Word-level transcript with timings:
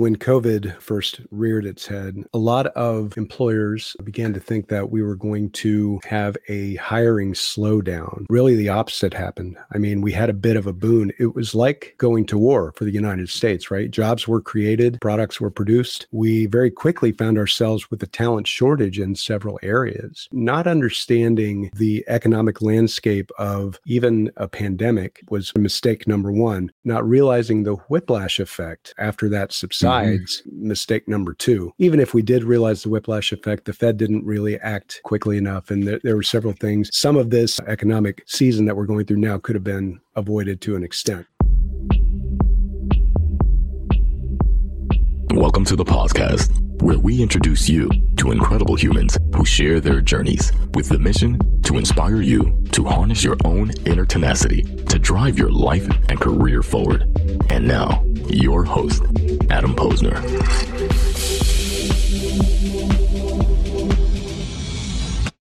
when 0.00 0.16
COVID 0.16 0.80
first 0.80 1.20
reared 1.30 1.66
its 1.66 1.86
head, 1.86 2.16
a 2.32 2.38
lot 2.38 2.68
of 2.68 3.16
employers 3.18 3.94
began 4.02 4.32
to 4.32 4.40
think 4.40 4.68
that 4.68 4.90
we 4.90 5.02
were 5.02 5.14
going 5.14 5.50
to 5.50 6.00
have 6.06 6.38
a 6.48 6.76
hiring 6.76 7.34
slowdown. 7.34 8.24
Really, 8.30 8.56
the 8.56 8.70
opposite 8.70 9.12
happened. 9.12 9.58
I 9.72 9.78
mean, 9.78 10.00
we 10.00 10.12
had 10.12 10.30
a 10.30 10.34
bit 10.34 10.56
of 10.56 10.66
a 10.66 10.72
boon. 10.72 11.12
It 11.18 11.34
was 11.34 11.54
like 11.54 11.94
going 11.98 12.24
to 12.26 12.38
war 12.38 12.72
for 12.76 12.84
the 12.84 12.90
United 12.90 13.28
States, 13.28 13.70
right? 13.70 13.90
Jobs 13.90 14.26
were 14.26 14.40
created, 14.40 14.98
products 15.02 15.38
were 15.38 15.50
produced. 15.50 16.06
We 16.12 16.46
very 16.46 16.70
quickly 16.70 17.12
found 17.12 17.36
ourselves 17.36 17.90
with 17.90 18.02
a 18.02 18.06
talent 18.06 18.46
shortage 18.46 18.98
in 18.98 19.14
several 19.14 19.58
areas. 19.62 20.28
Not 20.32 20.66
understanding 20.66 21.70
the 21.74 22.04
economic 22.08 22.62
landscape 22.62 23.30
of 23.38 23.78
even 23.84 24.30
a 24.38 24.48
pandemic 24.48 25.22
was 25.28 25.52
mistake 25.56 26.08
number 26.08 26.32
one. 26.32 26.72
Not 26.84 27.06
realizing 27.06 27.64
the 27.64 27.74
whiplash 27.74 28.40
effect 28.40 28.94
after 28.96 29.28
that 29.28 29.52
subsides, 29.90 30.42
mm-hmm. 30.42 30.68
mistake 30.68 31.08
number 31.08 31.34
two. 31.34 31.72
Even 31.78 32.00
if 32.00 32.14
we 32.14 32.22
did 32.22 32.44
realize 32.44 32.82
the 32.82 32.88
whiplash 32.88 33.32
effect, 33.32 33.64
the 33.64 33.72
Fed 33.72 33.96
didn't 33.96 34.24
really 34.24 34.58
act 34.60 35.00
quickly 35.04 35.36
enough. 35.36 35.70
And 35.70 35.86
there, 35.86 36.00
there 36.02 36.16
were 36.16 36.22
several 36.22 36.52
things. 36.52 36.90
Some 36.92 37.16
of 37.16 37.30
this 37.30 37.60
economic 37.66 38.22
season 38.26 38.66
that 38.66 38.76
we're 38.76 38.86
going 38.86 39.06
through 39.06 39.18
now 39.18 39.38
could 39.38 39.54
have 39.54 39.64
been 39.64 40.00
avoided 40.16 40.60
to 40.62 40.76
an 40.76 40.84
extent. 40.84 41.26
Welcome 45.32 45.64
to 45.66 45.76
the 45.76 45.84
podcast, 45.84 46.50
where 46.82 46.98
we 46.98 47.20
introduce 47.20 47.68
you 47.68 47.90
to 48.16 48.32
incredible 48.32 48.74
humans 48.74 49.18
who 49.36 49.44
share 49.44 49.80
their 49.80 50.00
journeys 50.00 50.50
with 50.72 50.88
the 50.88 50.98
mission 50.98 51.38
to 51.62 51.76
inspire 51.76 52.22
you 52.22 52.64
to 52.72 52.84
harness 52.84 53.22
your 53.22 53.36
own 53.44 53.70
inner 53.84 54.06
tenacity 54.06 54.62
to 54.62 54.98
drive 54.98 55.38
your 55.38 55.50
life 55.50 55.86
and 56.08 56.18
career 56.20 56.62
forward. 56.62 57.02
And 57.50 57.68
now, 57.68 58.02
your 58.28 58.64
host, 58.64 59.02
Adam 59.50 59.74
Posner. 59.74 60.16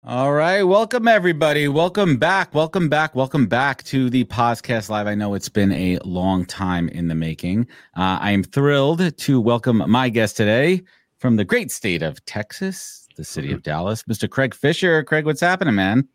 All 0.04 0.34
right. 0.34 0.62
Welcome, 0.64 1.08
everybody. 1.08 1.68
Welcome 1.68 2.18
back. 2.18 2.54
Welcome 2.54 2.90
back. 2.90 3.14
Welcome 3.14 3.46
back 3.46 3.82
to 3.84 4.10
the 4.10 4.24
podcast 4.24 4.90
live. 4.90 5.06
I 5.06 5.14
know 5.14 5.32
it's 5.32 5.48
been 5.48 5.72
a 5.72 5.98
long 6.04 6.44
time 6.44 6.90
in 6.90 7.08
the 7.08 7.14
making. 7.14 7.68
Uh, 7.96 8.18
I 8.20 8.32
am 8.32 8.42
thrilled 8.42 9.16
to 9.16 9.40
welcome 9.40 9.82
my 9.88 10.10
guest 10.10 10.36
today 10.36 10.82
from 11.22 11.36
the 11.36 11.44
great 11.44 11.70
state 11.70 12.02
of 12.02 12.22
Texas, 12.24 13.06
the 13.16 13.22
city 13.22 13.52
of 13.52 13.62
Dallas, 13.62 14.02
Mr. 14.10 14.28
Craig 14.28 14.56
Fisher. 14.56 15.04
Craig, 15.04 15.24
what's 15.24 15.40
happening, 15.40 15.76
man? 15.76 16.08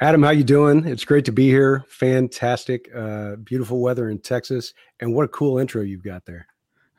Adam, 0.00 0.22
how 0.22 0.30
you 0.30 0.42
doing? 0.42 0.86
It's 0.86 1.04
great 1.04 1.26
to 1.26 1.32
be 1.32 1.48
here. 1.48 1.84
Fantastic, 1.86 2.88
uh, 2.96 3.36
beautiful 3.36 3.82
weather 3.82 4.08
in 4.08 4.20
Texas, 4.20 4.72
and 5.00 5.14
what 5.14 5.26
a 5.26 5.28
cool 5.28 5.58
intro 5.58 5.82
you've 5.82 6.02
got 6.02 6.24
there. 6.24 6.46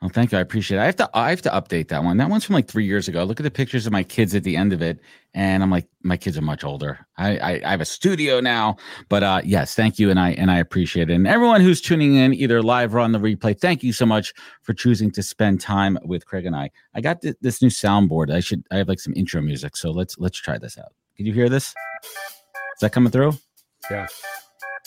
Oh, 0.06 0.08
thank 0.08 0.30
you. 0.30 0.38
I 0.38 0.40
appreciate 0.40 0.78
it. 0.78 0.82
I 0.82 0.84
have 0.84 0.96
to 0.96 1.10
I 1.14 1.30
have 1.30 1.42
to 1.42 1.50
update 1.50 1.88
that 1.88 2.04
one. 2.04 2.16
That 2.18 2.30
one's 2.30 2.44
from 2.44 2.54
like 2.54 2.68
three 2.68 2.84
years 2.84 3.08
ago. 3.08 3.24
Look 3.24 3.40
at 3.40 3.42
the 3.42 3.50
pictures 3.50 3.86
of 3.86 3.92
my 3.92 4.04
kids 4.04 4.36
at 4.36 4.44
the 4.44 4.56
end 4.56 4.72
of 4.72 4.80
it, 4.80 5.00
and 5.34 5.64
I'm 5.64 5.70
like, 5.70 5.88
my 6.04 6.16
kids 6.16 6.38
are 6.38 6.42
much 6.42 6.62
older. 6.62 7.04
I 7.18 7.38
I, 7.38 7.60
I 7.64 7.70
have 7.72 7.80
a 7.80 7.86
studio 7.86 8.38
now, 8.38 8.76
but 9.08 9.24
uh, 9.24 9.40
yes, 9.44 9.74
thank 9.74 9.98
you, 9.98 10.08
and 10.08 10.20
I 10.20 10.30
and 10.32 10.48
I 10.48 10.58
appreciate 10.58 11.10
it. 11.10 11.14
And 11.14 11.26
everyone 11.26 11.60
who's 11.60 11.80
tuning 11.80 12.14
in, 12.14 12.34
either 12.34 12.62
live 12.62 12.94
or 12.94 13.00
on 13.00 13.10
the 13.10 13.18
replay, 13.18 13.58
thank 13.58 13.82
you 13.82 13.92
so 13.92 14.06
much 14.06 14.32
for 14.62 14.74
choosing 14.74 15.10
to 15.10 15.24
spend 15.24 15.60
time 15.60 15.98
with 16.04 16.24
Craig 16.24 16.46
and 16.46 16.54
I. 16.54 16.70
I 16.94 17.00
got 17.00 17.20
th- 17.22 17.34
this 17.40 17.60
new 17.60 17.68
soundboard. 17.68 18.32
I 18.32 18.38
should 18.38 18.62
I 18.70 18.76
have 18.76 18.88
like 18.88 19.00
some 19.00 19.12
intro 19.16 19.42
music, 19.42 19.76
so 19.76 19.90
let's 19.90 20.16
let's 20.18 20.38
try 20.38 20.56
this 20.56 20.78
out. 20.78 20.92
Can 21.16 21.26
you 21.26 21.32
hear 21.32 21.48
this? 21.48 21.74
Is 22.04 22.80
that 22.80 22.92
coming 22.92 23.10
through? 23.10 23.36
Yeah. 23.90 24.06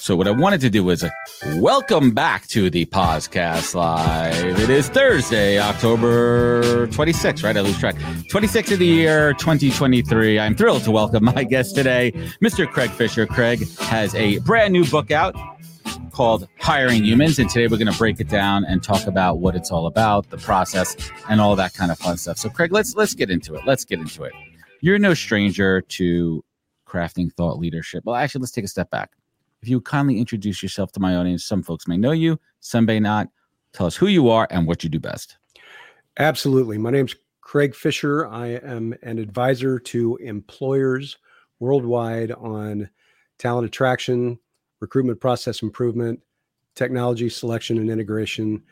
So 0.02 0.16
what 0.16 0.30
I 0.30 0.32
wanted 0.32 0.62
to 0.62 0.70
do 0.70 0.82
was 0.86 1.04
uh, 1.04 1.10
welcome 1.58 2.12
back 2.12 2.48
to 2.48 2.70
the 2.70 2.86
podcast 2.86 3.76
live. 3.76 4.58
It 4.58 4.70
is 4.70 4.88
Thursday, 4.88 5.60
October 5.60 6.88
26th, 6.88 7.44
right? 7.44 7.56
I 7.56 7.60
lose 7.60 7.78
track. 7.78 7.96
26th 8.32 8.72
of 8.72 8.80
the 8.80 8.86
year, 8.86 9.34
2023. 9.34 10.40
I'm 10.40 10.56
thrilled 10.56 10.86
to 10.86 10.92
welcome 10.92 11.26
my 11.26 11.44
guest 11.44 11.76
today, 11.76 12.14
Mr. 12.42 12.66
Craig 12.66 12.90
Fisher. 12.92 13.26
Craig 13.28 13.70
has 13.80 14.16
a 14.16 14.40
brand 14.40 14.72
new 14.72 14.86
book 14.86 15.12
out 15.12 15.36
called 16.14 16.48
Hiring 16.60 17.04
Humans. 17.04 17.38
And 17.38 17.50
today 17.50 17.68
we're 17.68 17.78
going 17.78 17.92
to 17.92 17.98
break 17.98 18.22
it 18.22 18.30
down 18.30 18.64
and 18.64 18.82
talk 18.82 19.06
about 19.06 19.40
what 19.40 19.54
it's 19.54 19.70
all 19.70 19.86
about, 19.86 20.30
the 20.30 20.38
process, 20.38 20.96
and 21.28 21.42
all 21.42 21.58
that 21.58 21.74
kind 21.74 21.92
of 21.92 22.00
fun 22.00 22.16
stuff. 22.16 22.38
So 22.38 22.50
Craig, 22.50 22.72
let's 22.72 22.96
let's 22.96 23.14
get 23.14 23.30
into 23.30 23.54
it. 23.56 23.66
Let's 23.68 23.84
get 23.84 24.00
into 24.00 24.24
it. 24.24 24.32
You're 24.80 24.98
no 24.98 25.14
stranger 25.14 25.82
to 25.82 26.44
crafting 26.88 27.34
thought 27.34 27.60
leadership. 27.60 28.06
Well, 28.06 28.16
actually, 28.16 28.40
let's 28.40 28.54
take 28.54 28.64
a 28.64 28.70
step 28.70 28.90
back. 28.90 29.12
If 29.62 29.68
you 29.68 29.82
kindly 29.82 30.20
introduce 30.20 30.64
yourself 30.64 30.92
to 30.94 31.00
my 31.00 31.16
audience, 31.16 31.44
some 31.44 31.64
folks 31.64 31.88
may 31.88 31.98
know 31.98 32.12
you, 32.12 32.40
some 32.60 32.86
may 32.86 33.00
not. 33.00 33.28
Tell 33.74 33.86
us 33.86 33.96
who 33.96 34.08
you 34.08 34.30
are 34.30 34.48
and 34.50 34.66
what 34.68 34.84
you 34.84 34.90
do 34.90 35.00
best. 35.00 35.38
Absolutely. 36.18 36.78
My 36.78 36.90
name's 36.90 37.16
Craig 37.42 37.76
Fisher. 37.76 38.28
I 38.28 38.48
am 38.48 38.96
an 39.04 39.20
advisor 39.20 39.80
to 39.80 40.16
employers 40.18 41.18
worldwide 41.60 42.32
on 42.32 42.90
talent 43.38 43.68
attraction, 43.68 44.40
recruitment 44.80 45.20
process 45.20 45.62
improvement, 45.62 46.20
technology 46.76 47.30
selection 47.30 47.78
and 47.78 47.90
integration. 47.90 48.64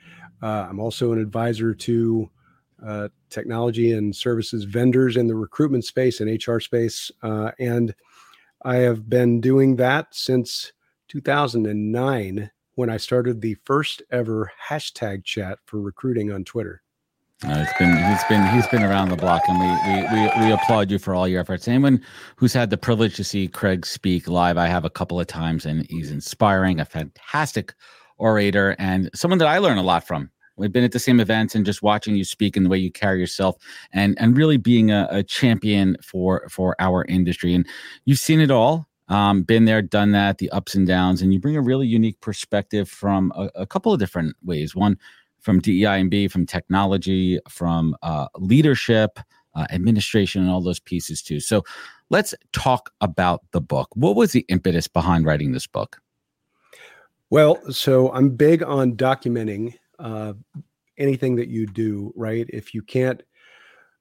Uh, 0.42 0.68
I'm 0.70 0.80
also 0.80 1.12
an 1.12 1.20
advisor 1.20 1.74
to 1.74 2.30
uh, 2.86 3.10
technology 3.30 3.94
and 3.94 4.16
services 4.16 4.64
vendors 4.64 5.18
in 5.18 5.28
the 5.28 5.36
recruitment 5.36 5.84
space 5.84 6.22
and 6.22 6.48
HR 6.48 6.60
space. 6.60 7.12
Uh, 7.24 7.52
and 7.60 7.94
I 8.64 8.78
have 8.78 9.10
been 9.10 9.42
doing 9.42 9.76
that 9.78 10.08
since 10.12 10.72
2009 11.08 12.52
when 12.76 12.90
I 12.90 12.98
started 12.98 13.42
the 13.42 13.56
first 13.66 14.04
ever 14.12 14.52
hashtag 14.70 15.24
chat 15.24 15.60
for 15.66 15.82
recruiting 15.82 16.32
on 16.32 16.44
Twitter. 16.44 16.84
Uh, 17.46 17.64
it's 17.68 17.78
been 17.78 17.96
he's 17.96 18.24
been 18.24 18.56
he's 18.56 18.68
been 18.68 18.82
around 18.82 19.10
the 19.10 19.16
block, 19.16 19.44
and 19.48 19.60
we, 19.60 19.68
we 19.92 20.02
we 20.12 20.46
we 20.46 20.52
applaud 20.52 20.90
you 20.90 20.98
for 20.98 21.14
all 21.14 21.28
your 21.28 21.40
efforts. 21.40 21.68
Anyone 21.68 22.02
who's 22.36 22.52
had 22.52 22.72
the 22.72 22.78
privilege 22.78 23.16
to 23.16 23.24
see 23.24 23.48
Craig 23.48 23.86
speak 23.86 24.28
live, 24.28 24.58
I 24.58 24.66
have 24.66 24.86
a 24.86 24.90
couple 24.90 25.20
of 25.20 25.28
times, 25.28 25.64
and 25.64 25.86
he's 25.88 26.10
inspiring, 26.10 26.80
a 26.80 26.86
fantastic 26.86 27.76
orator, 28.18 28.76
and 28.80 29.12
someone 29.14 29.38
that 29.38 29.48
I 29.48 29.60
learn 29.60 29.78
a 29.78 29.84
lot 29.84 30.08
from. 30.08 30.32
We've 30.56 30.72
been 30.72 30.84
at 30.84 30.94
the 30.94 31.00
same 31.00 31.20
events 31.20 31.54
and 31.54 31.64
just 31.64 31.84
watching 31.84 32.16
you 32.16 32.24
speak 32.24 32.58
and 32.58 32.66
the 32.66 32.70
way 32.72 32.80
you 32.80 32.92
carry 32.92 33.20
yourself, 33.20 33.58
and 33.94 34.20
and 34.20 34.36
really 34.36 34.58
being 34.58 34.90
a, 34.90 35.08
a 35.12 35.22
champion 35.22 35.96
for 36.04 36.48
for 36.50 36.76
our 36.80 37.06
industry. 37.06 37.54
And 37.54 37.68
you've 38.06 38.18
seen 38.18 38.42
it 38.42 38.50
all 38.50 38.88
um, 39.10 39.44
been 39.44 39.66
there, 39.66 39.82
done 39.82 40.12
that, 40.12 40.38
the 40.38 40.50
ups 40.52 40.76
and 40.76 40.88
downs, 40.88 41.22
and 41.22 41.34
you 41.34 41.40
bring 41.40 41.56
a 41.56 41.62
really 41.62 41.88
unique 41.88 42.20
perspective 42.22 42.90
from 42.90 43.32
a, 43.36 43.50
a 43.56 43.66
couple 43.66 43.94
of 43.94 44.00
different 44.00 44.36
ways. 44.44 44.76
One 44.76 44.98
from 45.40 45.60
DEI 45.60 46.02
and 46.02 46.10
B, 46.10 46.28
from 46.28 46.46
technology, 46.46 47.40
from 47.48 47.96
uh, 48.02 48.28
leadership, 48.36 49.20
uh, 49.56 49.66
administration, 49.72 50.42
and 50.42 50.52
all 50.52 50.62
those 50.62 50.80
pieces 50.80 51.22
too. 51.22 51.40
So 51.40 51.64
let's 52.10 52.34
talk 52.52 52.92
about 53.02 53.44
the 53.52 53.62
book. 53.62 53.90
What 53.94 54.16
was 54.16 54.32
the 54.32 54.46
impetus 54.50 54.88
behind 54.88 55.26
writing 55.26 55.52
this 55.52 55.68
book? 55.68 56.02
Well, 57.30 57.60
so 57.72 58.12
I'm 58.14 58.30
big 58.30 58.64
on 58.64 58.96
documenting 58.96 59.76
uh, 60.00 60.34
anything 60.98 61.36
that 61.38 61.50
you 61.50 61.66
do, 61.66 62.14
right? 62.16 62.46
If 62.50 62.74
you 62.74 62.82
can't 62.82 63.22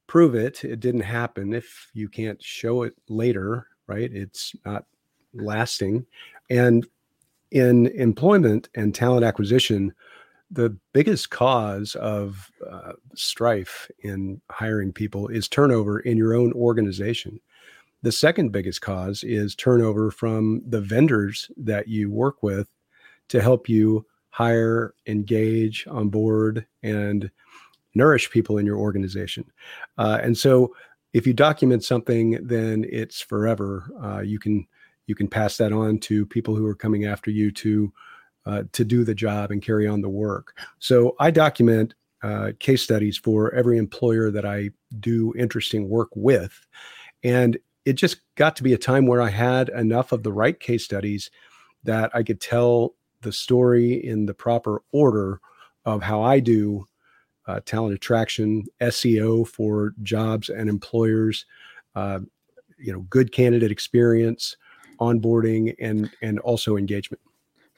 prove 0.06 0.34
it, 0.34 0.65
it 0.65 0.81
didn't 0.81 1.00
happen. 1.00 1.53
If 1.53 1.91
you 1.93 2.09
can't 2.09 2.43
show 2.43 2.83
it 2.83 2.94
later, 3.09 3.67
right? 3.87 4.11
It's 4.12 4.55
not 4.65 4.84
lasting. 5.36 6.06
And 6.50 6.86
in 7.50 7.86
employment 7.88 8.69
and 8.74 8.94
talent 8.94 9.24
acquisition, 9.24 9.94
the 10.50 10.76
biggest 10.92 11.30
cause 11.30 11.94
of 11.97 12.50
uh, 12.69 12.92
strife 13.14 13.91
in 14.00 14.41
hiring 14.50 14.92
people 14.92 15.28
is 15.28 15.48
turnover 15.48 16.00
in 16.00 16.16
your 16.16 16.34
own 16.34 16.52
organization. 16.52 17.41
The 18.02 18.12
second 18.12 18.52
biggest 18.52 18.80
cause 18.80 19.25
is 19.25 19.54
turnover 19.54 20.10
from 20.10 20.62
the 20.66 20.80
vendors 20.80 21.50
that 21.56 21.88
you 21.88 22.10
work 22.10 22.42
with 22.42 22.69
to 23.28 23.42
help 23.42 23.69
you 23.69 24.06
hire, 24.30 24.94
engage, 25.06 25.86
on 25.88 26.10
board, 26.10 26.66
and 26.82 27.30
nourish 27.94 28.30
people 28.30 28.58
in 28.58 28.66
your 28.66 28.76
organization. 28.76 29.44
Uh, 29.99 30.19
and 30.22 30.37
so, 30.37 30.75
if 31.14 31.26
you 31.26 31.32
document 31.32 31.82
something, 31.82 32.38
then 32.46 32.84
it's 32.90 33.22
forever. 33.22 33.90
Uh, 34.02 34.20
you 34.20 34.38
can 34.38 34.66
you 35.06 35.14
can 35.14 35.29
pass 35.29 35.56
that 35.56 35.73
on 35.73 35.99
to 35.99 36.26
people 36.26 36.55
who 36.55 36.67
are 36.67 36.75
coming 36.75 37.05
after 37.05 37.31
you 37.31 37.50
to 37.53 37.93
uh, 38.44 38.62
to 38.73 38.85
do 38.85 39.03
the 39.03 39.14
job 39.14 39.50
and 39.50 39.62
carry 39.62 39.88
on 39.88 40.00
the 40.00 40.08
work. 40.08 40.56
So 40.79 41.17
I 41.19 41.32
document 41.32 41.94
uh, 42.23 42.53
case 42.61 42.82
studies 42.82 43.19
for 43.19 43.53
every 43.53 43.76
employer 43.76 44.31
that 44.31 44.47
I 44.47 44.70
do 45.00 45.35
interesting 45.37 45.88
work 45.88 46.11
with, 46.14 46.67
and 47.25 47.58
it 47.85 47.94
just 47.94 48.19
got 48.37 48.56
to 48.56 48.62
be 48.62 48.73
a 48.73 48.79
time 48.79 49.06
where 49.06 49.20
I 49.20 49.31
had 49.31 49.69
enough 49.70 50.12
of 50.12 50.23
the 50.23 50.32
right 50.32 50.58
case 50.58 50.85
studies 50.85 51.31
that 51.85 52.11
I 52.14 52.23
could 52.23 52.41
tell 52.41 52.94
the 53.23 53.32
story 53.32 54.05
in 54.05 54.26
the 54.26 54.35
proper 54.35 54.82
order 54.93 55.41
of 55.85 56.02
how 56.02 56.23
I 56.23 56.41
do 56.41 56.87
uh, 57.47 57.61
talent 57.64 57.94
attraction, 57.94 58.64
SEO 58.81 59.47
for 59.47 59.94
jobs 60.02 60.49
and 60.49 60.69
employers, 60.69 61.47
uh, 61.94 62.20
you 62.79 62.93
know, 62.93 63.00
good 63.02 63.32
candidate 63.32 63.70
experience, 63.70 64.56
onboarding 64.98 65.75
and 65.78 66.10
and 66.22 66.38
also 66.40 66.76
engagement 66.76 67.20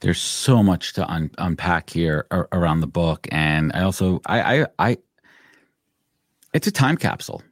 there's 0.01 0.21
so 0.21 0.63
much 0.63 0.93
to 0.93 1.09
un- 1.11 1.31
unpack 1.39 1.91
here 1.91 2.27
ar- 2.31 2.49
around 2.53 2.81
the 2.81 2.87
book 2.87 3.27
and 3.33 3.73
i 3.75 3.83
also 3.83 4.21
I, 4.27 4.61
I 4.63 4.67
i 4.79 4.97
it's 6.55 6.67
a 6.67 6.73
time 6.73 6.97
capsule 6.97 7.43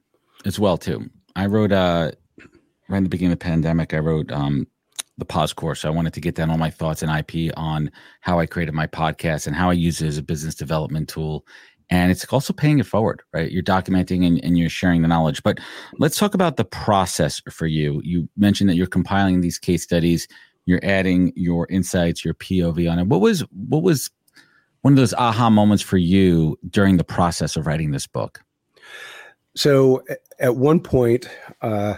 as 0.44 0.58
well 0.58 0.78
too. 0.78 1.10
I 1.34 1.46
wrote 1.46 1.72
uh 1.72 2.12
right 2.88 2.98
in 2.98 3.04
the 3.04 3.10
beginning 3.10 3.32
of 3.32 3.38
the 3.38 3.44
pandemic, 3.44 3.92
I 3.94 3.98
wrote 3.98 4.30
um 4.32 4.66
the 5.18 5.24
pause 5.24 5.52
course. 5.52 5.80
so 5.80 5.88
I 5.88 5.92
wanted 5.92 6.12
to 6.14 6.20
get 6.20 6.34
down 6.34 6.50
all 6.50 6.58
my 6.58 6.70
thoughts 6.70 7.02
and 7.02 7.10
IP 7.10 7.50
on 7.56 7.90
how 8.20 8.38
I 8.38 8.46
created 8.46 8.74
my 8.74 8.86
podcast 8.86 9.46
and 9.46 9.56
how 9.56 9.70
I 9.70 9.72
use 9.72 10.02
it 10.02 10.08
as 10.08 10.18
a 10.18 10.22
business 10.22 10.54
development 10.54 11.08
tool. 11.08 11.46
And 11.88 12.10
it's 12.10 12.24
also 12.26 12.52
paying 12.52 12.78
it 12.78 12.86
forward, 12.86 13.22
right? 13.32 13.50
You're 13.50 13.62
documenting 13.62 14.26
and, 14.26 14.42
and 14.44 14.58
you're 14.58 14.68
sharing 14.68 15.02
the 15.02 15.08
knowledge. 15.08 15.42
But 15.42 15.58
let's 15.98 16.18
talk 16.18 16.34
about 16.34 16.56
the 16.56 16.64
process 16.64 17.40
for 17.48 17.66
you. 17.66 18.00
You 18.04 18.28
mentioned 18.36 18.68
that 18.70 18.76
you're 18.76 18.88
compiling 18.88 19.40
these 19.40 19.58
case 19.58 19.82
studies, 19.84 20.26
you're 20.64 20.80
adding 20.82 21.32
your 21.36 21.66
insights, 21.70 22.24
your 22.24 22.34
POV 22.34 22.90
on 22.90 22.98
it. 22.98 23.06
What 23.06 23.20
was 23.20 23.40
what 23.52 23.82
was 23.82 24.10
one 24.82 24.92
of 24.92 24.96
those 24.96 25.14
aha 25.14 25.48
moments 25.48 25.82
for 25.82 25.96
you 25.96 26.58
during 26.68 26.96
the 26.96 27.04
process 27.04 27.56
of 27.56 27.66
writing 27.66 27.92
this 27.92 28.06
book? 28.06 28.42
So 29.54 30.02
at 30.38 30.56
one 30.56 30.80
point, 30.80 31.28
uh, 31.62 31.96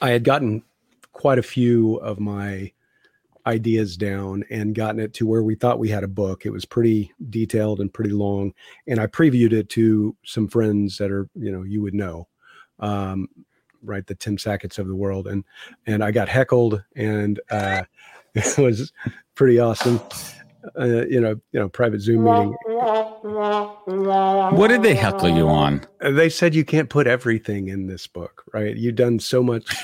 I 0.00 0.10
had 0.10 0.24
gotten 0.24 0.62
quite 1.12 1.38
a 1.38 1.42
few 1.42 1.96
of 1.96 2.18
my 2.18 2.72
ideas 3.46 3.96
down 3.96 4.44
and 4.50 4.74
gotten 4.74 5.00
it 5.00 5.14
to 5.14 5.26
where 5.26 5.42
we 5.42 5.54
thought 5.54 5.78
we 5.78 5.88
had 5.88 6.04
a 6.04 6.08
book. 6.08 6.44
It 6.44 6.50
was 6.50 6.64
pretty 6.64 7.12
detailed 7.30 7.80
and 7.80 7.92
pretty 7.92 8.10
long, 8.10 8.52
and 8.86 9.00
I 9.00 9.06
previewed 9.06 9.52
it 9.52 9.68
to 9.70 10.16
some 10.24 10.48
friends 10.48 10.98
that 10.98 11.10
are 11.10 11.28
you 11.34 11.52
know 11.52 11.62
you 11.62 11.80
would 11.82 11.94
know, 11.94 12.28
um, 12.80 13.28
right? 13.82 14.06
The 14.06 14.14
Tim 14.14 14.38
Sackett's 14.38 14.78
of 14.78 14.88
the 14.88 14.96
world, 14.96 15.28
and 15.28 15.44
and 15.86 16.02
I 16.02 16.10
got 16.10 16.28
heckled, 16.28 16.82
and 16.96 17.40
uh, 17.50 17.84
it 18.34 18.58
was 18.58 18.92
pretty 19.34 19.58
awesome. 19.58 20.00
Uh, 20.76 21.06
you 21.06 21.20
know, 21.20 21.36
you 21.52 21.60
know, 21.60 21.68
private 21.68 22.00
Zoom 22.00 22.24
meeting. 22.24 22.56
What 24.56 24.68
did 24.68 24.82
they 24.82 24.96
heckle 24.96 25.28
you 25.28 25.48
on? 25.48 25.86
They 26.00 26.28
said 26.28 26.56
you 26.56 26.64
can't 26.64 26.90
put 26.90 27.06
everything 27.06 27.68
in 27.68 27.86
this 27.86 28.08
book, 28.08 28.42
right? 28.52 28.76
You've 28.76 28.96
done 28.96 29.20
so 29.20 29.44
much, 29.44 29.76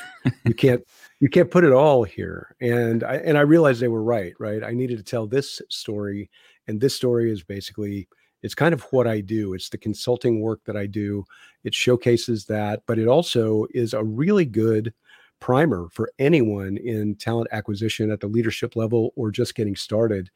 you 0.45 0.55
can't 0.55 0.85
you 1.23 1.29
can't 1.29 1.53
put 1.53 1.63
it 1.63 1.73
all 1.73 2.03
here. 2.03 2.57
And 2.61 3.05
I 3.05 3.19
and 3.19 3.39
I 3.39 3.43
realized 3.43 3.81
they 3.81 3.87
were 3.87 4.03
right, 4.03 4.35
right? 4.41 4.65
I 4.65 4.73
needed 4.73 4.99
to 4.99 5.05
tell 5.05 5.25
this 5.25 5.63
story, 5.69 6.29
and 6.67 6.81
this 6.81 6.97
story 6.97 7.31
is 7.31 7.45
basically 7.45 8.09
it's 8.43 8.57
kind 8.57 8.75
of 8.75 8.83
what 8.91 9.07
I 9.07 9.21
do. 9.21 9.55
It's 9.55 9.69
the 9.69 9.79
consulting 9.79 10.41
work 10.41 10.65
that 10.65 10.77
I 10.77 10.87
do. 10.87 11.25
It 11.63 11.77
showcases 11.77 12.45
that, 12.47 12.83
but 12.89 12.99
it 12.99 13.07
also 13.07 13.69
is 13.73 13.95
a 13.95 14.03
really 14.03 14.45
good 14.45 14.93
primer 15.39 15.89
for 15.93 16.11
anyone 16.19 16.77
in 16.77 17.15
talent 17.15 17.51
acquisition 17.53 18.11
at 18.11 18.19
the 18.19 18.27
leadership 18.27 18.75
level 18.75 19.13
or 19.15 19.31
just 19.31 19.55
getting 19.55 19.77
started 19.77 20.29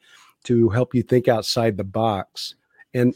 to 0.45 0.69
help 0.69 0.95
you 0.95 1.03
think 1.03 1.27
outside 1.27 1.75
the 1.75 1.83
box. 1.83 2.55
And 2.93 3.13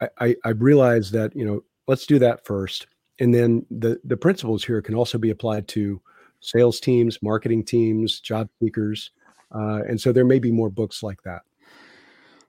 I, 0.00 0.08
I, 0.18 0.36
I 0.46 0.48
realized 0.48 1.12
that, 1.12 1.34
you 1.36 1.44
know, 1.44 1.62
let's 1.86 2.06
do 2.06 2.18
that 2.18 2.44
first. 2.44 2.88
And 3.20 3.32
then 3.32 3.64
the 3.70 4.00
the 4.02 4.16
principles 4.16 4.64
here 4.64 4.82
can 4.82 4.96
also 4.96 5.16
be 5.16 5.30
applied 5.30 5.68
to 5.68 6.00
sales 6.44 6.80
teams, 6.80 7.18
marketing 7.22 7.64
teams, 7.64 8.20
job 8.20 8.48
seekers, 8.60 9.10
uh, 9.54 9.82
and 9.88 10.00
so 10.00 10.12
there 10.12 10.24
may 10.24 10.38
be 10.38 10.52
more 10.52 10.70
books 10.70 11.02
like 11.02 11.22
that. 11.24 11.42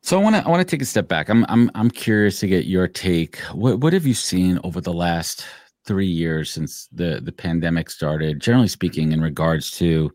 So 0.01 0.19
I 0.19 0.21
want 0.21 0.35
to 0.35 0.45
I 0.45 0.49
want 0.49 0.61
to 0.61 0.69
take 0.69 0.83
a 0.83 0.85
step 0.85 1.07
back. 1.07 1.29
I'm 1.29 1.45
I'm 1.49 1.71
I'm 1.73 1.89
curious 1.89 2.39
to 2.41 2.47
get 2.47 2.65
your 2.65 2.87
take. 2.87 3.39
What 3.53 3.79
what 3.79 3.93
have 3.93 4.05
you 4.05 4.13
seen 4.13 4.59
over 4.63 4.79
the 4.79 4.93
last 4.93 5.45
three 5.85 6.07
years 6.07 6.51
since 6.51 6.87
the 6.91 7.21
the 7.23 7.31
pandemic 7.31 7.89
started? 7.89 8.39
Generally 8.39 8.67
speaking, 8.67 9.11
in 9.11 9.21
regards 9.21 9.71
to 9.77 10.11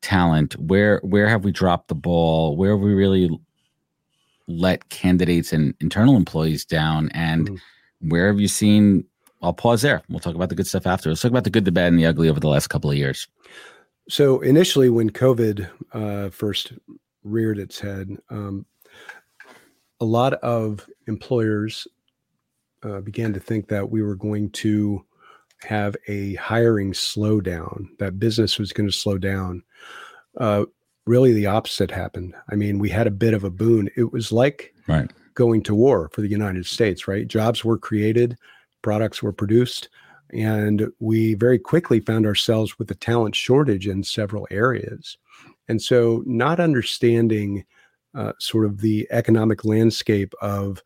talent, 0.00 0.54
where 0.58 0.98
where 1.04 1.28
have 1.28 1.44
we 1.44 1.52
dropped 1.52 1.88
the 1.88 1.94
ball? 1.94 2.56
Where 2.56 2.70
have 2.70 2.80
we 2.80 2.94
really 2.94 3.38
let 4.48 4.88
candidates 4.88 5.52
and 5.52 5.74
internal 5.80 6.16
employees 6.16 6.64
down? 6.64 7.10
And 7.10 7.50
mm-hmm. 7.50 8.08
where 8.08 8.28
have 8.28 8.40
you 8.40 8.48
seen 8.48 9.04
I'll 9.44 9.52
pause 9.52 9.82
there. 9.82 10.02
We'll 10.08 10.20
talk 10.20 10.34
about 10.34 10.48
the 10.48 10.54
good 10.54 10.66
stuff 10.66 10.86
after. 10.86 11.08
Let's 11.08 11.22
talk 11.22 11.30
about 11.30 11.44
the 11.44 11.50
good, 11.50 11.64
the 11.64 11.72
bad, 11.72 11.88
and 11.88 11.98
the 11.98 12.06
ugly 12.06 12.28
over 12.28 12.40
the 12.40 12.48
last 12.48 12.68
couple 12.68 12.90
of 12.90 12.96
years. 12.96 13.28
So 14.08 14.40
initially, 14.40 14.90
when 14.90 15.10
COVID 15.10 15.68
uh, 15.92 16.30
first 16.30 16.72
reared 17.22 17.58
its 17.58 17.78
head, 17.78 18.16
um, 18.30 18.66
a 20.00 20.04
lot 20.04 20.34
of 20.34 20.86
employers 21.06 21.86
uh, 22.82 23.00
began 23.00 23.32
to 23.32 23.40
think 23.40 23.68
that 23.68 23.90
we 23.90 24.02
were 24.02 24.16
going 24.16 24.50
to 24.50 25.04
have 25.62 25.96
a 26.08 26.34
hiring 26.34 26.92
slowdown, 26.92 27.86
that 27.98 28.18
business 28.18 28.58
was 28.58 28.72
going 28.72 28.88
to 28.88 28.92
slow 28.92 29.16
down. 29.16 29.62
Uh, 30.38 30.64
really, 31.06 31.32
the 31.32 31.46
opposite 31.46 31.90
happened. 31.90 32.34
I 32.50 32.54
mean, 32.54 32.78
we 32.78 32.90
had 32.90 33.06
a 33.06 33.10
bit 33.12 33.34
of 33.34 33.44
a 33.44 33.50
boon. 33.50 33.88
It 33.96 34.12
was 34.12 34.32
like 34.32 34.74
right. 34.86 35.10
going 35.34 35.62
to 35.64 35.74
war 35.74 36.10
for 36.12 36.20
the 36.20 36.28
United 36.28 36.66
States, 36.66 37.08
right? 37.08 37.26
Jobs 37.26 37.64
were 37.64 37.78
created, 37.78 38.36
products 38.84 39.22
were 39.22 39.32
produced. 39.32 39.88
And 40.32 40.92
we 41.00 41.34
very 41.34 41.58
quickly 41.58 42.00
found 42.00 42.26
ourselves 42.26 42.78
with 42.78 42.90
a 42.90 42.94
talent 42.94 43.34
shortage 43.34 43.88
in 43.88 44.04
several 44.04 44.46
areas. 44.50 45.16
And 45.68 45.82
so, 45.82 46.22
not 46.26 46.60
understanding 46.60 47.64
uh, 48.14 48.32
sort 48.38 48.66
of 48.66 48.80
the 48.80 49.08
economic 49.10 49.64
landscape 49.64 50.34
of 50.40 50.82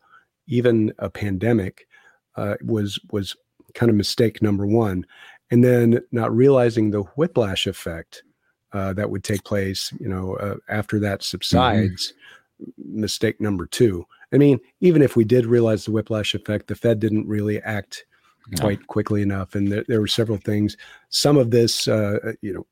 even 0.47 0.93
a 0.97 1.09
pandemic 1.09 1.87
uh, 2.35 2.55
was 2.63 2.99
was 3.11 3.35
kind 3.75 3.89
of 3.89 3.95
mistake 3.95 4.41
number 4.41 4.65
one. 4.65 5.05
And 5.51 5.63
then 5.63 5.99
not 6.11 6.35
realizing 6.35 6.91
the 6.91 7.03
whiplash 7.17 7.67
effect 7.67 8.23
uh, 8.71 8.93
that 8.93 9.09
would 9.09 9.23
take 9.23 9.43
place, 9.43 9.91
you 9.99 10.07
know, 10.07 10.35
uh, 10.35 10.57
after 10.69 10.99
that 10.99 11.23
subsides, 11.23 12.13
mm-hmm. 12.61 13.01
mistake 13.01 13.41
number 13.41 13.65
two. 13.65 14.05
I 14.33 14.37
mean, 14.37 14.59
even 14.79 15.01
if 15.01 15.15
we 15.15 15.23
did 15.23 15.45
realize 15.45 15.85
the 15.85 15.91
whiplash 15.91 16.35
effect, 16.35 16.67
the 16.67 16.75
Fed 16.75 16.99
didn't 16.99 17.27
really 17.27 17.59
act 17.61 18.05
no. 18.51 18.61
quite 18.61 18.87
quickly 18.87 19.21
enough, 19.21 19.55
and 19.55 19.71
there, 19.71 19.83
there, 19.87 19.99
were 19.99 20.07
several 20.07 20.37
things. 20.37 20.77
Some 21.09 21.37
of 21.37 21.51
this, 21.51 21.87
uh, 21.87 22.19
uh, 22.23 22.31
you 22.41 22.53
know, 22.53 22.67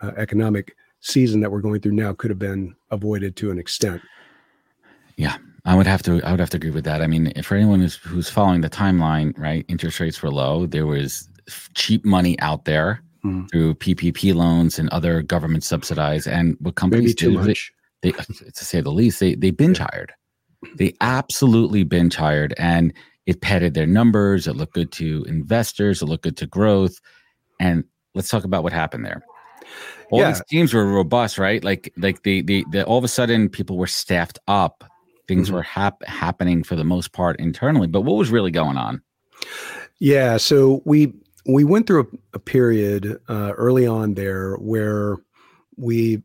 uh, 0.00 0.12
economic 0.16 0.76
season 1.00 1.40
that 1.40 1.50
we're 1.50 1.60
going 1.60 1.80
through 1.80 1.92
now 1.92 2.12
could 2.12 2.30
have 2.30 2.38
been 2.38 2.74
avoided 2.90 3.36
to 3.36 3.50
an 3.50 3.58
extent. 3.58 4.00
Yeah, 5.16 5.36
I 5.64 5.74
would 5.74 5.86
have 5.86 6.02
to. 6.04 6.22
I 6.22 6.30
would 6.30 6.40
have 6.40 6.50
to 6.50 6.56
agree 6.56 6.70
with 6.70 6.84
that. 6.84 7.02
I 7.02 7.08
mean, 7.08 7.32
for 7.42 7.56
anyone 7.56 7.80
who's 7.80 7.96
who's 7.96 8.30
following 8.30 8.60
the 8.60 8.70
timeline, 8.70 9.36
right? 9.36 9.64
Interest 9.68 9.98
rates 9.98 10.22
were 10.22 10.30
low. 10.30 10.66
There 10.66 10.86
was 10.86 11.28
cheap 11.74 12.04
money 12.04 12.38
out 12.40 12.64
there 12.64 13.02
mm. 13.24 13.50
through 13.50 13.74
PPP 13.74 14.34
loans 14.34 14.78
and 14.78 14.88
other 14.90 15.22
government 15.22 15.64
subsidized. 15.64 16.28
And 16.28 16.56
what 16.60 16.74
companies 16.74 17.16
Maybe 17.20 17.34
too 17.34 17.38
much 17.38 17.72
they, 18.02 18.12
to 18.12 18.64
say 18.64 18.80
the 18.80 18.90
least, 18.90 19.20
they 19.20 19.34
they 19.34 19.50
binge 19.50 19.78
hired. 19.78 20.12
They 20.76 20.94
absolutely 21.00 21.84
binge 21.84 22.16
hired, 22.16 22.54
and 22.58 22.92
it 23.28 23.42
padded 23.42 23.74
their 23.74 23.86
numbers. 23.86 24.46
It 24.46 24.56
looked 24.56 24.72
good 24.72 24.90
to 24.92 25.24
investors. 25.28 26.00
It 26.00 26.06
looked 26.06 26.24
good 26.24 26.38
to 26.38 26.46
growth. 26.46 26.98
And 27.60 27.84
let's 28.14 28.30
talk 28.30 28.44
about 28.44 28.62
what 28.62 28.72
happened 28.72 29.04
there. 29.04 29.22
All 30.10 30.20
yeah. 30.20 30.28
these 30.30 30.42
teams 30.48 30.72
were 30.72 30.86
robust, 30.86 31.36
right? 31.36 31.62
Like 31.62 31.92
like 31.98 32.22
the, 32.22 32.40
the 32.40 32.64
the 32.70 32.84
all 32.86 32.96
of 32.96 33.04
a 33.04 33.08
sudden 33.08 33.50
people 33.50 33.76
were 33.76 33.86
staffed 33.86 34.38
up. 34.48 34.82
Things 35.26 35.48
mm-hmm. 35.48 35.56
were 35.56 35.62
hap- 35.62 36.02
happening 36.04 36.62
for 36.62 36.74
the 36.74 36.84
most 36.84 37.12
part 37.12 37.38
internally. 37.38 37.86
But 37.86 38.00
what 38.00 38.16
was 38.16 38.30
really 38.30 38.50
going 38.50 38.78
on? 38.78 39.02
Yeah, 39.98 40.38
so 40.38 40.80
we 40.86 41.12
we 41.46 41.64
went 41.64 41.86
through 41.86 42.08
a, 42.32 42.36
a 42.36 42.38
period 42.38 43.20
uh, 43.28 43.52
early 43.56 43.86
on 43.86 44.14
there 44.14 44.54
where 44.54 45.16
we 45.76 46.22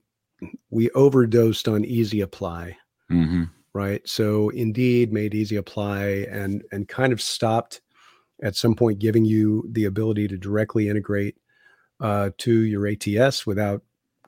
we 0.69 0.89
overdosed 0.91 1.67
on 1.67 1.85
easy 1.85 2.21
apply. 2.21 2.77
Mm-hmm. 3.11 3.43
Right. 3.73 4.07
So 4.07 4.49
Indeed 4.49 5.11
made 5.11 5.33
easy 5.33 5.55
apply 5.55 6.27
and 6.29 6.63
and 6.71 6.87
kind 6.87 7.11
of 7.11 7.21
stopped 7.21 7.81
at 8.43 8.55
some 8.55 8.75
point 8.75 8.99
giving 8.99 9.25
you 9.25 9.67
the 9.71 9.85
ability 9.85 10.27
to 10.27 10.37
directly 10.37 10.89
integrate 10.89 11.35
uh, 11.99 12.29
to 12.37 12.51
your 12.51 12.87
ATS 12.87 13.45
without 13.45 13.81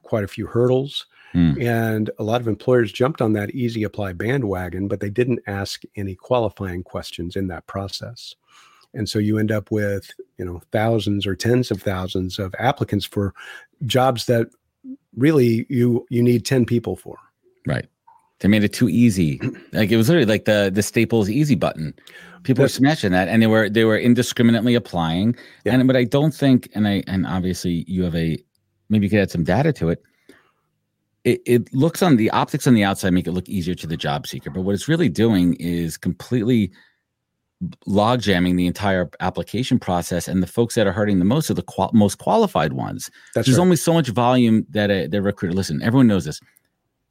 quite 0.03 0.23
a 0.23 0.27
few 0.27 0.47
hurdles. 0.47 1.05
Mm. 1.33 1.61
And 1.61 2.09
a 2.17 2.23
lot 2.23 2.39
of 2.39 2.47
employers 2.47 2.91
jumped 2.91 3.21
on 3.21 3.33
that 3.33 3.51
easy 3.51 3.83
apply 3.83 4.13
bandwagon, 4.13 4.87
but 4.87 4.99
they 4.99 5.09
didn't 5.09 5.41
ask 5.47 5.81
any 5.95 6.15
qualifying 6.15 6.83
questions 6.83 7.35
in 7.35 7.47
that 7.47 7.67
process. 7.67 8.35
And 8.93 9.09
so 9.09 9.19
you 9.19 9.37
end 9.37 9.51
up 9.51 9.71
with, 9.71 10.11
you 10.37 10.45
know, 10.45 10.61
thousands 10.71 11.27
or 11.27 11.35
tens 11.35 11.69
of 11.69 11.81
thousands 11.81 12.39
of 12.39 12.55
applicants 12.57 13.05
for 13.05 13.33
jobs 13.85 14.25
that 14.27 14.47
really 15.15 15.65
you 15.69 16.05
you 16.09 16.21
need 16.21 16.45
10 16.45 16.65
people 16.65 16.95
for. 16.95 17.17
Right. 17.65 17.87
They 18.39 18.47
made 18.47 18.63
it 18.63 18.73
too 18.73 18.89
easy. 18.89 19.39
Like 19.73 19.91
it 19.91 19.97
was 19.97 20.07
literally 20.07 20.25
like 20.25 20.45
the 20.45 20.71
the 20.73 20.83
staples 20.83 21.29
easy 21.29 21.55
button. 21.55 21.93
People 22.43 22.63
were 22.63 22.69
smashing 22.69 23.11
that 23.11 23.27
and 23.27 23.41
they 23.41 23.47
were 23.47 23.69
they 23.69 23.83
were 23.83 23.97
indiscriminately 23.97 24.75
applying. 24.75 25.35
Yeah. 25.65 25.73
and 25.73 25.87
but 25.87 25.95
i 25.95 26.03
don't 26.03 26.33
think 26.33 26.69
and 26.75 26.87
i 26.87 27.03
and 27.07 27.25
obviously 27.25 27.83
you 27.87 28.03
have 28.03 28.15
a 28.15 28.37
maybe 28.89 29.05
you 29.07 29.09
could 29.09 29.19
add 29.19 29.31
some 29.31 29.43
data 29.43 29.73
to 29.73 29.89
it. 29.89 30.01
It, 31.23 31.41
it 31.47 31.73
looks 31.73 32.03
on 32.03 32.17
the 32.17 32.29
optics 32.29 32.67
on 32.67 32.75
the 32.75 32.83
outside 32.83 33.11
make 33.11 33.25
it 33.25 33.31
look 33.31 33.49
easier 33.49 33.73
to 33.75 33.87
the 33.87 33.97
job 33.97 34.27
seeker 34.27 34.51
but 34.51 34.61
what 34.61 34.75
it's 34.75 34.87
really 34.87 35.09
doing 35.09 35.55
is 35.55 35.97
completely 35.97 36.71
log 37.85 38.21
jamming 38.21 38.55
the 38.57 38.67
entire 38.67 39.09
application 39.21 39.79
process 39.79 40.27
and 40.27 40.43
the 40.43 40.47
folks 40.47 40.75
that 40.75 40.85
are 40.85 40.91
hurting 40.91 41.19
the 41.19 41.25
most 41.25 41.49
are 41.49 41.53
the 41.53 41.61
qual- 41.63 41.91
most 41.93 42.17
qualified 42.17 42.73
ones 42.73 43.09
That's 43.33 43.47
there's 43.47 43.57
right. 43.57 43.63
only 43.63 43.75
so 43.77 43.93
much 43.93 44.09
volume 44.09 44.65
that 44.71 44.91
a, 44.91 45.07
the 45.07 45.21
recruiter 45.21 45.53
listen 45.55 45.81
everyone 45.81 46.07
knows 46.07 46.25
this 46.25 46.39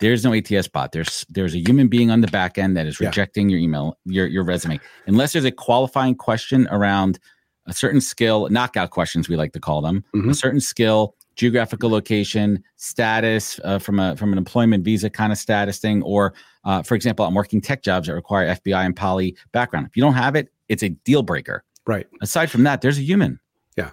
There's 0.01 0.23
no 0.25 0.35
ATS 0.35 0.69
bot. 0.69 0.93
There's 0.93 1.25
there's 1.31 1.55
a 1.55 1.59
human 1.61 1.89
being 1.89 2.11
on 2.11 2.21
the 2.21 2.27
back 2.29 2.59
end 2.59 2.77
that 2.77 2.87
is 2.87 3.01
Yeah. 3.01 3.09
rejecting 3.09 3.49
your 3.49 3.59
email, 3.61 3.97
your 4.05 4.27
your 4.27 4.45
resume, 4.45 4.79
unless 5.07 5.33
there's 5.33 5.45
a 5.47 5.51
qualifying 5.53 6.15
question 6.17 6.67
around 6.71 7.19
a 7.67 7.73
certain 7.73 8.01
skill, 8.03 8.49
knockout 8.51 8.91
questions 8.91 9.29
we 9.29 9.37
like 9.37 9.53
to 9.53 9.61
call 9.61 9.81
them, 9.81 10.05
a 10.13 10.17
Mhm. 10.19 10.37
certain 10.37 10.61
skill, 10.61 11.15
geographical 11.37 11.89
location, 11.89 12.63
status 12.77 13.59
uh, 13.65 13.79
from 13.79 13.99
a 13.99 14.15
from 14.17 14.33
an 14.33 14.39
employment 14.39 14.85
visa 14.85 15.09
kind 15.09 15.33
of 15.33 15.39
status 15.39 15.79
thing, 15.79 16.03
or 16.03 16.35
uh, 16.65 16.83
for 16.83 16.95
example, 16.95 17.25
I'm 17.27 17.35
working 17.35 17.61
tech 17.61 17.83
jobs 17.83 18.07
that 18.09 18.15
require 18.15 18.49
FBI 18.55 18.85
and 18.85 18.95
Poly 18.97 19.37
background. 19.53 19.87
If 19.87 19.97
you 19.97 20.03
don't 20.03 20.15
have 20.15 20.35
it, 20.37 20.53
it's 20.69 20.83
a 20.83 20.89
deal 20.91 21.23
breaker. 21.23 21.65
Right. 21.87 22.07
Aside 22.23 22.51
from 22.51 22.63
that, 22.65 22.81
there's 22.81 22.99
a 22.99 23.03
human. 23.03 23.39
Yeah. 23.77 23.91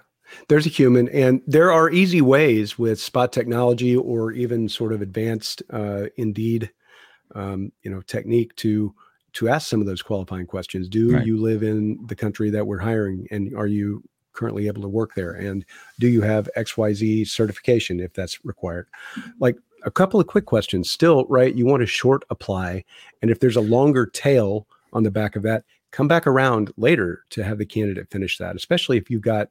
There's 0.48 0.66
a 0.66 0.70
human, 0.70 1.10
and 1.10 1.42
there 1.46 1.72
are 1.72 1.90
easy 1.92 2.22
ways 2.22 2.80
with 2.80 3.02
spot 3.02 3.34
technology 3.34 3.96
or 3.98 4.32
even 4.32 4.70
sort 4.70 4.94
of 4.94 5.02
advanced 5.02 5.62
uh, 5.72 6.06
Indeed, 6.16 6.72
um, 7.36 7.72
you 7.84 7.92
know, 7.92 8.02
technique 8.02 8.56
to 8.58 8.94
to 9.34 9.48
ask 9.48 9.70
some 9.70 9.80
of 9.80 9.88
those 9.88 10.02
qualifying 10.02 10.46
questions. 10.46 10.90
Do 10.90 11.14
Right. 11.14 11.26
you 11.26 11.38
live 11.38 11.64
in 11.64 12.00
the 12.08 12.16
country 12.16 12.50
that 12.50 12.68
we're 12.68 12.80
hiring, 12.80 13.28
and 13.32 13.56
are 13.56 13.68
you 13.68 14.04
currently 14.34 14.68
able 14.68 14.82
to 14.82 14.88
work 14.90 15.16
there? 15.16 15.32
And 15.32 15.66
do 16.00 16.08
you 16.08 16.22
have 16.22 16.50
X 16.56 16.78
Y 16.78 16.94
Z 16.94 17.26
certification 17.26 18.00
if 18.00 18.14
that's 18.14 18.44
required? 18.46 18.88
Like 19.40 19.58
a 19.84 19.92
couple 19.92 20.20
of 20.20 20.28
quick 20.28 20.46
questions. 20.46 20.90
Still, 20.92 21.26
right? 21.30 21.54
You 21.56 21.66
want 21.66 21.84
a 21.84 21.88
short 21.88 22.24
apply, 22.30 22.84
and 23.22 23.32
if 23.32 23.40
there's 23.40 23.56
a 23.58 23.62
longer 23.62 24.06
tail 24.06 24.68
on 24.94 25.04
the 25.04 25.12
back 25.12 25.36
of 25.36 25.44
that, 25.44 25.64
come 25.92 26.08
back 26.08 26.26
around 26.28 26.72
later 26.78 27.24
to 27.32 27.44
have 27.44 27.58
the 27.58 27.66
candidate 27.66 28.10
finish 28.10 28.38
that, 28.38 28.56
especially 28.56 28.98
if 28.98 29.10
you've 29.10 29.22
got 29.22 29.50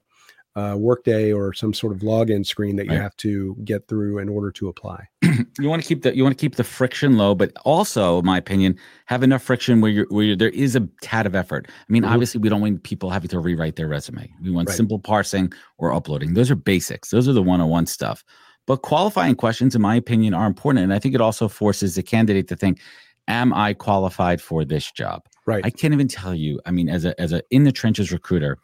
uh, 0.56 0.74
workday 0.76 1.32
or 1.32 1.52
some 1.52 1.72
sort 1.72 1.92
of 1.92 2.00
login 2.00 2.44
screen 2.44 2.74
that 2.74 2.86
you 2.86 2.90
Right. 2.92 3.00
have 3.00 3.16
to 3.18 3.56
get 3.64 3.86
through 3.86 4.18
in 4.18 4.28
order 4.28 4.50
to 4.50 4.66
apply. 4.68 5.06
you 5.22 5.68
want 5.68 5.80
to 5.80 5.86
keep 5.86 6.02
the 6.02 6.14
you 6.16 6.24
want 6.24 6.36
to 6.36 6.40
keep 6.40 6.56
the 6.56 6.64
friction 6.64 7.16
low, 7.16 7.36
but 7.36 7.52
also, 7.64 8.18
in 8.18 8.24
my 8.24 8.36
opinion, 8.36 8.76
have 9.06 9.22
enough 9.22 9.42
friction 9.44 9.80
where 9.80 9.92
you're 9.92 10.06
where 10.10 10.24
you're, 10.24 10.36
there 10.36 10.48
is 10.48 10.74
a 10.74 10.88
tad 11.02 11.24
of 11.24 11.36
effort. 11.36 11.68
I 11.68 11.92
mean, 11.92 12.02
Mhm. 12.02 12.10
obviously, 12.10 12.40
we 12.40 12.48
don't 12.48 12.60
want 12.60 12.82
people 12.82 13.10
having 13.10 13.28
to 13.28 13.38
rewrite 13.38 13.76
their 13.76 13.86
resume. 13.86 14.28
We 14.42 14.50
want 14.50 14.68
Right. 14.68 14.76
simple 14.76 14.98
parsing 14.98 15.52
or 15.78 15.92
uploading. 15.92 16.34
Those 16.34 16.50
are 16.50 16.56
basics. 16.56 17.10
Those 17.10 17.28
are 17.28 17.32
the 17.32 17.42
one-on-one 17.44 17.86
stuff. 17.86 18.24
But 18.70 18.82
qualifying 18.82 19.34
questions, 19.34 19.74
in 19.74 19.82
my 19.82 19.96
opinion, 19.96 20.32
are 20.32 20.46
important, 20.46 20.84
and 20.84 20.94
I 20.94 21.00
think 21.00 21.12
it 21.12 21.20
also 21.20 21.48
forces 21.48 21.96
the 21.96 22.04
candidate 22.04 22.46
to 22.46 22.54
think, 22.54 22.78
"Am 23.26 23.52
I 23.52 23.74
qualified 23.74 24.40
for 24.40 24.64
this 24.64 24.92
job?" 24.92 25.24
Right. 25.44 25.66
I 25.66 25.70
can't 25.70 25.92
even 25.92 26.06
tell 26.06 26.36
you. 26.36 26.60
I 26.66 26.70
mean, 26.70 26.88
as 26.88 27.04
a 27.04 27.20
as 27.20 27.32
a 27.32 27.42
in 27.50 27.64
the 27.64 27.72
trenches 27.72 28.12
recruiter, 28.12 28.58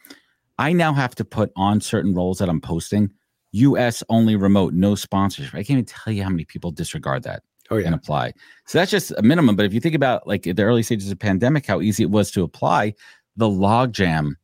I 0.58 0.72
now 0.72 0.92
have 0.94 1.16
to 1.16 1.24
put 1.24 1.50
on 1.56 1.80
certain 1.80 2.14
roles 2.14 2.38
that 2.38 2.48
I'm 2.48 2.60
posting. 2.60 3.10
U.S. 3.50 4.04
only 4.08 4.36
remote, 4.36 4.74
no 4.74 4.94
sponsorship. 4.94 5.52
I 5.54 5.64
can't 5.64 5.70
even 5.70 5.86
tell 5.86 6.12
you 6.12 6.22
how 6.22 6.30
many 6.30 6.44
people 6.44 6.70
disregard 6.70 7.24
that 7.24 7.42
oh 7.72 7.78
and 7.78 7.92
apply. 7.92 8.32
So 8.68 8.78
that's 8.78 8.92
just 8.92 9.10
a 9.18 9.22
minimum. 9.22 9.56
But 9.56 9.66
if 9.66 9.74
you 9.74 9.80
think 9.80 9.96
about 9.96 10.24
like 10.24 10.44
the 10.44 10.62
early 10.62 10.84
stages 10.84 11.10
of 11.10 11.18
pandemic, 11.18 11.66
how 11.66 11.80
easy 11.80 12.04
it 12.04 12.12
was 12.12 12.30
to 12.30 12.44
apply, 12.44 12.94
the 13.34 13.48
logjam, 13.48 14.34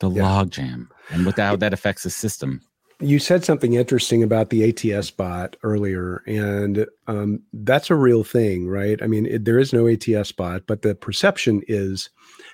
the 0.00 0.10
Yeah. 0.10 0.24
log 0.24 0.50
jam, 0.50 0.90
and 1.08 1.24
what 1.24 1.36
that, 1.36 1.46
how 1.46 1.56
that 1.56 1.72
affects 1.72 2.02
the 2.02 2.10
system. 2.10 2.60
You 3.02 3.18
said 3.18 3.44
something 3.44 3.74
interesting 3.74 4.22
about 4.22 4.50
the 4.50 4.68
ATS 4.68 5.10
bot 5.10 5.56
earlier, 5.64 6.22
and 6.28 6.86
um, 7.08 7.42
that's 7.52 7.90
a 7.90 7.96
real 7.96 8.22
thing, 8.22 8.68
right? 8.68 9.02
I 9.02 9.08
mean, 9.08 9.26
it, 9.26 9.44
there 9.44 9.58
is 9.58 9.72
no 9.72 9.88
ATS 9.88 10.30
bot, 10.30 10.68
but 10.68 10.82
the 10.82 10.94
perception 10.94 11.62
is 11.66 12.10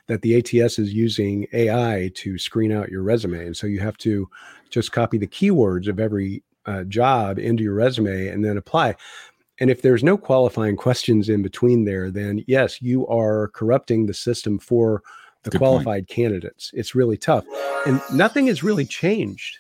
that 0.07 0.23
the 0.23 0.37
ATS 0.39 0.79
is 0.79 0.95
using 0.95 1.47
AI 1.53 2.11
to 2.15 2.39
screen 2.39 2.73
out 2.73 2.89
your 2.89 3.03
resume, 3.03 3.45
and 3.45 3.55
so 3.55 3.67
you 3.67 3.81
have 3.81 3.99
to 3.99 4.27
just 4.71 4.91
copy 4.91 5.19
the 5.19 5.27
keywords 5.27 5.87
of 5.87 6.01
every 6.01 6.43
uh, 6.65 6.85
job 6.85 7.39
into 7.39 7.63
your 7.63 7.75
resume 7.75 8.29
and 8.29 8.43
then 8.43 8.57
apply. 8.57 8.97
And 9.61 9.71
if 9.71 9.83
there's 9.83 10.03
no 10.03 10.17
qualifying 10.17 10.77
questions 10.77 11.29
in 11.29 11.43
between 11.43 11.85
there, 11.85 12.11
then 12.11 12.43
yes, 12.47 12.81
you 12.81 13.07
are 13.09 13.49
corrupting 13.49 14.07
the 14.07 14.15
system 14.15 14.59
for 14.59 15.03
the 15.43 15.51
Good 15.51 15.59
point. 15.59 15.85
qualified 15.85 16.09
candidates. 16.09 16.71
It's 16.73 16.95
really 16.95 17.19
tough, 17.19 17.45
and 17.87 18.01
nothing 18.15 18.47
has 18.47 18.63
really 18.63 18.87
changed 18.87 19.59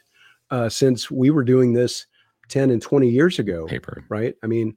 uh, 0.50 0.69
since 0.69 1.11
we 1.11 1.31
were 1.31 1.45
doing 1.45 1.73
this 1.73 2.07
10 2.49 2.71
and 2.71 2.81
20 2.81 3.09
years 3.09 3.38
ago, 3.38 3.67
Paper. 3.67 4.05
right? 4.09 4.35
I 4.43 4.47
mean, 4.47 4.76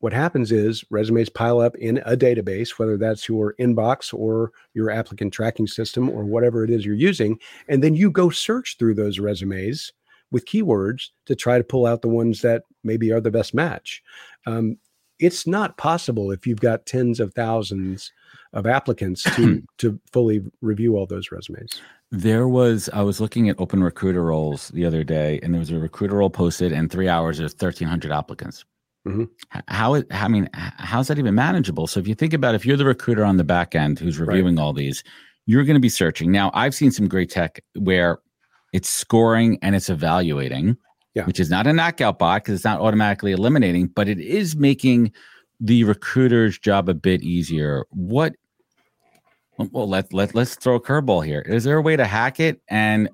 what 0.00 0.12
happens 0.12 0.50
is 0.50 0.84
resumes 0.90 1.28
pile 1.28 1.60
up 1.60 1.76
in 1.76 1.98
a 1.98 2.16
database, 2.16 2.70
whether 2.70 2.96
that's 2.96 3.28
your 3.28 3.54
inbox 3.60 4.12
or 4.12 4.50
your 4.74 4.90
applicant 4.90 5.32
tracking 5.32 5.68
system 5.68 6.10
or 6.10 6.24
whatever 6.24 6.64
it 6.64 6.70
is 6.70 6.84
you're 6.84 6.96
using. 6.96 7.38
And 7.68 7.84
then 7.84 7.94
you 7.94 8.10
go 8.10 8.28
search 8.28 8.76
through 8.78 8.94
those 8.94 9.20
resumes 9.20 9.92
with 10.32 10.46
keywords 10.46 11.10
to 11.26 11.36
try 11.36 11.56
to 11.56 11.62
pull 11.62 11.86
out 11.86 12.02
the 12.02 12.08
ones 12.08 12.40
that 12.40 12.64
maybe 12.82 13.12
are 13.12 13.20
the 13.20 13.30
best 13.30 13.54
match. 13.54 14.02
Um, 14.44 14.76
it's 15.20 15.46
not 15.46 15.76
possible 15.76 16.32
if 16.32 16.48
you've 16.48 16.60
got 16.60 16.84
tens 16.84 17.20
of 17.20 17.32
thousands 17.34 18.10
of 18.54 18.66
applicants 18.66 19.22
to 19.36 19.62
to 19.78 20.00
fully 20.12 20.42
review 20.62 20.96
all 20.96 21.06
those 21.06 21.30
resumes. 21.30 21.80
There 22.14 22.46
was 22.46 22.90
I 22.92 23.00
was 23.00 23.20
looking 23.22 23.48
at 23.48 23.56
open 23.58 23.82
recruiter 23.82 24.22
roles 24.22 24.68
the 24.68 24.84
other 24.84 25.02
day, 25.02 25.40
and 25.42 25.52
there 25.54 25.58
was 25.58 25.70
a 25.70 25.78
recruiter 25.78 26.16
role 26.16 26.28
posted, 26.28 26.70
and 26.70 26.90
three 26.92 27.08
hours 27.08 27.38
there's 27.38 27.54
thirteen 27.54 27.88
hundred 27.88 28.12
applicants. 28.12 28.66
Mhm. 29.08 29.28
How 29.66 29.94
it- 29.94 30.06
I 30.10 30.28
mean, 30.28 30.48
how's 30.52 31.08
that 31.08 31.18
even 31.18 31.34
manageable? 31.34 31.86
So 31.86 31.98
if 31.98 32.06
you 32.06 32.14
think 32.14 32.34
about, 32.34 32.54
if 32.54 32.64
you're 32.66 32.76
the 32.76 32.84
recruiter 32.84 33.24
on 33.24 33.36
the 33.38 33.44
back 33.44 33.74
end 33.74 33.98
who's 33.98 34.20
Right. 34.20 34.28
reviewing 34.28 34.58
all 34.60 34.72
these, 34.74 35.02
you're 35.46 35.64
going 35.64 35.74
to 35.74 35.80
be 35.80 35.88
searching. 35.88 36.30
Now, 36.30 36.50
I've 36.54 36.74
seen 36.74 36.92
some 36.92 37.08
great 37.08 37.28
tech 37.30 37.60
where 37.74 38.18
it's 38.72 38.88
scoring 38.88 39.58
and 39.60 39.74
it's 39.74 39.88
evaluating, 39.90 40.76
Yeah. 41.14 41.24
which 41.24 41.40
is 41.40 41.50
not 41.50 41.66
a 41.66 41.72
knockout 41.72 42.18
bot 42.20 42.44
because 42.44 42.54
it's 42.56 42.64
not 42.64 42.80
automatically 42.80 43.32
eliminating, 43.32 43.88
but 43.88 44.08
it 44.08 44.20
is 44.20 44.54
making 44.54 45.10
the 45.58 45.82
recruiter's 45.82 46.56
job 46.58 46.88
a 46.88 46.94
bit 46.94 47.22
easier. 47.22 47.84
What 47.90 48.36
well, 49.58 49.88
let 49.88 50.12
let 50.12 50.34
let's 50.34 50.54
throw 50.54 50.76
a 50.76 50.80
curveball 50.80 51.24
here. 51.24 51.40
Is 51.40 51.64
there 51.64 51.76
a 51.76 51.82
way 51.82 51.96
to 51.96 52.04
hack 52.04 52.40
it? 52.40 52.60
And 52.68 53.08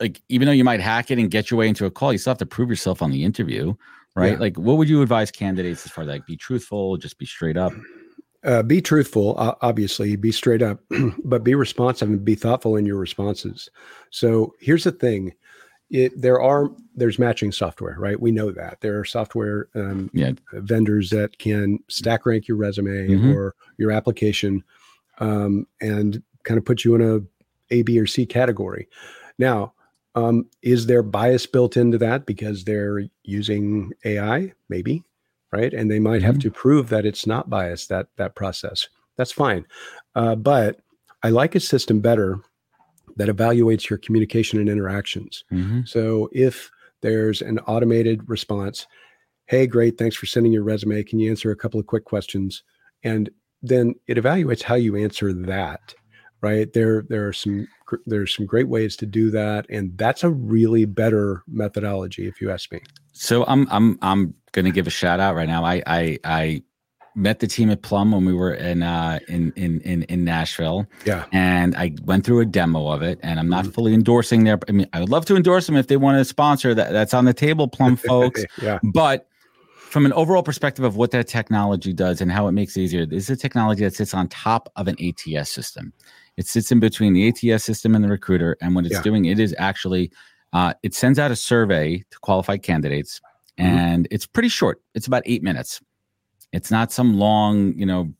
like, 0.00 0.20
even 0.28 0.46
though 0.46 0.52
you 0.52 0.64
might 0.64 0.80
hack 0.80 1.10
it 1.10 1.18
and 1.18 1.30
get 1.30 1.50
your 1.50 1.58
way 1.58 1.68
into 1.68 1.86
a 1.86 1.90
call, 1.90 2.12
you 2.12 2.18
still 2.18 2.32
have 2.32 2.38
to 2.38 2.46
prove 2.46 2.68
yourself 2.68 3.02
on 3.02 3.10
the 3.10 3.24
interview, 3.24 3.74
right? 4.16 4.32
Yeah. 4.32 4.38
Like, 4.38 4.58
what 4.58 4.76
would 4.78 4.88
you 4.88 5.00
advise 5.02 5.30
candidates 5.30 5.84
as 5.86 5.92
far 5.92 6.02
as 6.02 6.08
like 6.08 6.26
be 6.26 6.36
truthful, 6.36 6.96
just 6.96 7.18
be 7.18 7.26
straight 7.26 7.56
up? 7.56 7.72
uh, 8.44 8.60
be 8.60 8.82
truthful 8.82 9.36
obviously 9.62 10.16
be 10.16 10.32
straight 10.32 10.62
up 10.62 10.80
but 11.24 11.44
be 11.44 11.54
responsive 11.54 12.08
and 12.08 12.24
be 12.24 12.34
thoughtful 12.34 12.74
in 12.74 12.84
your 12.84 12.96
responses 12.96 13.68
so 14.10 14.52
here's 14.58 14.82
the 14.82 14.90
thing 14.90 15.32
it, 15.90 16.10
there 16.20 16.40
are 16.40 16.68
there's 16.96 17.20
matching 17.20 17.52
software 17.52 17.94
right 18.00 18.18
we 18.20 18.32
know 18.32 18.50
that 18.50 18.78
there 18.80 18.98
are 18.98 19.04
software 19.04 19.68
um, 19.76 20.10
Yeah. 20.12 20.32
vendors 20.54 21.08
that 21.10 21.38
can 21.38 21.78
stack 21.88 22.26
rank 22.26 22.48
your 22.48 22.56
resume 22.56 23.10
Mhm. 23.10 23.32
or 23.32 23.54
your 23.78 23.92
application 23.92 24.64
um, 25.22 25.66
and 25.80 26.22
kind 26.44 26.58
of 26.58 26.64
put 26.64 26.84
you 26.84 26.94
in 26.96 27.00
a 27.02 27.20
a 27.74 27.82
b 27.82 27.98
or 27.98 28.06
c 28.06 28.26
category. 28.26 28.88
Now 29.38 29.72
um, 30.14 30.46
is 30.60 30.86
there 30.86 31.02
bias 31.02 31.46
built 31.46 31.76
into 31.76 31.96
that 31.98 32.26
because 32.26 32.64
they're 32.64 33.00
using 33.24 33.92
ai 34.04 34.52
maybe 34.68 35.02
right? 35.52 35.74
And 35.74 35.90
they 35.90 35.98
might 36.00 36.22
have 36.22 36.36
Mhm. 36.36 36.40
to 36.44 36.50
prove 36.50 36.88
that 36.88 37.04
it's 37.04 37.26
not 37.26 37.50
biased 37.50 37.88
that 37.90 38.06
that 38.16 38.34
process. 38.34 38.88
That's 39.18 39.32
fine. 39.32 39.64
Uh, 40.14 40.34
but 40.36 40.80
i 41.24 41.28
like 41.30 41.54
a 41.54 41.60
system 41.60 42.00
better 42.00 42.40
that 43.16 43.28
evaluates 43.28 43.88
your 43.90 43.98
communication 43.98 44.58
and 44.58 44.68
interactions. 44.68 45.44
Mhm. 45.52 45.86
so 45.94 46.28
if 46.32 46.70
there's 47.02 47.42
an 47.42 47.58
automated 47.72 48.18
response 48.28 48.86
hey 49.46 49.66
great 49.66 49.98
thanks 49.98 50.16
for 50.16 50.26
sending 50.26 50.52
your 50.52 50.64
resume. 50.72 51.02
Can 51.04 51.18
you 51.20 51.30
answer 51.30 51.50
a 51.50 51.56
couple 51.62 51.78
of 51.80 51.86
quick 51.86 52.04
questions? 52.04 52.62
and 53.04 53.28
then 53.62 53.94
it 54.06 54.16
evaluates 54.16 54.62
how 54.62 54.74
you 54.74 54.96
answer 54.96 55.32
that 55.32 55.94
right 56.40 56.72
there 56.72 57.02
there 57.08 57.26
are 57.28 57.32
some 57.32 57.66
there's 58.06 58.34
some 58.34 58.46
great 58.46 58.68
ways 58.68 58.96
to 58.96 59.06
do 59.06 59.30
that 59.30 59.66
and 59.70 59.96
that's 59.98 60.24
a 60.24 60.30
really 60.30 60.84
better 60.84 61.42
methodology 61.46 62.26
if 62.26 62.40
you 62.40 62.50
ask 62.50 62.72
me 62.72 62.80
So 63.12 63.44
I'm 63.46 63.66
I'm 63.70 63.98
I'm 64.02 64.34
gonna 64.52 64.70
give 64.70 64.86
a 64.86 64.90
shout 64.90 65.20
out 65.20 65.34
right 65.34 65.48
now. 65.48 65.64
I 65.64 65.82
I 65.86 66.18
I 66.24 66.62
met 67.14 67.40
the 67.40 67.46
team 67.46 67.68
at 67.70 67.82
Plum 67.82 68.10
when 68.12 68.24
we 68.24 68.32
were 68.32 68.54
in 68.54 68.82
uh 68.82 69.18
in 69.28 69.52
in 69.56 69.80
in, 69.82 70.02
in 70.04 70.24
Nashville. 70.24 70.86
Yeah. 71.04 71.26
And 71.30 71.76
I 71.76 71.94
went 72.04 72.24
through 72.24 72.40
a 72.40 72.46
demo 72.46 72.88
of 72.88 73.02
it 73.02 73.20
and 73.22 73.38
I'm 73.38 73.50
not 73.50 73.66
Mhm. 73.66 73.74
fully 73.74 73.92
endorsing 73.94 74.44
their 74.44 74.58
I 74.68 74.72
mean 74.72 74.88
I 74.94 75.00
would 75.00 75.10
love 75.10 75.26
to 75.26 75.36
endorse 75.36 75.66
them 75.66 75.76
if 75.76 75.86
they 75.88 75.98
want 75.98 76.18
to 76.18 76.24
sponsor 76.24 76.74
that 76.74 76.92
that's 76.92 77.12
on 77.12 77.26
the 77.26 77.34
table, 77.34 77.68
Plum 77.68 77.96
folks. 78.10 78.44
yeah 78.62 78.78
But 78.94 79.28
from 79.92 80.06
an 80.06 80.12
overall 80.14 80.42
perspective 80.42 80.86
of 80.86 80.96
what 80.96 81.10
that 81.10 81.28
technology 81.28 81.92
does 81.92 82.22
and 82.22 82.32
how 82.32 82.48
it 82.48 82.52
makes 82.52 82.78
it 82.78 82.80
easier, 82.80 83.04
this 83.04 83.24
is 83.24 83.30
a 83.30 83.36
technology 83.36 83.84
that 83.84 83.94
sits 83.94 84.14
on 84.14 84.26
top 84.28 84.72
of 84.76 84.88
an 84.88 84.96
ATS 84.98 85.50
system. 85.52 85.92
It 86.38 86.46
sits 86.46 86.72
in 86.72 86.80
between 86.80 87.12
the 87.12 87.28
ATS 87.28 87.62
system 87.62 87.94
and 87.94 88.02
the 88.02 88.08
recruiter. 88.08 88.56
And 88.62 88.74
what 88.74 88.86
it's 88.86 88.94
Yeah. 88.94 89.02
doing, 89.02 89.26
it 89.26 89.38
is 89.38 89.54
actually, 89.58 90.10
uh, 90.54 90.72
it 90.82 90.94
sends 90.94 91.18
out 91.18 91.30
a 91.30 91.36
survey 91.36 91.98
to 92.10 92.18
qualified 92.22 92.62
candidates, 92.62 93.20
Mhm. 93.58 93.64
and 93.64 94.08
it's 94.10 94.26
pretty 94.26 94.48
short. 94.48 94.80
It's 94.94 95.06
about 95.06 95.24
eight 95.26 95.42
minutes. 95.42 95.82
It's 96.54 96.70
not 96.70 96.90
some 96.90 97.18
long, 97.18 97.74
you 97.76 97.84
know, 97.84 98.14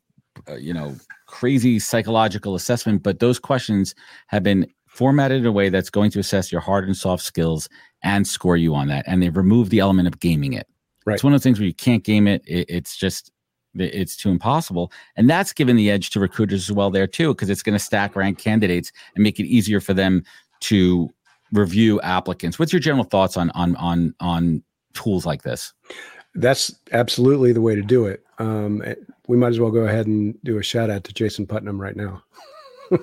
uh, 0.51 0.57
you 0.57 0.75
know, 0.75 0.95
crazy 1.27 1.79
psychological 1.79 2.55
assessment, 2.55 3.03
but 3.03 3.19
those 3.19 3.39
questions 3.39 3.95
have 4.27 4.43
been 4.43 4.67
formatted 4.89 5.39
in 5.39 5.47
a 5.47 5.53
way 5.53 5.71
that's 5.71 5.89
going 5.89 6.11
to 6.11 6.19
assess 6.19 6.53
your 6.53 6.61
hard 6.61 6.85
and 6.85 6.99
soft 6.99 7.25
skills 7.25 7.71
and 8.03 8.29
score 8.29 8.59
you 8.59 8.75
on 8.75 8.89
that. 8.89 9.05
And 9.09 9.23
they've 9.23 9.35
removed 9.35 9.71
the 9.71 9.79
element 9.79 10.07
of 10.07 10.21
gaming 10.21 10.53
it. 10.53 10.67
Right. 11.05 11.15
It's 11.15 11.25
one 11.25 11.33
of 11.33 11.39
those 11.39 11.45
things 11.45 11.59
where 11.59 11.67
you 11.67 11.75
can't 11.75 12.05
game 12.05 12.27
it. 12.27 12.43
it 12.47 12.67
it's 12.69 12.97
just 12.97 13.33
it's 13.75 14.17
too 14.17 14.31
impossible. 14.31 14.93
And 15.17 15.29
that's 15.31 15.53
given 15.53 15.77
the 15.77 15.91
edge 15.91 16.11
to 16.11 16.21
recruiters 16.21 16.69
as 16.69 16.73
well 16.75 16.91
there 16.91 17.07
too, 17.07 17.35
because 17.35 17.49
it's 17.49 17.63
going 17.63 17.75
to 17.75 17.79
stack 17.79 18.15
rank 18.15 18.39
candidates 18.39 18.93
and 19.15 19.23
make 19.23 19.41
it 19.41 19.47
easier 19.47 19.81
for 19.81 19.95
them 19.95 20.25
to 20.61 21.11
review 21.53 22.01
applicants. 22.03 22.59
What's 22.59 22.73
your 22.73 22.81
general 22.81 23.05
thoughts 23.05 23.37
on 23.37 23.51
on 23.51 23.77
on 23.77 24.15
on 24.21 24.63
tools 24.95 25.25
like 25.25 25.43
this? 25.43 25.73
That's 26.35 26.75
absolutely 26.93 27.53
the 27.53 27.61
way 27.61 27.75
to 27.75 27.83
do 27.83 28.07
it. 28.07 28.25
Um, 28.39 28.83
eh, 28.85 28.95
we 29.29 29.37
might 29.37 29.49
as 29.49 29.61
well 29.61 29.71
go 29.71 29.87
ahead 29.87 30.07
and 30.07 30.37
do 30.45 30.59
a 30.59 30.63
shout 30.63 30.91
out 30.91 31.05
to 31.05 31.13
Jason 31.13 31.47
Putnam 31.47 31.81
right 31.81 31.97
now. 31.97 32.23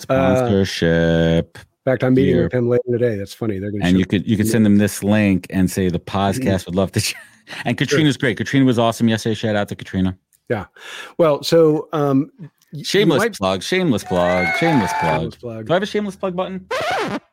Sponsorship. 0.00 1.58
Uh, 1.58 1.71
fact, 1.84 2.04
I'm 2.04 2.14
meeting 2.14 2.34
Here. 2.34 2.44
with 2.44 2.54
him 2.54 2.68
later 2.68 2.82
today. 2.90 3.16
That's 3.16 3.34
funny. 3.34 3.58
They're 3.58 3.70
going 3.70 3.82
to 3.82 3.86
and 3.86 3.98
you 3.98 4.06
could 4.06 4.26
you 4.26 4.36
could 4.36 4.48
send 4.48 4.64
them 4.64 4.76
this 4.76 5.02
link 5.02 5.46
and 5.50 5.70
say 5.70 5.88
the 5.88 5.98
podcast 5.98 6.40
mm-hmm. 6.40 6.70
would 6.70 6.76
love 6.76 6.92
to. 6.92 7.14
and 7.64 7.76
Katrina's 7.76 8.14
sure. 8.14 8.20
great. 8.20 8.36
Katrina 8.36 8.64
was 8.64 8.78
awesome 8.78 9.08
yesterday. 9.08 9.34
Shout 9.34 9.56
out 9.56 9.68
to 9.68 9.76
Katrina. 9.76 10.16
Yeah. 10.48 10.66
Well, 11.18 11.42
so 11.42 11.88
um, 11.92 12.30
shameless 12.82 13.18
might... 13.18 13.34
plug, 13.34 13.62
shameless 13.62 14.04
plug, 14.04 14.46
shameless 14.58 14.92
plug. 15.00 15.20
shameless 15.20 15.36
plug. 15.36 15.66
Do 15.66 15.72
I 15.72 15.76
have 15.76 15.82
a 15.82 15.86
shameless 15.86 16.16
plug 16.16 16.36
button? 16.36 16.66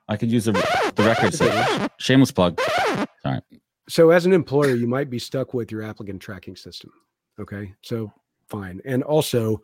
I 0.08 0.18
could 0.18 0.32
use 0.32 0.46
the 0.46 0.54
the 0.96 1.04
record. 1.04 1.92
shameless 2.00 2.32
plug. 2.32 2.60
Sorry. 3.22 3.42
So, 3.88 4.12
as 4.12 4.26
an 4.26 4.34
employer, 4.34 4.76
you 4.76 4.88
might 4.88 5.10
be 5.10 5.20
stuck 5.20 5.54
with 5.54 5.72
your 5.72 5.82
applicant 5.82 6.22
tracking 6.22 6.56
system. 6.56 6.92
Okay, 7.40 7.74
so 7.82 8.12
fine. 8.48 8.82
And 8.86 9.04
also, 9.04 9.62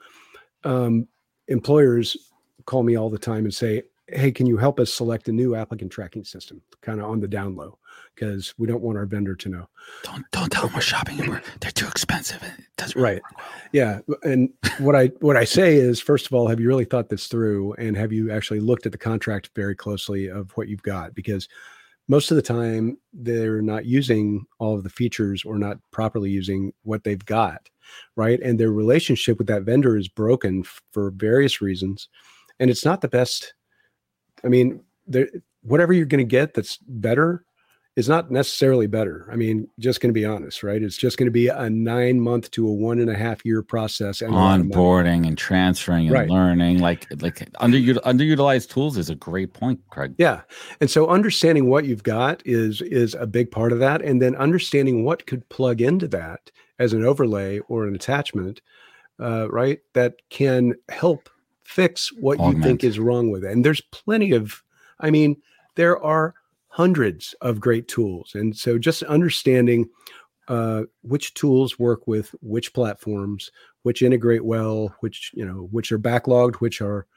um, 0.63 1.07
employers 1.47 2.31
call 2.65 2.83
me 2.83 2.95
all 2.95 3.09
the 3.09 3.19
time 3.19 3.45
and 3.45 3.53
say, 3.53 3.83
hey, 4.07 4.31
can 4.31 4.45
you 4.45 4.57
help 4.57 4.79
us 4.79 4.93
select 4.93 5.27
a 5.27 5.31
new 5.31 5.55
applicant 5.55 5.91
tracking 5.91 6.23
system, 6.23 6.61
kind 6.81 6.99
of 6.99 7.09
on 7.09 7.19
the 7.19 7.27
down 7.27 7.55
low, 7.55 7.77
because 8.13 8.53
we 8.57 8.67
don't 8.67 8.81
want 8.81 8.97
our 8.97 9.05
vendor 9.05 9.35
to 9.35 9.49
know. 9.49 9.67
Don't 10.03 10.25
don't 10.31 10.51
tell 10.51 10.65
them 10.65 10.75
we're 10.75 10.81
shopping 10.81 11.19
and 11.19 11.29
we're 11.29 11.41
they're 11.61 11.71
too 11.71 11.87
expensive. 11.87 12.41
It 12.43 12.63
doesn't 12.77 12.99
really 12.99 13.15
right. 13.15 13.21
Well. 13.35 13.45
Yeah, 13.71 13.99
and 14.23 14.49
what 14.79 14.95
I 14.95 15.07
what 15.19 15.37
I 15.37 15.43
say 15.43 15.75
is, 15.75 15.99
first 15.99 16.25
of 16.25 16.33
all, 16.33 16.47
have 16.47 16.59
you 16.59 16.67
really 16.67 16.85
thought 16.85 17.09
this 17.09 17.27
through, 17.27 17.73
and 17.73 17.97
have 17.97 18.11
you 18.11 18.31
actually 18.31 18.59
looked 18.59 18.85
at 18.85 18.91
the 18.91 18.97
contract 18.97 19.49
very 19.55 19.75
closely 19.75 20.27
of 20.27 20.51
what 20.51 20.67
you've 20.67 20.83
got? 20.83 21.15
Because 21.15 21.47
most 22.07 22.29
of 22.29 22.35
the 22.35 22.41
time 22.41 22.97
they're 23.13 23.63
not 23.63 23.85
using 23.85 24.45
all 24.59 24.75
of 24.75 24.83
the 24.83 24.89
features 24.89 25.43
or 25.43 25.57
not 25.57 25.79
properly 25.91 26.29
using 26.29 26.71
what 26.83 27.03
they've 27.03 27.25
got 27.25 27.67
right 28.15 28.39
and 28.41 28.59
their 28.59 28.71
relationship 28.71 29.39
with 29.39 29.47
that 29.47 29.63
vendor 29.63 29.97
is 29.97 30.07
broken 30.07 30.63
for 30.91 31.09
various 31.11 31.61
reasons 31.61 32.07
and 32.59 32.69
it's 32.69 32.85
not 32.85 33.01
the 33.01 33.07
best 33.07 33.54
I 34.45 34.49
mean, 34.49 34.81
there, 35.07 35.27
whatever 35.61 35.93
you're 35.93 36.05
going 36.05 36.25
to 36.25 36.29
get 36.29 36.53
that's 36.53 36.77
better 36.77 37.45
is 37.95 38.09
not 38.09 38.29
necessarily 38.29 38.87
better. 38.87 39.27
I 39.31 39.37
mean, 39.37 39.69
just 39.79 40.01
going 40.01 40.09
to 40.09 40.13
be 40.13 40.25
honest, 40.25 40.63
right? 40.63 40.81
It's 40.81 40.97
just 40.97 41.17
going 41.17 41.27
to 41.27 41.31
be 41.31 41.47
a 41.47 41.69
nine 41.69 42.19
month 42.19 42.51
to 42.51 42.67
a 42.67 42.71
one 42.71 42.99
and 42.99 43.09
a 43.09 43.15
half 43.15 43.45
year 43.45 43.61
process 43.63 44.21
and 44.21 44.33
onboarding 44.33 45.25
and 45.25 45.37
transferring 45.37 46.07
and 46.07 46.13
right. 46.13 46.29
learning. 46.29 46.79
Like 46.79 47.07
like 47.21 47.47
under 47.59 47.77
underutilized 47.77 48.69
tools 48.69 48.97
is 48.97 49.09
a 49.09 49.15
great 49.15 49.53
point, 49.53 49.79
Craig. 49.89 50.13
Yeah, 50.17 50.41
and 50.81 50.89
so 50.89 51.07
understanding 51.07 51.69
what 51.69 51.85
you've 51.85 52.03
got 52.03 52.41
is 52.45 52.81
is 52.81 53.15
a 53.15 53.25
big 53.25 53.49
part 53.49 53.71
of 53.71 53.79
that, 53.79 54.01
and 54.01 54.21
then 54.21 54.35
understanding 54.35 55.05
what 55.05 55.25
could 55.25 55.47
plug 55.47 55.81
into 55.81 56.07
that 56.09 56.51
as 56.79 56.91
an 56.91 57.05
overlay 57.05 57.59
or 57.59 57.87
an 57.87 57.95
attachment, 57.95 58.61
uh, 59.21 59.49
right? 59.49 59.79
That 59.93 60.15
can 60.29 60.75
help 60.89 61.29
fix 61.65 62.13
what 62.13 62.39
Augment. 62.39 62.57
you 62.57 62.63
think 62.63 62.83
is 62.83 62.99
wrong 62.99 63.31
with 63.31 63.43
it. 63.43 63.51
And 63.51 63.65
there's 63.65 63.81
plenty 63.91 64.31
of, 64.31 64.63
I 64.99 65.09
mean, 65.09 65.35
there 65.75 66.01
are 66.01 66.35
hundreds 66.67 67.35
of 67.41 67.59
great 67.59 67.87
tools. 67.87 68.35
And 68.35 68.55
so 68.55 68.77
just 68.77 69.03
understanding 69.03 69.89
uh, 70.47 70.83
which 71.01 71.33
tools 71.33 71.79
work 71.79 72.07
with 72.07 72.33
which 72.41 72.73
platforms, 72.73 73.51
which 73.81 74.01
integrate 74.01 74.45
well, 74.45 74.95
which, 74.99 75.31
you 75.33 75.45
know, 75.45 75.67
which 75.71 75.91
are 75.91 75.99
backlogged, 75.99 76.55
which 76.55 76.81
are 76.81 77.07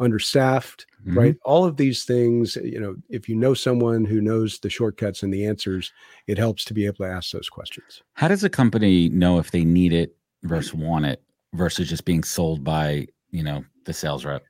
understaffed, 0.00 0.86
mm-hmm. 1.06 1.18
right? 1.18 1.36
All 1.44 1.66
of 1.66 1.76
these 1.76 2.04
things, 2.04 2.56
you 2.56 2.80
know, 2.80 2.96
if 3.10 3.28
you 3.28 3.36
know 3.36 3.52
someone 3.52 4.06
who 4.06 4.20
knows 4.20 4.58
the 4.58 4.70
shortcuts 4.70 5.22
and 5.22 5.32
the 5.32 5.44
answers, 5.44 5.92
it 6.26 6.38
helps 6.38 6.64
to 6.64 6.74
be 6.74 6.86
able 6.86 6.96
to 6.96 7.04
ask 7.04 7.32
those 7.32 7.50
questions. 7.50 8.02
How 8.14 8.28
does 8.28 8.42
a 8.42 8.48
company 8.48 9.10
know 9.10 9.38
if 9.38 9.50
they 9.50 9.64
need 9.64 9.92
it 9.92 10.16
versus 10.42 10.72
want 10.72 11.04
it 11.04 11.22
versus 11.52 11.88
just 11.88 12.06
being 12.06 12.24
sold 12.24 12.64
by, 12.64 13.08
you 13.30 13.42
know, 13.42 13.64
the 13.84 13.92
sales 13.92 14.24
rep. 14.24 14.44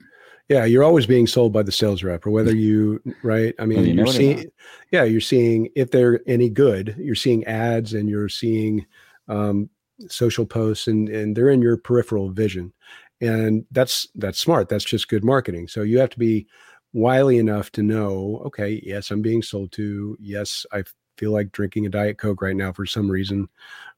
Yeah, 0.49 0.65
you're 0.65 0.83
always 0.83 1.07
being 1.07 1.29
sold 1.29 1.53
by 1.53 1.63
the 1.63 1.73
sales 1.73 2.03
rep, 2.03 2.27
or 2.27 2.31
whether 2.31 2.55
you 2.57 3.01
right. 3.23 3.55
I 3.59 3.67
mean, 3.67 3.85
you 3.85 4.03
are 4.03 4.07
seeing, 4.07 4.45
yeah, 4.91 5.05
you're 5.05 5.21
seeing 5.21 5.69
if 5.77 5.91
they're 5.91 6.21
any 6.27 6.51
good. 6.51 6.95
You're 6.99 7.15
seeing 7.15 7.45
ads 7.45 7.95
and 7.95 8.09
you're 8.09 8.29
seeing 8.29 8.85
um, 9.29 9.71
social 10.09 10.47
posts, 10.47 10.89
and 10.89 11.09
and 11.09 11.37
they're 11.37 11.51
in 11.51 11.63
your 11.63 11.77
peripheral 11.77 12.31
vision, 12.31 12.73
and 13.21 13.65
that's 13.71 14.09
that's 14.17 14.39
smart. 14.39 14.69
That's 14.69 14.85
just 14.85 15.09
good 15.09 15.25
marketing. 15.25 15.69
So 15.69 15.83
you 15.83 15.99
have 16.01 16.11
to 16.11 16.19
be 16.19 16.47
wily 16.93 17.39
enough 17.39 17.71
to 17.73 17.83
know, 17.83 18.43
okay, 18.47 18.81
yes, 18.85 19.11
I'm 19.11 19.23
being 19.23 19.43
sold 19.43 19.73
to. 19.73 20.17
Yes, 20.21 20.67
I 20.73 20.83
feel 21.17 21.33
like 21.33 21.53
drinking 21.53 21.87
a 21.87 21.91
diet 21.91 22.19
coke 22.19 22.41
right 22.41 22.57
now 22.57 22.73
for 22.73 22.87
some 22.87 23.11
reason, 23.11 23.49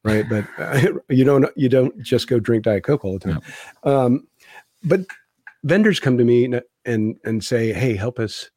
right? 0.04 0.28
But 0.28 0.44
uh, 0.58 0.88
you 1.08 1.24
don't 1.24 1.46
you 1.56 1.68
don't 1.68 1.98
just 2.02 2.28
go 2.28 2.40
drink 2.40 2.64
diet 2.64 2.84
coke 2.84 3.04
all 3.04 3.18
the 3.18 3.30
time. 3.30 3.40
No. 3.84 4.06
Um, 4.06 4.26
but 4.84 5.00
vendors 5.64 6.00
come 6.00 6.18
to 6.18 6.24
me 6.24 6.48
and 6.84 7.16
and 7.24 7.44
say, 7.44 7.72
"Hey, 7.72 7.94
help 7.94 8.18
us 8.18 8.50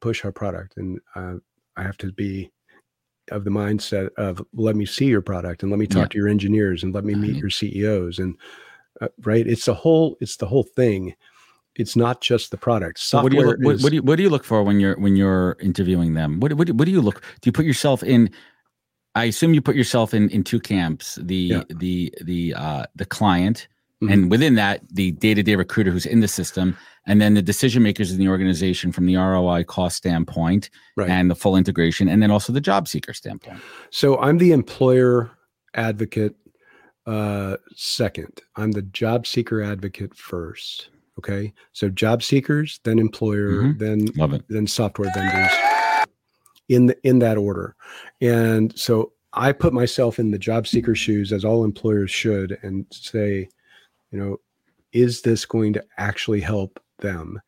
push 0.00 0.24
our 0.24 0.32
product," 0.32 0.76
and 0.76 1.00
uh, 1.14 1.34
I 1.76 1.82
have 1.82 1.98
to 1.98 2.12
be 2.12 2.50
of 3.30 3.44
the 3.44 3.50
mindset 3.50 4.10
of 4.16 4.42
let 4.52 4.74
me 4.74 4.84
see 4.84 5.06
your 5.06 5.22
product 5.22 5.62
and 5.62 5.70
let 5.70 5.78
me 5.78 5.86
talk 5.86 6.02
yeah. 6.02 6.08
to 6.08 6.18
your 6.18 6.28
engineers 6.28 6.82
and 6.82 6.92
let 6.92 7.04
me 7.04 7.14
meet 7.14 7.36
your 7.36 7.50
CEOs 7.50 8.18
and 8.18 8.36
uh, 9.00 9.08
right. 9.24 9.46
It's 9.46 9.64
the 9.64 9.74
whole. 9.74 10.16
It's 10.20 10.36
the 10.36 10.46
whole 10.46 10.62
thing. 10.62 11.14
It's 11.74 11.96
not 11.96 12.20
just 12.20 12.50
the 12.50 12.58
product. 12.58 12.98
Software. 12.98 13.22
what 13.24 13.32
do 13.32 13.36
you 13.38 13.46
look, 13.46 13.58
what, 13.60 13.82
what, 13.82 13.90
do 13.90 13.96
you 13.96 14.02
what 14.02 14.16
do 14.16 14.22
you 14.22 14.30
look 14.30 14.44
for 14.44 14.62
when 14.62 14.78
you're 14.78 14.98
when 14.98 15.16
you're 15.16 15.56
interviewing 15.60 16.14
them? 16.14 16.40
What 16.40 16.52
what 16.54 16.70
what 16.70 16.84
do 16.84 16.90
you 16.90 17.00
look? 17.00 17.22
Do 17.40 17.48
you 17.48 17.52
put 17.52 17.64
yourself 17.64 18.02
in? 18.02 18.30
I 19.14 19.24
assume 19.24 19.54
you 19.54 19.62
put 19.62 19.76
yourself 19.76 20.14
in 20.14 20.28
in 20.30 20.44
two 20.44 20.60
camps: 20.60 21.16
the 21.20 21.34
yeah. 21.34 21.62
the 21.68 22.14
the 22.20 22.54
uh, 22.54 22.84
the 22.94 23.06
client 23.06 23.68
Mm-hmm. 24.02 24.12
And 24.12 24.30
within 24.30 24.56
that, 24.56 24.80
the 24.90 25.12
day 25.12 25.32
to 25.32 25.42
day 25.42 25.54
recruiter 25.54 25.92
who's 25.92 26.06
in 26.06 26.20
the 26.20 26.28
system, 26.28 26.76
and 27.06 27.20
then 27.20 27.34
the 27.34 27.42
decision 27.42 27.82
makers 27.82 28.10
in 28.10 28.18
the 28.18 28.28
organization 28.28 28.90
from 28.90 29.06
the 29.06 29.16
ROI 29.16 29.64
cost 29.64 29.96
standpoint 29.96 30.70
right. 30.96 31.08
and 31.08 31.30
the 31.30 31.34
full 31.34 31.56
integration, 31.56 32.08
and 32.08 32.22
then 32.22 32.30
also 32.30 32.52
the 32.52 32.60
job 32.60 32.88
seeker 32.88 33.14
standpoint. 33.14 33.60
So 33.90 34.18
I'm 34.18 34.38
the 34.38 34.52
employer 34.52 35.30
advocate 35.74 36.34
uh, 37.06 37.56
second. 37.76 38.40
I'm 38.56 38.72
the 38.72 38.82
job 38.82 39.26
seeker 39.26 39.62
advocate 39.62 40.16
first. 40.16 40.88
Okay. 41.18 41.52
So 41.72 41.88
job 41.88 42.22
seekers, 42.22 42.80
then 42.84 42.98
employer, 42.98 43.50
mm-hmm. 43.52 43.78
then 43.78 44.06
Love 44.16 44.32
it. 44.32 44.44
then 44.48 44.66
software 44.66 45.10
vendors 45.14 45.52
in 46.68 46.86
the, 46.86 46.96
in 47.06 47.18
that 47.20 47.36
order. 47.36 47.76
And 48.20 48.76
so 48.78 49.12
I 49.32 49.52
put 49.52 49.72
myself 49.72 50.18
in 50.18 50.30
the 50.30 50.38
job 50.38 50.66
seeker 50.66 50.94
shoes 50.94 51.32
as 51.32 51.44
all 51.44 51.64
employers 51.64 52.10
should 52.10 52.58
and 52.62 52.86
say, 52.90 53.48
you 54.12 54.18
know 54.18 54.36
is 54.92 55.22
this 55.22 55.44
going 55.44 55.72
to 55.72 55.82
actually 55.98 56.40
help 56.40 56.80
them 56.98 57.40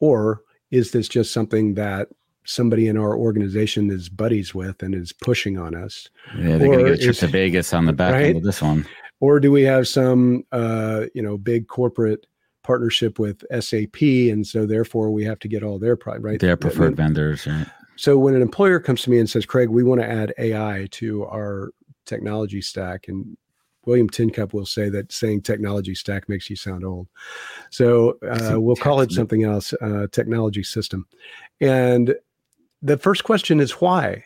or 0.00 0.42
is 0.70 0.92
this 0.92 1.08
just 1.08 1.32
something 1.32 1.74
that 1.74 2.08
somebody 2.44 2.88
in 2.88 2.96
our 2.96 3.16
organization 3.16 3.90
is 3.90 4.08
buddies 4.08 4.54
with 4.54 4.82
and 4.82 4.94
is 4.94 5.12
pushing 5.12 5.58
on 5.58 5.74
us 5.74 6.08
yeah 6.38 6.56
they're 6.56 6.68
going 6.68 6.78
to 6.78 6.84
get 6.84 6.94
a 6.94 6.96
trip 6.96 7.10
is, 7.10 7.18
to 7.18 7.26
vegas 7.26 7.74
on 7.74 7.84
the 7.84 7.92
back 7.92 8.12
right? 8.12 8.26
end 8.26 8.36
of 8.36 8.42
this 8.42 8.62
one 8.62 8.86
or 9.20 9.40
do 9.40 9.50
we 9.50 9.62
have 9.62 9.86
some 9.88 10.44
uh, 10.52 11.04
you 11.14 11.22
know 11.22 11.36
big 11.36 11.68
corporate 11.68 12.26
partnership 12.62 13.18
with 13.18 13.44
sap 13.60 14.00
and 14.00 14.46
so 14.46 14.64
therefore 14.64 15.10
we 15.10 15.24
have 15.24 15.38
to 15.38 15.48
get 15.48 15.62
all 15.62 15.78
their 15.78 15.96
pride 15.96 16.22
right 16.22 16.40
their 16.40 16.56
preferred 16.56 16.84
I 16.84 16.88
mean, 16.88 16.96
vendors 16.96 17.46
right? 17.46 17.66
so 17.96 18.16
when 18.16 18.34
an 18.34 18.42
employer 18.42 18.80
comes 18.80 19.02
to 19.02 19.10
me 19.10 19.18
and 19.18 19.28
says 19.28 19.44
craig 19.44 19.68
we 19.68 19.84
want 19.84 20.00
to 20.00 20.08
add 20.08 20.32
ai 20.38 20.88
to 20.92 21.24
our 21.26 21.72
technology 22.06 22.60
stack 22.60 23.08
and 23.08 23.36
William 23.86 24.08
Tincup 24.08 24.52
will 24.52 24.66
say 24.66 24.88
that 24.90 25.12
saying 25.12 25.42
technology 25.42 25.94
stack 25.94 26.28
makes 26.28 26.48
you 26.48 26.56
sound 26.56 26.84
old. 26.84 27.08
So 27.70 28.18
uh, 28.28 28.60
we'll 28.60 28.76
call 28.76 29.00
it 29.00 29.12
something 29.12 29.44
else, 29.44 29.72
uh, 29.80 30.06
technology 30.12 30.62
system. 30.62 31.06
And 31.60 32.14
the 32.82 32.98
first 32.98 33.24
question 33.24 33.60
is 33.60 33.72
why, 33.72 34.24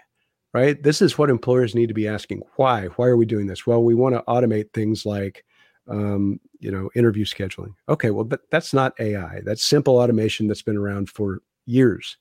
right? 0.53 0.83
This 0.83 1.01
is 1.01 1.19
what 1.19 1.31
employers 1.31 1.75
need 1.75 1.89
to 1.89 1.95
be 1.95 2.09
asking. 2.09 2.43
Why? 2.57 2.87
Why 2.97 3.07
are 3.07 3.17
we 3.17 3.27
doing 3.27 3.47
this? 3.47 3.67
Well, 3.67 3.83
we 3.83 3.95
want 3.95 4.15
to 4.15 4.25
automate 4.29 4.73
things 4.73 5.07
like, 5.07 5.45
um, 5.89 6.41
you 6.59 6.71
know, 6.71 6.91
interview 6.95 7.25
scheduling. 7.25 7.75
Okay, 7.89 8.11
well, 8.11 8.25
but 8.25 8.41
that's 8.51 8.75
not 8.75 8.99
AI. 9.01 9.41
That's 9.45 9.65
simple 9.65 9.99
automation 9.99 10.49
that's 10.49 10.63
been 10.63 10.77
around 10.77 11.09
for 11.11 11.41
years. 11.67 12.17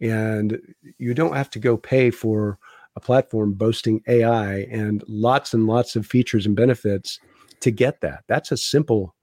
And 0.00 0.58
you 0.98 1.14
don't 1.14 1.36
have 1.36 1.50
to 1.50 1.58
go 1.58 1.76
pay 1.76 2.10
for 2.10 2.58
a 2.96 3.00
platform 3.00 3.52
boasting 3.54 4.02
AI 4.06 4.60
and 4.70 5.02
lots 5.08 5.52
and 5.54 5.66
lots 5.66 5.96
of 5.96 6.06
features 6.06 6.46
and 6.46 6.54
benefits 6.56 7.18
to 7.60 7.70
get 7.70 8.00
that. 8.02 8.24
That's 8.28 8.52
a 8.52 8.56
simple 8.56 9.14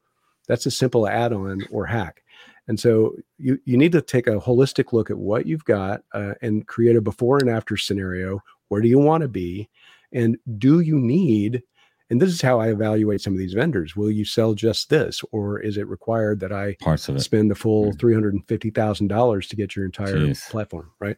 that's 0.48 0.66
a 0.66 0.72
simple 0.72 1.08
add-on 1.08 1.62
or 1.72 1.86
hack. 1.86 2.24
And 2.68 2.80
so 2.80 3.16
you 3.38 3.60
you 3.66 3.78
need 3.78 3.92
to 3.94 4.02
take 4.02 4.28
a 4.28 4.40
holistic 4.40 4.92
look 4.94 5.10
at 5.10 5.18
what 5.18 5.46
you've 5.46 5.66
got 5.66 6.02
uh, 6.14 6.34
and 6.42 6.68
create 6.68 6.96
a 6.96 7.02
before 7.02 7.40
and 7.40 7.50
after 7.50 7.78
scenario. 7.78 8.42
Where 8.70 8.82
do 8.82 8.88
you 8.88 9.00
want 9.00 9.22
to 9.22 9.28
be? 9.28 9.70
And 10.14 10.38
do 10.58 10.80
you 10.82 10.98
need 11.00 11.64
And 12.10 12.22
this 12.22 12.34
is 12.34 12.42
how 12.42 12.60
I 12.60 12.68
evaluate 12.72 13.22
some 13.22 13.32
of 13.32 13.40
these 13.40 13.54
vendors. 13.54 13.96
Will 13.96 14.12
you 14.12 14.26
sell 14.26 14.54
just 14.54 14.90
this, 14.90 15.22
or 15.32 15.62
is 15.62 15.78
it 15.78 15.88
required 15.88 16.42
that 16.42 16.52
I 16.52 16.76
Parts 16.82 17.08
of 17.08 17.16
it. 17.16 17.22
spend 17.22 17.50
the 17.50 17.56
full 17.56 17.94
Mm. 17.94 18.00
three 18.00 18.14
hundred 18.14 18.34
and 18.34 18.46
fifty 18.50 18.70
thousand 18.70 19.08
dollars 19.08 19.48
to 19.48 19.56
get 19.56 19.76
your 19.78 19.86
entire 19.86 20.18
Jeez. 20.18 20.50
platform? 20.50 20.92
Right. 21.00 21.16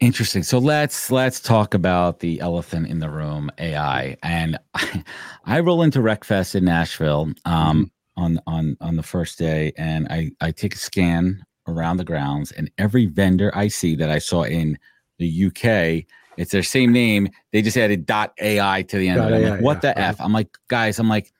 Interesting. 0.00 0.42
So 0.42 0.58
let's 0.58 1.10
let's 1.10 1.40
talk 1.40 1.72
about 1.72 2.20
the 2.20 2.38
elephant 2.40 2.86
in 2.88 2.98
the 2.98 3.08
room, 3.08 3.50
AI. 3.58 4.16
And 4.22 4.58
I, 4.74 5.04
I 5.46 5.60
roll 5.60 5.82
into 5.82 6.00
RecFest 6.00 6.54
in 6.54 6.66
Nashville 6.66 7.32
um, 7.46 7.90
on 8.16 8.38
on 8.46 8.76
on 8.82 8.96
the 8.96 9.02
first 9.02 9.38
day, 9.38 9.72
and 9.78 10.06
I 10.08 10.32
I 10.42 10.50
take 10.50 10.74
a 10.74 10.78
scan 10.78 11.42
around 11.66 11.96
the 11.96 12.04
grounds, 12.04 12.52
and 12.52 12.70
every 12.76 13.06
vendor 13.06 13.50
I 13.54 13.68
see 13.68 13.96
that 13.96 14.10
I 14.10 14.18
saw 14.18 14.42
in 14.42 14.78
the 15.18 15.46
UK, 15.46 16.06
it's 16.36 16.52
their 16.52 16.62
same 16.62 16.92
name. 16.92 17.30
They 17.52 17.62
just 17.62 17.78
added 17.78 18.04
dot 18.04 18.34
AI 18.38 18.82
to 18.82 18.98
the 18.98 19.08
end 19.08 19.20
of 19.20 19.30
it. 19.30 19.34
I'm 19.34 19.42
AI, 19.44 19.50
like, 19.52 19.60
what 19.62 19.76
yeah. 19.82 19.94
the 19.94 19.98
f? 19.98 20.16
I'm 20.20 20.32
like, 20.34 20.58
guys, 20.68 20.98
I'm 20.98 21.08
like, 21.08 21.32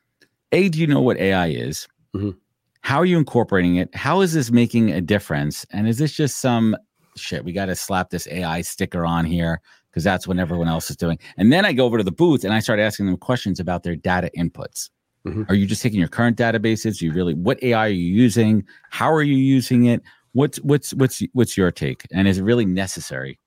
a, 0.53 0.71
do 0.71 0.81
you 0.81 0.87
know 0.87 1.03
what 1.03 1.19
AI 1.19 1.49
is? 1.49 1.87
Mhm. 2.15 2.35
How 2.81 2.99
are 2.99 3.05
you 3.05 3.19
incorporating 3.19 3.77
it? 3.77 3.95
How 3.95 4.23
is 4.23 4.33
this 4.33 4.51
making 4.51 4.93
a 4.93 5.03
difference? 5.03 5.67
And 5.73 5.89
is 5.89 5.99
this 5.99 6.13
just 6.13 6.41
some 6.41 6.77
shit, 7.17 7.45
we 7.45 7.53
got 7.53 7.67
to 7.67 7.75
slap 7.77 8.11
this 8.11 8.27
AI 8.29 8.61
sticker 8.61 9.05
on 9.05 9.25
here 9.25 9.61
because 9.91 10.05
that's 10.05 10.27
what 10.27 10.39
everyone 10.39 10.69
else 10.69 10.91
is 10.91 10.97
doing. 10.97 11.19
And 11.37 11.53
then 11.53 11.65
I 11.65 11.73
go 11.73 11.87
over 11.87 11.99
to 11.99 12.05
the 12.05 12.13
booth 12.13 12.45
and 12.45 12.53
I 12.53 12.61
start 12.61 12.79
asking 12.79 13.07
them 13.07 13.17
questions 13.17 13.61
about 13.61 13.83
their 13.83 13.97
data 13.97 14.31
inputs. 14.37 14.91
Mhm. 15.27 15.49
Are 15.49 15.55
you 15.55 15.67
just 15.67 15.83
taking 15.83 15.99
your 15.99 16.09
current 16.09 16.37
databases? 16.37 17.01
You 17.01 17.13
really 17.13 17.35
what 17.35 17.63
AI 17.63 17.87
are 17.87 17.89
you 17.89 18.15
using? 18.15 18.65
How 18.91 19.13
are 19.13 19.23
you 19.23 19.37
using 19.37 19.87
it? 19.87 20.03
What's 20.33 20.59
what's 20.59 20.93
what's 20.95 21.23
what's 21.33 21.57
your 21.57 21.73
take? 21.73 22.07
And 22.13 22.29
is 22.29 22.39
it 22.39 22.45
really 22.45 22.67
necessary? 22.67 23.39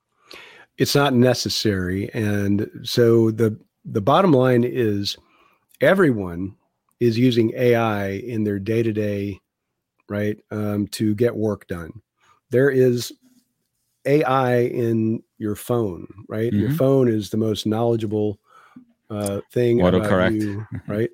It's 0.78 0.96
not 0.96 1.14
necessary, 1.14 2.10
and 2.14 2.70
so 2.84 3.32
the 3.32 3.58
the 3.86 4.02
bottom 4.02 4.32
line 4.32 4.64
is 4.64 5.18
everyone 5.82 6.56
is 7.00 7.18
using 7.18 7.54
AI 7.56 8.10
in 8.10 8.44
their 8.44 8.60
day 8.60 8.84
to 8.84 8.92
day, 8.92 9.40
right, 10.10 10.38
um, 10.52 10.88
to 10.88 11.16
get 11.16 11.36
work 11.36 11.68
done. 11.68 11.92
There 12.50 12.70
is 12.70 13.14
AI 14.06 14.62
in 14.66 15.22
your 15.38 15.56
phone, 15.56 16.08
right? 16.28 16.52
Your 16.54 16.70
Mhm. 16.70 16.78
phone 16.78 17.08
is 17.08 17.30
the 17.30 17.38
most 17.38 17.66
knowledgeable 17.66 18.40
uh, 19.10 19.42
thing 19.52 19.80
Autocorrect. 19.80 20.34
you, 20.34 20.68
right? 20.88 21.10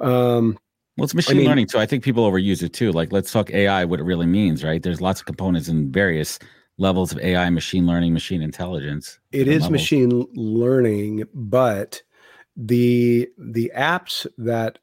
Um, 0.00 0.58
Well, 0.96 1.04
it's 1.04 1.14
machine 1.14 1.38
mean- 1.38 1.46
learning, 1.46 1.68
so 1.68 1.78
I 1.80 1.86
think 1.86 2.04
people 2.04 2.30
overuse 2.30 2.62
it 2.62 2.72
too. 2.72 2.92
Like, 2.92 3.10
let's 3.12 3.32
talk 3.32 3.50
AI, 3.50 3.84
what 3.84 3.98
it 3.98 4.04
really 4.04 4.26
means, 4.26 4.62
right? 4.62 4.80
There's 4.82 5.00
lots 5.00 5.20
of 5.20 5.26
components 5.26 5.66
and 5.68 5.92
various 5.92 6.38
levels 6.78 7.10
of 7.12 7.18
AI, 7.18 7.50
machine 7.50 7.86
learning, 7.86 8.12
machine 8.12 8.42
intelligence. 8.42 9.18
It 9.32 9.48
is 9.48 9.62
levels. 9.62 9.72
machine 9.72 10.26
learning 10.34 11.24
but 11.34 12.00
the 12.56 13.28
the 13.36 13.72
apps 13.76 14.26
that 14.38 14.78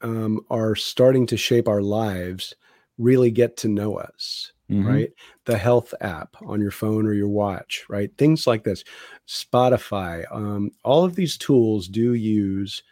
um, 0.00 0.40
are 0.48 0.74
starting 0.74 1.26
to 1.26 1.36
shape 1.36 1.68
our 1.68 1.82
lives 1.82 2.54
really 2.96 3.30
get 3.30 3.56
to 3.58 3.68
know 3.68 3.96
us 3.98 4.52
Mhm. 4.70 4.84
right? 4.86 5.10
The 5.46 5.58
health 5.58 5.94
app 6.00 6.36
on 6.42 6.60
your 6.60 6.70
phone 6.70 7.06
or 7.06 7.12
your 7.14 7.28
watch 7.28 7.84
right? 7.88 8.10
Things 8.18 8.46
like 8.46 8.64
this. 8.64 8.84
Spotify 9.28 10.24
um, 10.34 10.70
all 10.84 11.04
of 11.04 11.14
these 11.16 11.36
tools 11.38 11.88
do 11.88 12.14
use 12.14 12.82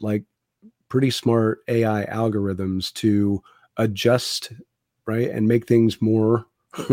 like 0.00 0.24
pretty 0.88 1.10
smart 1.10 1.60
ai 1.68 2.06
algorithms 2.06 2.92
to 2.94 3.42
adjust 3.78 4.52
right 5.06 5.30
and 5.30 5.48
make 5.48 5.66
things 5.66 6.00
more 6.02 6.46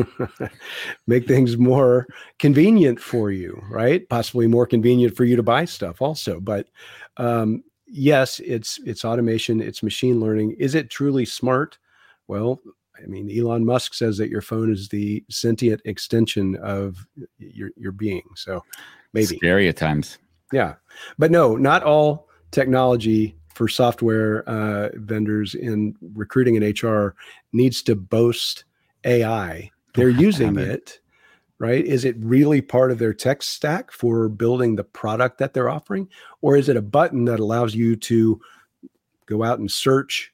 make 1.07 1.27
things 1.27 1.57
more 1.57 2.07
convenient 2.39 2.99
for 2.99 3.31
you 3.31 3.61
right? 3.69 4.07
Possibly 4.09 4.47
more 4.47 4.65
convenient 4.65 5.15
for 5.15 5.25
you 5.25 5.35
to 5.35 5.43
buy 5.43 5.65
stuff 5.65 6.01
also 6.01 6.39
but 6.39 6.67
um, 7.17 7.63
yes 7.87 8.39
it's 8.43 8.79
it's 8.85 9.05
automation 9.05 9.61
it's 9.61 9.83
machine 9.83 10.19
learning. 10.19 10.55
Is 10.59 10.75
it 10.75 10.89
truly 10.89 11.25
smart? 11.25 11.77
Well 12.27 12.61
i 13.03 13.05
mean 13.07 13.29
elon 13.37 13.65
musk 13.65 13.93
says 13.93 14.17
that 14.17 14.29
your 14.29 14.41
phone 14.41 14.71
is 14.71 14.89
the 14.89 15.23
sentient 15.29 15.81
extension 15.85 16.55
of 16.57 17.05
your 17.37 17.69
your 17.77 17.91
being 17.91 18.23
so 18.35 18.63
maybe 19.13 19.37
Scary 19.37 19.67
at 19.67 19.77
times. 19.77 20.17
yeah 20.51 20.75
but 21.17 21.31
no 21.31 21.55
not 21.55 21.83
all 21.83 22.27
technology 22.51 23.35
for 23.53 23.67
software 23.69 24.47
uh, 24.49 24.89
vendors 24.95 25.55
in 25.55 25.95
recruiting 26.13 26.61
and 26.61 26.83
hr 26.83 27.09
needs 27.53 27.81
to 27.81 27.95
boast 27.95 28.65
ai 29.05 29.69
they're 29.93 30.05
Don't 30.11 30.13
have 30.15 30.19
to 30.19 30.25
using 30.25 30.57
it. 30.59 30.67
it 30.69 30.99
right 31.57 31.85
is 31.85 32.03
it 32.03 32.15
really 32.19 32.61
part 32.61 32.91
of 32.91 32.99
their 32.99 33.13
tech 33.13 33.41
stack 33.41 33.91
for 33.91 34.27
building 34.27 34.75
the 34.75 34.83
product 34.83 35.37
that 35.37 35.53
they're 35.53 35.69
offering 35.69 36.09
or 36.41 36.57
is 36.57 36.67
it 36.67 36.75
a 36.75 36.81
button 36.81 37.23
that 37.25 37.39
allows 37.39 37.73
you 37.73 37.95
to 37.95 38.39
go 39.25 39.41
out 39.43 39.59
and 39.59 39.71
search 39.71 40.33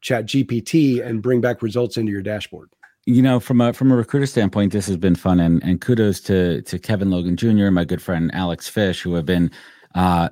chat 0.00 0.26
gpt 0.26 1.04
and 1.04 1.22
bring 1.22 1.40
back 1.40 1.62
results 1.62 1.96
into 1.96 2.12
your 2.12 2.22
dashboard. 2.22 2.70
You 3.06 3.22
know 3.22 3.38
from 3.38 3.60
a 3.60 3.72
from 3.72 3.92
a 3.92 3.96
recruiter 3.96 4.26
standpoint 4.26 4.72
this 4.72 4.86
has 4.86 4.96
been 4.96 5.14
fun 5.14 5.38
and 5.38 5.62
and 5.62 5.80
kudos 5.80 6.20
to 6.22 6.62
to 6.62 6.78
kevin 6.78 7.10
logan 7.10 7.36
jr 7.36 7.70
my 7.70 7.84
good 7.84 8.02
friend 8.02 8.32
alex 8.34 8.68
fish 8.68 9.00
who 9.00 9.14
have 9.14 9.24
been 9.24 9.50
uh 9.94 10.28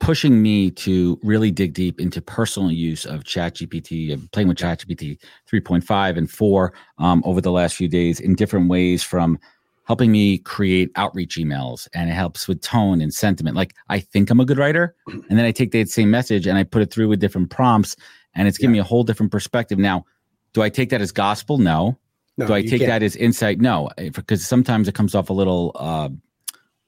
pushing 0.00 0.42
me 0.42 0.70
to 0.70 1.18
really 1.22 1.50
dig 1.50 1.74
deep 1.74 2.00
into 2.00 2.20
personal 2.22 2.72
use 2.72 3.04
of 3.04 3.22
ChatGPT 3.22 4.12
and 4.12 4.32
playing 4.32 4.48
with 4.48 4.56
ChatGPT 4.56 5.18
3.5 5.50 6.16
and 6.16 6.30
4 6.30 6.72
um, 6.98 7.22
over 7.26 7.40
the 7.40 7.52
last 7.52 7.76
few 7.76 7.86
days 7.86 8.18
in 8.18 8.34
different 8.34 8.68
ways 8.68 9.02
from 9.02 9.38
helping 9.86 10.10
me 10.10 10.38
create 10.38 10.90
outreach 10.96 11.36
emails 11.36 11.86
and 11.94 12.08
it 12.08 12.14
helps 12.14 12.48
with 12.48 12.62
tone 12.62 13.00
and 13.00 13.12
sentiment. 13.12 13.56
Like 13.56 13.74
i 13.88 14.00
think 14.00 14.30
i'm 14.30 14.40
a 14.40 14.44
good 14.44 14.58
writer 14.58 14.94
and 15.06 15.38
then 15.38 15.44
i 15.44 15.52
take 15.52 15.72
that 15.72 15.88
same 15.88 16.10
message 16.10 16.46
and 16.46 16.56
i 16.56 16.64
put 16.64 16.82
it 16.82 16.90
through 16.92 17.08
with 17.08 17.20
different 17.20 17.50
prompts 17.50 17.96
and 18.34 18.46
it's 18.48 18.58
giving 18.58 18.72
me 18.72 18.78
a 18.78 18.84
whole 18.84 19.02
different 19.04 19.30
perspective 19.32 19.78
now 19.78 20.04
do 20.52 20.62
i 20.62 20.68
take 20.68 20.90
that 20.90 21.00
as 21.00 21.12
gospel 21.12 21.58
no 21.58 21.96
no 22.38 22.46
do 22.46 22.54
I 22.54 22.62
take 22.62 22.80
can't. 22.80 22.86
that 22.88 23.02
as 23.02 23.16
insight? 23.16 23.60
No, 23.60 23.90
eh, 23.98 24.08
because 24.08 24.46
sometimes 24.46 24.88
it 24.88 24.94
comes 24.94 25.14
off 25.14 25.28
a 25.28 25.32
little 25.34 25.72
uh, 25.74 26.08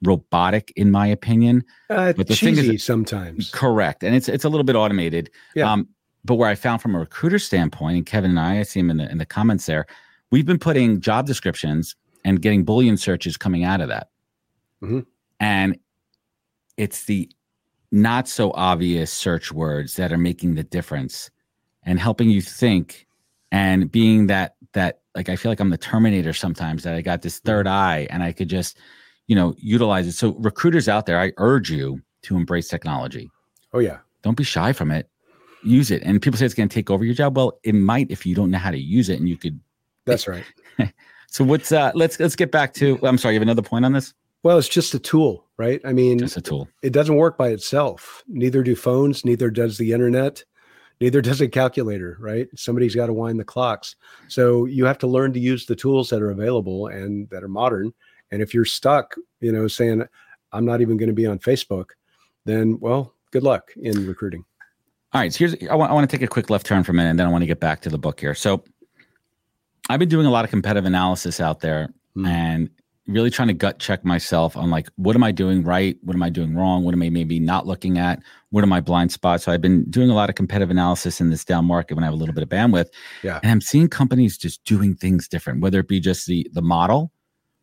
robotic, 0.03 0.73
in 0.77 0.91
my 0.91 1.07
opinion. 1.07 1.63
uh, 1.91 2.13
but 2.15 2.27
the 2.29 2.35
thing 2.35 2.55
is- 2.55 2.61
cheesy 2.61 2.79
sometimes 2.79 3.51
Correct, 3.51 4.03
and 4.03 4.15
it's 4.17 4.29
it's 4.31 4.45
a 4.45 4.49
little 4.49 4.65
bit 4.65 4.77
automated. 4.77 5.31
Yeah. 5.55 5.71
Um, 5.71 5.89
but 6.25 6.37
where 6.37 6.49
I 6.49 6.55
found 6.55 6.81
from 6.81 6.95
a 6.95 6.99
recruiter 7.01 7.39
standpoint, 7.39 7.97
and 7.99 8.07
Kevin 8.07 8.31
and 8.31 8.41
I, 8.41 8.61
I 8.61 8.63
see 8.63 8.81
him 8.81 8.91
in 8.91 8.97
the 8.97 9.11
in 9.11 9.19
the 9.19 9.27
comments 9.27 9.67
there, 9.67 9.85
we've 10.31 10.47
been 10.47 10.59
putting 10.59 11.01
job 11.01 11.27
descriptions 11.27 11.97
and 12.25 12.41
getting 12.41 12.65
Boolean 12.65 12.99
searches 12.99 13.37
coming 13.37 13.63
out 13.65 13.81
of 13.83 13.89
that, 13.89 14.09
Mhm. 14.83 15.05
and 15.39 15.79
it's 16.79 17.05
the 17.05 17.31
not 17.93 18.27
so 18.27 18.51
obvious 18.55 19.13
search 19.13 19.53
words 19.53 19.97
that 19.97 20.13
are 20.13 20.19
making 20.19 20.55
the 20.55 20.65
difference 20.65 21.31
and 21.85 22.01
helping 22.01 22.31
you 22.31 22.41
think 22.41 23.07
and 23.51 23.93
being 23.93 24.27
that 24.29 24.57
that 24.73 25.01
like 25.15 25.29
I 25.29 25.37
feel 25.37 25.53
like 25.53 25.61
I'm 25.61 25.71
the 25.71 25.77
Terminator 25.77 26.33
sometimes 26.33 26.85
that 26.85 26.95
I 26.95 27.03
got 27.03 27.21
this 27.21 27.39
third 27.39 27.67
eye 27.67 28.07
and 28.11 28.23
I 28.23 28.33
could 28.33 28.49
just 28.49 28.79
you 29.27 29.37
know 29.37 29.55
utilize 29.59 30.07
it. 30.07 30.13
So 30.13 30.33
recruiters 30.39 30.89
out 30.89 31.07
there, 31.07 31.21
I 31.21 31.33
urge 31.37 31.71
you 31.71 32.01
to 32.23 32.37
embrace 32.37 32.69
technology. 32.69 33.31
oh 33.75 33.79
yeah 33.79 33.99
Don't 34.23 34.37
be 34.37 34.45
shy 34.45 34.73
from 34.73 34.91
it. 34.91 35.09
Use 35.63 35.91
it. 35.91 36.03
And 36.03 36.21
people 36.21 36.39
say 36.39 36.47
it's 36.47 36.55
going 36.55 36.69
to 36.69 36.75
take 36.75 36.91
over 36.91 37.05
your 37.05 37.15
job. 37.15 37.37
Well, 37.37 37.59
it 37.63 37.75
might 37.75 38.11
if 38.11 38.27
you 38.27 38.35
don't 38.35 38.51
know 38.51 38.59
how 38.59 38.71
to 38.71 38.81
use 38.81 39.09
it 39.09 39.21
and 39.21 39.29
you 39.29 39.37
could 39.37 39.61
that's 40.07 40.27
right 40.27 40.45
So 41.29 41.45
what's 41.45 41.73
uh 41.73 41.93
let's 41.95 42.21
let's 42.21 42.37
get 42.37 42.51
back 42.51 42.75
to 42.75 42.99
I'm 43.03 43.17
sorry, 43.17 43.35
you 43.35 43.41
have 43.41 43.43
another 43.43 43.63
point 43.63 43.85
on 43.85 43.93
this? 43.93 44.13
Well 44.43 44.59
it's 44.59 44.69
just 44.69 44.95
a 44.95 44.99
tool 44.99 45.47
right 45.57 45.81
i 45.85 45.93
mean 45.93 46.19
Just 46.19 46.37
a 46.37 46.41
tool. 46.41 46.69
it 46.83 46.93
doesn't 46.93 47.17
work 47.17 47.37
by 47.39 47.49
itself. 47.49 48.23
Neither 48.29 48.63
do 48.63 48.75
phones, 48.77 49.25
neither 49.25 49.51
does 49.51 49.79
the 49.79 49.93
internet, 49.93 50.43
neither 51.01 51.21
does 51.21 51.41
a 51.41 51.49
calculator, 51.49 52.17
right? 52.21 52.49
Somebody's 52.57 52.95
got 52.95 53.07
to 53.07 53.13
wind 53.13 53.39
the 53.41 53.45
clocks. 53.45 53.97
So 54.29 54.67
you 54.67 54.85
have 54.85 54.99
to 54.99 55.07
learn 55.07 55.33
to 55.33 55.41
use 55.41 55.67
the 55.67 55.77
tools 55.77 56.09
that 56.11 56.23
are 56.23 56.31
available 56.31 56.87
and 56.89 57.29
that 57.31 57.43
are 57.43 57.49
modern. 57.49 57.93
And 58.31 58.41
if 58.41 58.55
you're 58.55 58.65
stuck, 58.65 59.15
you 59.41 59.53
know, 59.53 59.69
saying, 59.69 60.05
I'm 60.53 60.65
not 60.65 60.81
even 60.81 60.97
going 60.97 61.09
to 61.09 61.15
be 61.15 61.27
on 61.27 61.39
Facebook, 61.39 61.91
then, 62.45 62.79
well, 62.81 63.15
good 63.31 63.43
luck 63.43 63.71
in 63.77 64.07
recruiting. 64.07 64.45
All 65.13 65.21
right, 65.21 65.33
so 65.33 65.39
here's 65.41 65.55
I 65.71 65.75
want 65.75 65.91
I 65.91 65.95
want 65.95 66.09
to 66.09 66.17
take 66.17 66.25
a 66.25 66.29
quick 66.29 66.49
left 66.51 66.67
turn 66.67 66.83
for 66.85 66.93
a 66.93 66.95
minute 66.95 67.11
and 67.11 67.19
then 67.19 67.27
I 67.27 67.31
want 67.31 67.43
to 67.43 67.47
get 67.47 67.61
back 67.61 67.81
to 67.83 67.91
the 67.91 67.99
book 67.99 68.19
here. 68.21 68.35
So 68.35 68.65
I've 69.91 69.99
been 69.99 70.09
doing 70.09 70.27
a 70.27 70.31
lot 70.31 70.45
of 70.45 70.51
competitive 70.51 70.87
analysis 70.87 71.41
out 71.41 71.61
there 71.61 71.93
Hmm. 72.15 72.27
and 72.27 72.71
really 73.09 73.31
trying 73.31 73.49
to 73.49 73.55
gut 73.55 73.79
check 73.81 74.05
myself 74.05 74.57
on 74.57 74.71
like 74.71 74.89
what 74.97 75.17
am 75.17 75.25
I 75.25 75.33
doing 75.33 75.65
right? 75.65 75.97
What 76.03 76.15
am 76.15 76.23
I 76.23 76.31
doing 76.31 76.55
wrong? 76.55 76.85
What 76.85 76.95
am 76.95 77.03
I 77.03 77.11
maybe 77.11 77.41
not 77.41 77.67
looking 77.67 77.99
at? 77.99 78.23
What 78.51 78.63
are 78.63 78.69
my 78.69 78.81
blind 78.81 79.11
spots? 79.11 79.45
So 79.45 79.53
I've 79.53 79.61
been 79.61 79.85
doing 79.91 80.09
a 80.09 80.15
lot 80.15 80.29
of 80.29 80.37
competitive 80.37 80.71
analysis 80.71 81.21
in 81.21 81.31
this 81.31 81.45
down 81.45 81.65
market 81.65 81.95
when 81.95 82.05
I 82.05 82.07
have 82.07 82.15
a 82.15 82.17
little 82.17 82.35
bit 82.35 82.43
of 82.45 82.49
bandwidth. 82.49 82.87
Yeah. 83.25 83.41
And 83.43 83.51
I'm 83.51 83.61
seeing 83.61 83.89
companies 83.89 84.39
just 84.39 84.63
doing 84.65 84.95
things 84.95 85.27
different, 85.27 85.61
whether 85.63 85.81
it 85.81 85.89
be 85.89 85.99
just 86.01 86.27
the 86.27 86.49
the 86.53 86.63
model, 86.63 87.13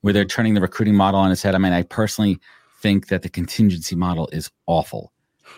where 0.01 0.11
they're 0.13 0.25
turning 0.25 0.55
the 0.55 0.61
recruiting 0.61 0.95
model 0.95 1.19
on 1.19 1.31
its 1.31 1.41
head. 1.41 1.55
I 1.55 1.57
mean, 1.57 1.73
I 1.73 1.83
personally 1.83 2.37
think 2.81 3.07
that 3.07 3.21
the 3.21 3.29
contingency 3.29 3.95
model 3.95 4.29
is 4.33 4.49
awful. 4.67 5.13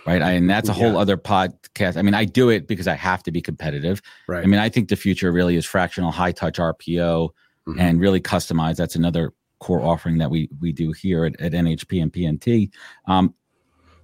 Right. 0.07 0.21
I, 0.21 0.31
and 0.31 0.49
that's 0.49 0.69
a 0.69 0.73
whole 0.73 0.93
Yeah. 0.93 0.99
other 0.99 1.17
podcast. 1.17 1.97
I 1.97 2.01
mean, 2.01 2.13
I 2.13 2.23
do 2.25 2.49
it 2.49 2.65
because 2.67 2.87
I 2.87 2.93
have 2.95 3.23
to 3.23 3.31
be 3.31 3.41
competitive. 3.41 4.01
Right. 4.27 4.41
I 4.43 4.47
mean, 4.47 4.59
I 4.59 4.69
think 4.69 4.89
the 4.89 4.95
future 4.95 5.31
really 5.31 5.55
is 5.57 5.65
fractional 5.65 6.11
high 6.11 6.31
touch 6.31 6.59
RPO 6.59 7.29
Mhm. 7.67 7.79
and 7.79 7.99
really 7.99 8.21
customized. 8.21 8.77
That's 8.77 8.95
another 8.95 9.33
core 9.61 9.81
offering 9.81 10.17
that 10.17 10.29
we 10.29 10.49
we 10.59 10.73
do 10.73 10.91
here 10.91 11.23
at, 11.23 11.39
at 11.39 11.53
NHP 11.53 12.01
and 12.01 12.11
PNT. 12.11 12.69
Um, 13.07 13.33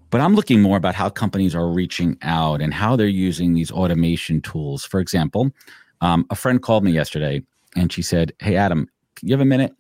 But 0.10 0.22
I'm 0.22 0.36
looking 0.36 0.62
more 0.62 0.78
about 0.78 0.96
how 0.96 1.10
companies 1.10 1.54
are 1.54 1.67
reaching 1.67 2.17
out 2.22 2.62
and 2.62 2.74
how 2.74 2.96
they're 2.96 3.08
using 3.30 3.54
these 3.54 3.72
automation 3.72 4.39
tools. 4.41 4.86
For 4.86 5.02
example, 5.02 5.52
um, 6.00 6.26
a 6.30 6.36
friend 6.36 6.62
called 6.62 6.84
me 6.86 6.91
yesterday 6.91 7.43
and 7.76 7.91
she 7.91 8.02
said, 8.02 8.32
Hey, 8.39 8.56
Adam, 8.56 8.88
you 9.22 9.34
have 9.34 9.41
a 9.41 9.46
minute? 9.46 9.74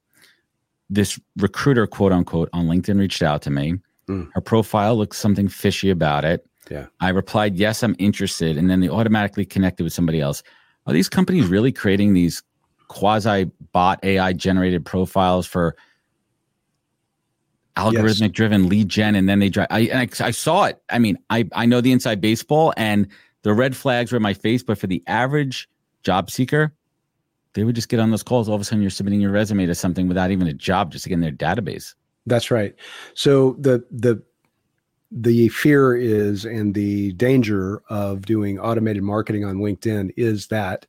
This 0.89 1.19
recruiter, 1.37 1.87
quote 1.87 2.11
unquote, 2.11 2.49
on 2.51 2.67
LinkedIn 2.67 2.99
reached 2.99 3.21
out 3.21 3.41
to 3.43 3.49
me. 3.49 3.75
Mm. 4.09 4.29
Her 4.33 4.41
profile 4.41 4.97
looks 4.97 5.17
something 5.17 5.47
fishy 5.47 5.89
about 5.89 6.25
it. 6.25 6.45
Yeah. 6.71 6.87
I 6.99 7.09
replied, 7.09 7.55
Yes, 7.55 7.83
I'm 7.83 7.95
interested. 7.99 8.57
And 8.57 8.69
then 8.69 8.81
they 8.81 8.89
automatically 8.89 9.45
connected 9.45 9.83
with 9.83 9.93
somebody 9.93 10.19
else. 10.19 10.43
Are 10.85 10.93
these 10.93 11.09
companies 11.09 11.47
really 11.47 11.71
creating 11.71 12.13
these 12.13 12.41
quasi 12.87 13.49
bot 13.71 13.99
AI 14.03 14.33
generated 14.33 14.85
profiles 14.85 15.45
for 15.45 15.75
algorithmic 17.75 18.21
yes. 18.21 18.31
driven 18.31 18.69
lead 18.69 18.89
gen 18.89 19.13
and 19.13 19.29
then 19.29 19.39
they 19.39 19.49
drive 19.49 19.67
I, 19.69 19.79
I, 19.93 20.09
I 20.19 20.31
saw 20.31 20.63
it. 20.63 20.81
I 20.89 20.97
mean 20.97 21.15
i 21.29 21.47
i 21.53 21.67
know 21.67 21.79
the 21.79 21.91
inside 21.91 22.19
baseball 22.19 22.73
and 22.75 23.07
the 23.43 23.53
red 23.53 23.75
flags 23.75 24.11
were 24.11 24.15
in 24.15 24.23
my 24.23 24.33
face 24.33 24.63
but 24.63 24.79
for 24.79 24.87
the 24.87 25.03
average 25.05 25.69
job 26.01 26.31
seeker 26.31 26.73
they 27.57 27.63
would 27.63 27.73
just 27.73 27.89
get 27.89 27.99
on 27.99 28.11
those 28.11 28.21
calls. 28.21 28.47
All 28.47 28.53
of 28.53 28.61
a 28.61 28.63
sudden 28.63 28.83
you're 28.83 28.91
submitting 28.91 29.19
your 29.19 29.31
resume 29.31 29.65
to 29.65 29.73
something 29.73 30.07
without 30.07 30.29
even 30.29 30.47
a 30.47 30.53
job 30.53 30.91
just 30.91 31.03
to 31.03 31.09
get 31.09 31.15
in 31.15 31.21
their 31.21 31.31
database. 31.31 31.95
That's 32.27 32.51
right. 32.51 32.75
So 33.15 33.55
the 33.59 33.83
the 33.89 34.21
the 35.09 35.49
fear 35.49 35.95
is 35.95 36.45
and 36.45 36.75
the 36.75 37.13
danger 37.13 37.81
of 37.89 38.27
doing 38.27 38.59
automated 38.59 39.01
marketing 39.01 39.43
on 39.43 39.57
linkedin 39.57 40.11
is 40.17 40.47
that 40.47 40.85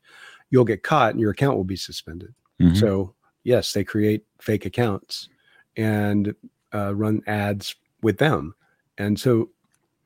you'll 0.51 0.65
get 0.65 0.83
caught 0.83 1.11
and 1.11 1.21
your 1.21 1.31
account 1.31 1.57
will 1.57 1.65
be 1.65 1.77
suspended 1.77 2.35
mm-hmm. 2.61 2.75
so 2.75 3.15
yes 3.45 3.73
they 3.73 3.85
create 3.85 4.25
fake 4.41 4.67
accounts 4.67 5.29
and 5.77 6.35
uh, 6.75 6.95
run 6.95 7.23
ads 7.27 7.75
with 8.03 8.19
them. 8.19 8.55
And 8.99 9.19
so, 9.19 9.49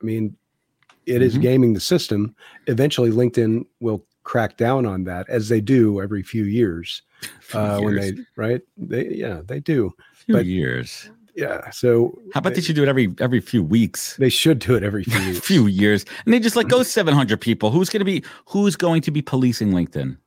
I 0.01 0.05
mean, 0.05 0.35
it 1.05 1.15
mm-hmm. 1.15 1.23
is 1.23 1.37
gaming 1.37 1.73
the 1.73 1.79
system. 1.79 2.35
Eventually, 2.67 3.11
LinkedIn 3.11 3.65
will 3.79 4.05
crack 4.23 4.55
down 4.55 4.85
on 4.85 5.03
that 5.03 5.27
as 5.29 5.49
they 5.49 5.59
do 5.59 6.01
every 6.01 6.23
few 6.23 6.45
years. 6.45 7.01
Uh. 7.53 7.79
When 7.79 7.95
they 7.95 8.13
right, 8.35 8.61
they 8.75 9.09
yeah 9.09 9.41
they 9.45 9.59
do. 9.59 9.93
Few 10.13 10.35
but, 10.35 10.45
years. 10.45 11.09
Yeah. 11.35 11.69
So 11.69 12.19
how 12.33 12.39
about 12.39 12.49
they, 12.49 12.55
they 12.55 12.61
should 12.61 12.75
do 12.75 12.83
it 12.83 12.89
every 12.89 13.13
every 13.19 13.39
few 13.39 13.61
weeks? 13.63 14.17
They 14.17 14.29
should 14.29 14.59
do 14.59 14.75
it 14.75 14.83
every 14.83 15.03
few 15.05 15.35
few 15.35 15.67
years, 15.67 16.03
and 16.25 16.33
they 16.33 16.39
just 16.39 16.55
like 16.55 16.67
go 16.67 16.81
seven 16.83 17.13
hundred 17.13 17.39
people. 17.41 17.69
Who's 17.69 17.89
going 17.89 17.99
to 18.01 18.05
be 18.05 18.23
who's 18.47 18.75
going 18.75 19.03
to 19.03 19.11
be 19.11 19.21
policing 19.21 19.69
LinkedIn? 19.69 20.17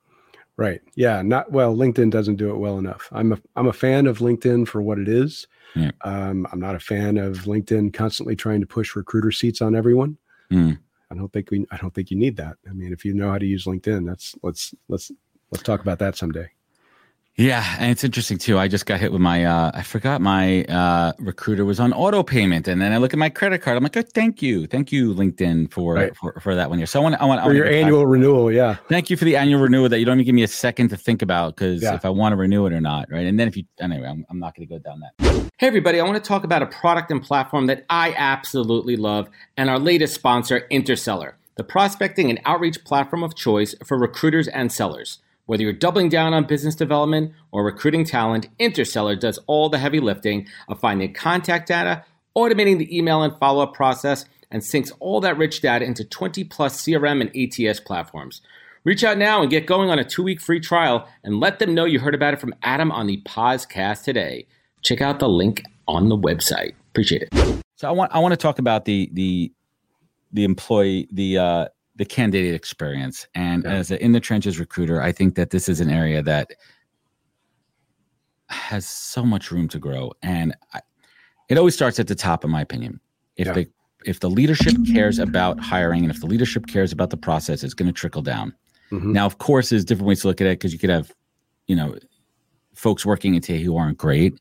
Right. 0.57 0.81
Yeah. 0.95 1.21
Not 1.23 1.53
well. 1.53 1.77
LinkedIn 1.77 2.11
doesn't 2.11 2.37
do 2.37 2.51
it 2.51 2.57
well 2.57 2.79
enough. 2.79 3.09
I'm 3.13 3.33
a 3.33 3.39
I'm 3.57 3.67
a 3.67 3.73
fan 3.73 4.07
of 4.07 4.19
LinkedIn 4.19 4.67
for 4.67 4.81
what 4.81 4.99
it 4.99 5.09
is. 5.09 5.47
Yeah. 5.75 5.91
Um, 6.03 6.47
I'm 6.51 6.61
not 6.61 6.75
a 6.75 6.81
fan 6.81 7.19
of 7.19 7.41
LinkedIn 7.41 7.93
constantly 7.93 8.37
trying 8.37 8.61
to 8.61 8.67
push 8.67 8.97
recruiter 8.97 9.31
seats 9.31 9.61
on 9.61 9.77
everyone. 9.77 10.17
Mm. 10.51 10.79
I 11.11 11.15
don't 11.15 11.33
think 11.33 11.51
we. 11.51 11.67
I 11.71 11.77
don't 11.77 11.95
think 11.95 12.11
you 12.11 12.17
need 12.17 12.37
that. 12.37 12.57
I 12.69 12.73
mean, 12.73 12.93
if 12.93 13.05
you 13.05 13.15
know 13.15 13.31
how 13.31 13.39
to 13.39 13.47
use 13.47 13.65
LinkedIn, 13.65 14.07
that's 14.07 14.35
let's 14.43 14.75
let's 14.89 15.13
let's 15.51 15.63
talk 15.63 15.81
about 15.81 15.99
that 15.99 16.17
someday. 16.17 16.49
Yeah, 17.39 17.77
and 17.79 17.91
it's 17.91 18.03
interesting 18.03 18.39
too. 18.39 18.59
I 18.59 18.67
just 18.67 18.87
got 18.87 18.99
hit 18.99 19.13
with 19.13 19.21
my 19.21 19.45
uh 19.45 19.71
I 19.75 19.83
forgot 19.83 20.23
my 20.23 20.65
uh 20.65 21.13
recruiter 21.19 21.67
was 21.67 21.79
on 21.79 21.93
auto 21.93 22.23
payment 22.23 22.67
and 22.67 22.81
then 22.81 22.93
I 22.93 22.97
look 22.97 23.13
at 23.13 23.19
my 23.19 23.29
credit 23.29 23.61
card. 23.61 23.77
I'm 23.77 23.83
like, 23.83 23.97
oh, 23.97 24.03
thank 24.03 24.41
you. 24.41 24.67
Thank 24.67 24.91
you, 24.91 25.13
LinkedIn, 25.13 25.71
for 25.71 26.13
for, 26.15 26.41
for 26.41 26.55
that 26.55 26.71
one 26.71 26.79
year. 26.79 26.87
So 26.87 26.99
I 26.99 27.03
want 27.03 27.21
I 27.21 27.27
want 27.27 27.43
for 27.43 27.53
your 27.53 27.67
annual 27.67 28.07
renewal, 28.07 28.51
yeah. 28.51 28.77
Thank 28.89 29.11
you 29.11 29.19
for 29.19 29.27
the 29.27 29.37
annual 29.37 29.61
renewal 29.61 29.91
that 29.91 29.99
you 29.99 30.07
don't 30.07 30.17
even 30.17 30.25
give 30.25 30.35
me 30.35 30.45
a 30.45 30.49
second 30.49 30.89
to 30.89 30.97
think 30.97 31.21
about 31.21 31.57
because 31.57 31.83
yeah. 31.83 31.95
if 31.95 32.07
I 32.07 32.09
want 32.09 32.33
to 32.33 32.37
renew 32.37 32.65
it 32.65 32.73
or 32.73 32.81
not, 32.81 33.11
right? 33.11 33.27
And 33.27 33.39
then 33.39 33.49
if 33.49 33.57
you 33.57 33.65
anyway, 33.81 34.09
I'm, 34.09 34.25
I'm 34.31 34.39
not 34.39 34.57
gonna 34.57 34.67
go 34.67 34.79
down 34.79 35.01
that. 35.01 35.51
Hey 35.59 35.67
everybody, 35.67 36.01
I 36.01 36.05
want 36.05 36.17
to 36.17 36.27
talk 36.27 36.45
about 36.45 36.63
a 36.63 36.67
product 36.67 37.11
and 37.11 37.23
platform 37.23 37.67
that 37.67 37.85
I 37.91 38.15
absolutely 38.17 38.97
love 38.97 39.29
and 39.59 39.69
our 39.69 39.79
latest 39.79 40.15
sponsor, 40.15 40.67
Interseller, 40.71 41.35
the 41.57 41.65
prospecting 41.65 42.31
and 42.31 42.41
outreach 42.47 42.83
platform 42.83 43.23
of 43.23 43.35
choice 43.35 43.75
for 43.85 43.99
recruiters 43.99 44.49
and 44.49 44.73
sellers. 44.73 45.19
Whether 45.47 45.63
you're 45.63 45.73
doubling 45.73 46.09
down 46.09 46.35
on 46.35 46.45
business 46.45 46.75
development 46.75 47.33
or 47.53 47.65
recruiting 47.65 48.05
talent, 48.05 48.49
Interseller 48.59 49.19
does 49.19 49.39
all 49.47 49.69
the 49.69 49.79
heavy 49.79 50.01
lifting 50.01 50.49
of 50.69 50.81
finding 50.81 51.15
contact 51.15 51.69
data, 51.69 52.05
automating 52.37 52.79
the 52.79 52.97
email 52.97 53.23
and 53.23 53.37
follow 53.39 53.63
up 53.63 53.73
process, 53.73 54.25
and 54.51 54.63
syncs 54.63 54.93
all 54.99 55.21
that 55.21 55.39
rich 55.39 55.61
data 55.61 55.85
into 55.85 56.05
20 56.05 56.45
plus 56.45 56.83
CRM 56.83 57.21
and 57.21 57.69
ATS 57.69 57.81
platforms. 57.81 58.43
Reach 58.85 59.03
out 59.03 59.19
now 59.19 59.41
and 59.41 59.51
get 59.51 59.67
going 59.67 59.91
on 59.91 59.99
a 59.99 60.05
two 60.05 60.23
week 60.23 60.41
free 60.41 60.61
trial 60.61 61.09
and 61.25 61.41
let 61.41 61.59
them 61.59 61.75
know 61.75 61.85
you 61.85 61.99
heard 61.99 62.15
about 62.15 62.35
it 62.35 62.41
from 62.41 62.55
Adam 62.63 62.93
on 62.93 63.07
the 63.07 63.21
podcast 63.23 64.05
today. 64.05 64.47
Check 64.83 65.01
out 65.01 65.19
the 65.19 65.29
link 65.29 65.63
on 65.89 66.09
the 66.09 66.17
website. 66.17 66.75
Appreciate 66.91 67.23
it. 67.23 67.63
So 67.77 67.89
I 67.89 67.91
want 67.91 68.13
I 68.15 68.19
want 68.21 68.33
to 68.33 68.37
talk 68.37 68.59
about 68.59 68.85
the 68.85 69.11
the 69.13 69.53
the 70.33 70.45
employee 70.45 71.09
the 71.11 71.39
uh, 71.39 71.69
the 71.97 72.05
candidate 72.05 72.55
experience. 72.55 73.27
And 73.35 73.65
yeah. 73.65 73.73
as 73.73 73.91
an 73.91 73.99
in 73.99 74.13
the 74.13 74.21
trenches 74.21 74.61
recruiter, 74.61 75.03
I 75.03 75.13
think 75.13 75.35
that 75.35 75.51
this 75.51 75.69
is 75.69 75.81
an 75.81 75.91
area 75.91 76.23
that 76.23 76.53
has 78.49 78.87
so 78.87 79.25
much 79.25 79.51
room 79.51 79.69
to 79.69 79.79
grow. 79.79 80.13
And 80.23 80.55
I, 80.73 80.81
it 81.49 81.59
always 81.59 81.75
starts 81.75 81.99
at 81.99 82.07
the 82.07 82.15
top, 82.15 82.45
in 82.45 82.51
my 82.51 82.61
opinion. 82.61 83.01
If 83.37 83.47
yeah. 83.49 83.53
the 83.53 83.69
if 84.05 84.21
the 84.21 84.31
leadership 84.31 84.75
cares 84.93 85.19
about 85.19 85.59
hiring 85.59 86.03
and 86.03 86.11
if 86.13 86.21
the 86.21 86.27
leadership 86.27 86.67
cares 86.67 86.93
about 86.93 87.11
the 87.11 87.17
process, 87.17 87.65
it's 87.65 87.75
going 87.75 87.89
to 87.89 87.93
trickle 87.93 88.23
down. 88.23 88.55
Mm-hmm. 88.93 89.13
Now, 89.13 89.27
of 89.27 89.39
course, 89.39 89.71
there's 89.71 89.85
different 89.85 90.07
ways 90.07 90.21
to 90.21 90.29
look 90.29 90.41
at 90.41 90.47
it 90.47 90.61
because 90.61 90.73
you 90.73 90.79
could 90.79 90.91
have, 90.91 91.13
you 91.67 91.75
know, 91.75 91.97
folks 92.75 93.05
working 93.05 93.37
at 93.37 93.43
TA 93.43 93.55
who 93.55 93.77
aren't 93.77 93.99
great, 93.99 94.39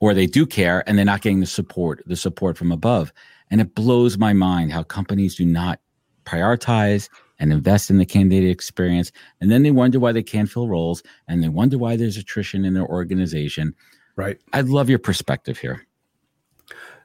or 0.00 0.12
they 0.12 0.26
do 0.26 0.44
care 0.44 0.82
and 0.88 0.98
they're 0.98 1.04
not 1.04 1.20
getting 1.20 1.38
the 1.38 1.46
support, 1.46 2.02
the 2.06 2.16
support 2.16 2.58
from 2.58 2.72
above. 2.72 3.12
And 3.50 3.60
it 3.60 3.76
blows 3.76 4.18
my 4.18 4.32
mind 4.32 4.72
how 4.72 4.82
companies 4.82 5.36
do 5.36 5.44
not 5.44 5.78
prioritize 6.26 7.08
and 7.38 7.52
invest 7.52 7.90
in 7.90 7.98
the 7.98 8.06
candidate 8.06 8.50
experience. 8.50 9.12
And 9.40 9.50
then 9.50 9.62
they 9.62 9.70
wonder 9.70 10.00
why 10.00 10.12
they 10.12 10.22
can't 10.22 10.50
fill 10.50 10.68
roles 10.68 11.02
and 11.28 11.42
they 11.42 11.48
wonder 11.48 11.78
why 11.78 11.96
there's 11.96 12.16
attrition 12.16 12.64
in 12.64 12.74
their 12.74 12.86
organization. 12.86 13.74
Right. 14.16 14.38
I'd 14.52 14.68
love 14.68 14.88
your 14.88 14.98
perspective 14.98 15.58
here. 15.58 15.86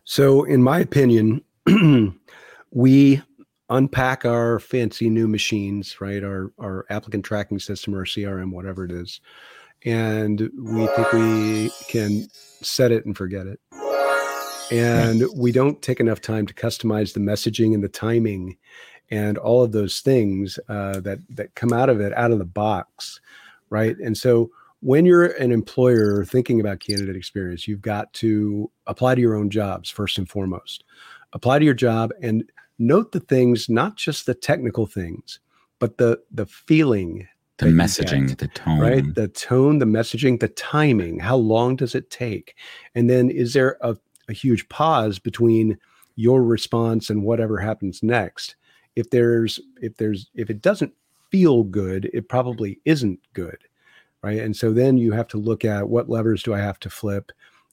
So, 0.04 0.44
in 0.44 0.64
my 0.64 0.80
opinion, 0.80 1.42
we 2.72 3.22
unpack 3.70 4.26
our 4.26 4.60
fancy 4.60 5.10
new 5.10 5.28
machines, 5.28 6.02
right? 6.02 6.24
Our 6.24 6.52
our 6.60 6.86
applicant 6.90 7.24
tracking 7.24 7.60
system 7.60 7.94
or 7.94 8.06
CRM, 8.06 8.52
whatever 8.52 8.84
it 8.84 8.92
is, 8.92 9.22
and 9.86 10.50
we 10.60 10.88
think 10.88 11.12
we 11.14 11.72
can 11.88 12.28
set 12.62 12.92
it 12.92 13.06
and 13.06 13.16
forget 13.16 13.48
it. 13.48 13.60
And 14.72 15.24
we 15.36 15.52
don't 15.52 15.82
take 15.82 16.00
enough 16.00 16.22
time 16.22 16.48
to 16.48 16.54
customize 16.54 17.14
the 17.14 17.20
messaging 17.20 17.74
and 17.74 17.84
the 17.84 17.90
timing 17.90 18.58
and 19.12 19.38
all 19.38 19.62
of 19.62 19.74
those 19.74 20.00
things 20.00 20.58
uh, 20.70 21.00
that 21.02 21.20
that 21.30 21.54
come 21.56 21.74
out 21.74 21.90
of 21.90 22.00
it 22.00 22.14
out 22.14 22.32
of 22.32 22.40
the 22.40 22.46
box, 22.46 23.20
right? 23.70 23.98
And 23.98 24.18
so 24.18 24.50
when 24.80 25.06
you're 25.06 25.26
an 25.26 25.52
employer 25.52 26.26
thinking 26.26 26.60
about 26.60 26.80
candidate 26.80 27.16
experience, 27.16 27.68
you've 27.68 27.82
got 27.82 28.12
to 28.14 28.72
apply 28.88 29.16
to 29.16 29.22
your 29.22 29.36
own 29.36 29.50
jobs 29.50 29.90
first 29.90 30.18
and 30.18 30.28
foremost. 30.28 30.84
Apply 31.34 31.60
to 31.60 31.66
your 31.66 31.76
job 31.76 32.12
and 32.22 32.50
note 32.80 33.12
the 33.12 33.20
things, 33.20 33.70
not 33.70 33.96
just 33.96 34.26
the 34.26 34.34
technical 34.34 34.88
things, 34.88 35.40
but 35.80 35.98
the 35.98 36.20
the 36.32 36.46
feeling 36.46 37.28
the 37.58 37.68
messaging, 37.68 38.28
get, 38.28 38.40
the 38.40 38.48
tone, 38.48 38.80
right? 38.80 39.14
The 39.14 39.28
tone, 39.28 39.78
the 39.78 39.86
messaging, 39.86 40.40
the 40.40 40.48
timing. 40.48 41.20
How 41.20 41.36
long 41.36 41.76
does 41.76 41.94
it 41.94 42.10
take? 42.10 42.56
And 42.96 43.08
then 43.08 43.30
is 43.30 43.54
there 43.54 43.78
a, 43.82 43.96
a 44.28 44.34
huge 44.34 44.68
pause 44.70 45.20
between 45.20 45.78
your 46.16 46.44
response 46.44 47.12
and 47.12 47.24
whatever 47.24 47.60
happens 47.60 48.02
next? 48.02 48.56
If 48.96 49.10
there's 49.10 49.60
if 49.82 49.96
there's 49.98 50.30
if 50.36 50.50
it 50.50 50.62
doesn't 50.62 50.94
feel 51.30 51.64
good 51.64 52.10
it 52.14 52.28
probably 52.28 52.80
isn't 52.86 53.20
good 53.34 53.58
right? 54.24 54.40
And 54.40 54.56
so 54.56 54.72
then 54.72 54.98
you 54.98 55.12
have 55.12 55.28
to 55.30 55.38
look 55.38 55.66
at 55.66 55.90
what 55.90 56.10
levers 56.10 56.44
do 56.44 56.54
i 56.54 56.60
have 56.60 56.80
to 56.80 56.90
flip 56.90 57.32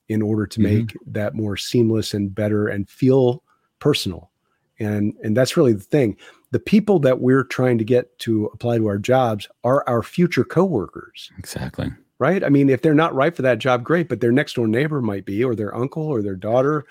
in 0.08 0.22
order 0.22 0.46
to 0.46 0.60
mm-hmm. 0.60 0.78
make 0.78 0.96
that 1.06 1.34
more 1.34 1.56
seamless 1.56 2.14
and 2.14 2.34
better 2.34 2.68
and 2.68 2.88
feel 2.88 3.42
personal. 3.78 4.30
And 4.80 5.14
and 5.22 5.36
that's 5.36 5.56
really 5.56 5.72
the 5.72 5.80
thing. 5.80 6.16
The 6.50 6.60
people 6.60 6.98
that 7.00 7.20
we're 7.20 7.44
trying 7.44 7.78
to 7.78 7.84
get 7.84 8.18
to 8.20 8.46
apply 8.46 8.78
to 8.78 8.86
our 8.86 8.98
jobs 8.98 9.48
are 9.64 9.86
our 9.86 10.02
future 10.02 10.44
coworkers. 10.44 11.30
Exactly. 11.38 11.90
Right? 12.18 12.42
I 12.42 12.48
mean 12.48 12.68
if 12.70 12.82
they're 12.82 12.94
not 12.94 13.14
right 13.14 13.34
for 13.34 13.42
that 13.42 13.58
job 13.58 13.84
great 13.84 14.08
but 14.08 14.20
their 14.20 14.32
next 14.32 14.54
door 14.54 14.66
neighbor 14.66 15.00
might 15.00 15.24
be 15.24 15.44
or 15.44 15.54
their 15.54 15.74
uncle 15.74 16.04
or 16.04 16.22
their 16.22 16.36
daughter 16.36 16.84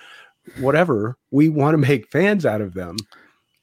whatever 0.59 1.17
we 1.31 1.49
want 1.49 1.73
to 1.73 1.77
make 1.77 2.09
fans 2.09 2.45
out 2.45 2.61
of 2.61 2.73
them 2.73 2.95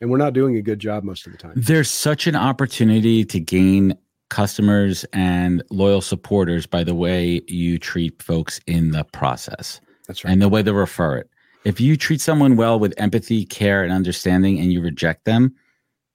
and 0.04 0.10
we're 0.10 0.18
not 0.18 0.34
doing 0.34 0.54
a 0.56 0.60
good 0.60 0.80
job 0.80 1.02
most 1.02 1.24
of 1.24 1.32
the 1.32 1.38
time. 1.38 1.54
There's 1.56 1.88
such 1.88 2.26
an 2.26 2.36
opportunity 2.36 3.24
to 3.24 3.40
gain 3.40 3.96
customers 4.28 5.06
and 5.14 5.62
loyal 5.70 6.02
supporters 6.02 6.66
by 6.66 6.84
the 6.84 6.94
way 6.94 7.40
you 7.48 7.78
treat 7.78 8.22
folks 8.22 8.60
in 8.66 8.90
the 8.90 9.04
process. 9.04 9.80
That's 10.06 10.22
right. 10.22 10.30
And 10.30 10.42
the 10.42 10.50
way 10.50 10.60
they 10.60 10.72
refer 10.72 11.16
it. 11.16 11.30
If 11.64 11.80
you 11.80 11.96
treat 11.96 12.20
someone 12.20 12.56
well 12.56 12.78
with 12.78 12.92
empathy, 12.98 13.46
care, 13.46 13.82
and 13.82 13.94
understanding, 13.94 14.58
and 14.58 14.70
you 14.70 14.82
reject 14.82 15.24
them, 15.24 15.54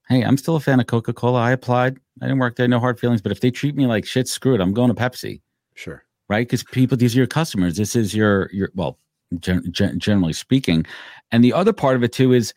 hey, 0.08 0.22
I'm 0.22 0.38
still 0.38 0.56
a 0.56 0.60
fan 0.60 0.80
of 0.80 0.86
Coca 0.86 1.12
Cola. 1.12 1.42
I 1.42 1.50
applied. 1.50 1.98
I 2.22 2.28
didn't 2.28 2.38
work 2.38 2.58
there. 2.58 2.68
No 2.68 2.80
hard 2.80 3.00
feelings. 3.00 3.24
But 3.24 3.32
if 3.32 3.42
they 3.42 3.50
treat 3.50 3.76
me 3.76 3.88
like 3.88 4.06
shit, 4.06 4.28
screw 4.28 4.54
it. 4.54 4.62
I'm 4.62 4.72
going 4.72 4.94
to 4.94 5.02
Pepsi. 5.02 5.42
Sure. 5.74 6.06
Right? 6.28 6.48
Because 6.48 6.64
people, 6.64 6.96
these 6.96 7.16
are 7.16 7.18
your 7.18 7.26
customers. 7.26 7.76
This 7.76 7.96
is 7.96 8.14
your 8.14 8.52
your 8.54 8.70
well, 8.76 9.00
gen- 9.40 9.64
gen- 9.72 9.98
generally 9.98 10.34
speaking. 10.34 10.86
And 11.32 11.44
the 11.44 11.54
other 11.54 11.74
part 11.74 11.96
of 11.96 12.04
it 12.04 12.14
too 12.14 12.34
is 12.34 12.54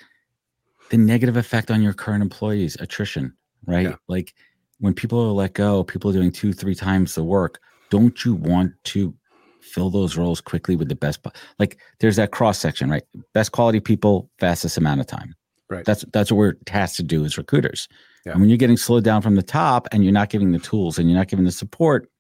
the 0.92 0.98
negative 0.98 1.38
effect 1.38 1.70
on 1.70 1.83
your 1.83 1.94
current 1.94 2.22
employees, 2.22 2.76
attrition, 2.78 3.35
right? 3.66 3.88
Yeah. 3.88 3.96
Like 4.09 4.35
when 4.78 4.92
people 4.92 5.18
are 5.20 5.33
let 5.33 5.55
go, 5.55 5.83
people 5.83 6.11
are 6.11 6.12
doing 6.12 6.31
two, 6.31 6.52
three 6.52 6.74
times 6.74 7.14
the 7.14 7.24
work. 7.24 7.59
Don't 7.88 8.24
you 8.26 8.35
want 8.35 8.72
to 8.85 9.14
fill 9.62 9.88
those 9.88 10.18
roles 10.18 10.42
quickly 10.42 10.76
with 10.76 10.90
the 10.90 10.94
best? 10.94 11.26
Like 11.59 11.78
there's 12.00 12.16
that 12.16 12.31
cross 12.31 12.59
section, 12.59 12.90
right? 12.90 13.05
Best 13.33 13.52
quality 13.52 13.81
people, 13.81 14.28
fastest 14.38 14.76
amount 14.76 15.00
of 15.00 15.07
time. 15.07 15.35
Right. 15.70 15.85
That's 15.87 16.05
that's 16.12 16.31
what 16.31 16.37
we're 16.37 16.52
tasked 16.66 16.96
to 16.96 17.02
do 17.02 17.24
as 17.24 17.38
recruiters. 17.38 17.88
Yeah. 18.26 18.33
And 18.33 18.42
when 18.42 18.50
you're 18.50 18.59
getting 18.59 18.76
slowed 18.76 19.05
down 19.05 19.22
from 19.22 19.37
the 19.37 19.42
top 19.42 19.88
and 19.92 20.05
you're 20.05 20.12
not 20.12 20.28
giving 20.28 20.52
the 20.52 20.59
tools 20.59 20.98
and 20.98 21.09
you're 21.09 21.18
not 21.18 21.28
giving 21.28 21.46
the 21.46 21.52
support, 21.52 22.11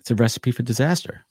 it's 0.00 0.10
a 0.10 0.16
recipe 0.16 0.50
for 0.50 0.64
disaster. 0.64 1.24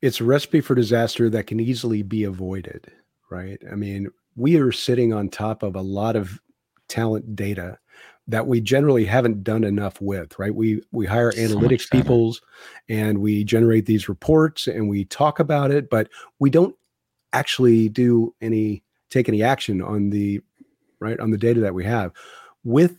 it's 0.00 0.20
a 0.20 0.24
recipe 0.24 0.60
for 0.60 0.76
disaster 0.76 1.28
that 1.30 1.48
can 1.48 1.58
easily 1.58 2.02
be 2.02 2.22
avoided, 2.22 2.92
right? 3.30 3.60
I 3.72 3.74
mean, 3.74 4.10
we 4.36 4.56
are 4.56 4.72
sitting 4.72 5.12
on 5.12 5.28
top 5.28 5.62
of 5.62 5.76
a 5.76 5.80
lot 5.80 6.16
of 6.16 6.40
talent 6.88 7.36
data 7.36 7.78
that 8.26 8.46
we 8.46 8.60
generally 8.60 9.04
haven't 9.04 9.44
done 9.44 9.64
enough 9.64 10.00
with, 10.00 10.38
right? 10.38 10.54
We 10.54 10.82
we 10.92 11.06
hire 11.06 11.32
So 11.32 11.38
analytics 11.40 11.90
peoples 11.90 12.40
and 12.88 13.18
we 13.18 13.44
generate 13.44 13.86
these 13.86 14.08
reports 14.08 14.66
and 14.66 14.88
we 14.88 15.04
talk 15.04 15.40
about 15.40 15.70
it, 15.70 15.90
but 15.90 16.08
we 16.38 16.50
don't 16.50 16.74
actually 17.32 17.88
do 17.88 18.34
any 18.40 18.82
take 19.10 19.28
any 19.28 19.42
action 19.42 19.82
on 19.82 20.10
the 20.10 20.40
right 21.00 21.20
on 21.20 21.30
the 21.30 21.38
data 21.38 21.60
that 21.60 21.74
we 21.74 21.84
have. 21.84 22.12
With 22.64 22.96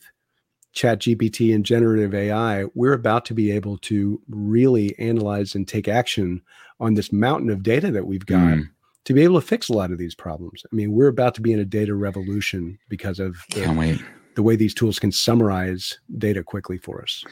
chat 0.73 0.99
gpt 0.99 1.55
and 1.55 1.65
generative 1.65 2.13
ai 2.13 2.65
we're 2.75 2.91
about 2.91 3.23
to 3.23 3.33
be 3.33 3.49
able 3.49 3.77
to 3.77 4.21
really 4.27 4.93
analyze 4.99 5.55
and 5.55 5.69
take 5.69 5.87
action 5.87 6.41
on 6.81 6.95
this 6.95 7.13
mountain 7.13 7.49
of 7.49 7.63
data 7.63 7.89
that 7.89 8.05
we've 8.05 8.25
got 8.25 8.57
Mm, 8.57 8.69
to 9.05 9.13
be 9.13 9.21
able 9.21 9.39
to 9.39 9.45
fix 9.47 9.69
a 9.69 9.73
lot 9.73 9.91
of 9.91 9.97
these 9.97 10.15
problems 10.15 10.63
i 10.71 10.75
mean 10.75 10.91
we're 10.91 11.07
about 11.07 11.33
to 11.35 11.41
be 11.41 11.51
in 11.53 11.59
a 11.59 11.65
data 11.65 11.95
revolution 11.95 12.77
because 12.89 13.19
of 13.19 13.35
the, 13.49 13.61
the 14.35 14.43
way 14.43 14.55
these 14.55 14.73
tools 14.73 14.99
can 14.99 15.11
summarize 15.11 15.97
data 16.17 16.43
quickly 16.43 16.77
for 16.77 17.01
us 17.01 17.23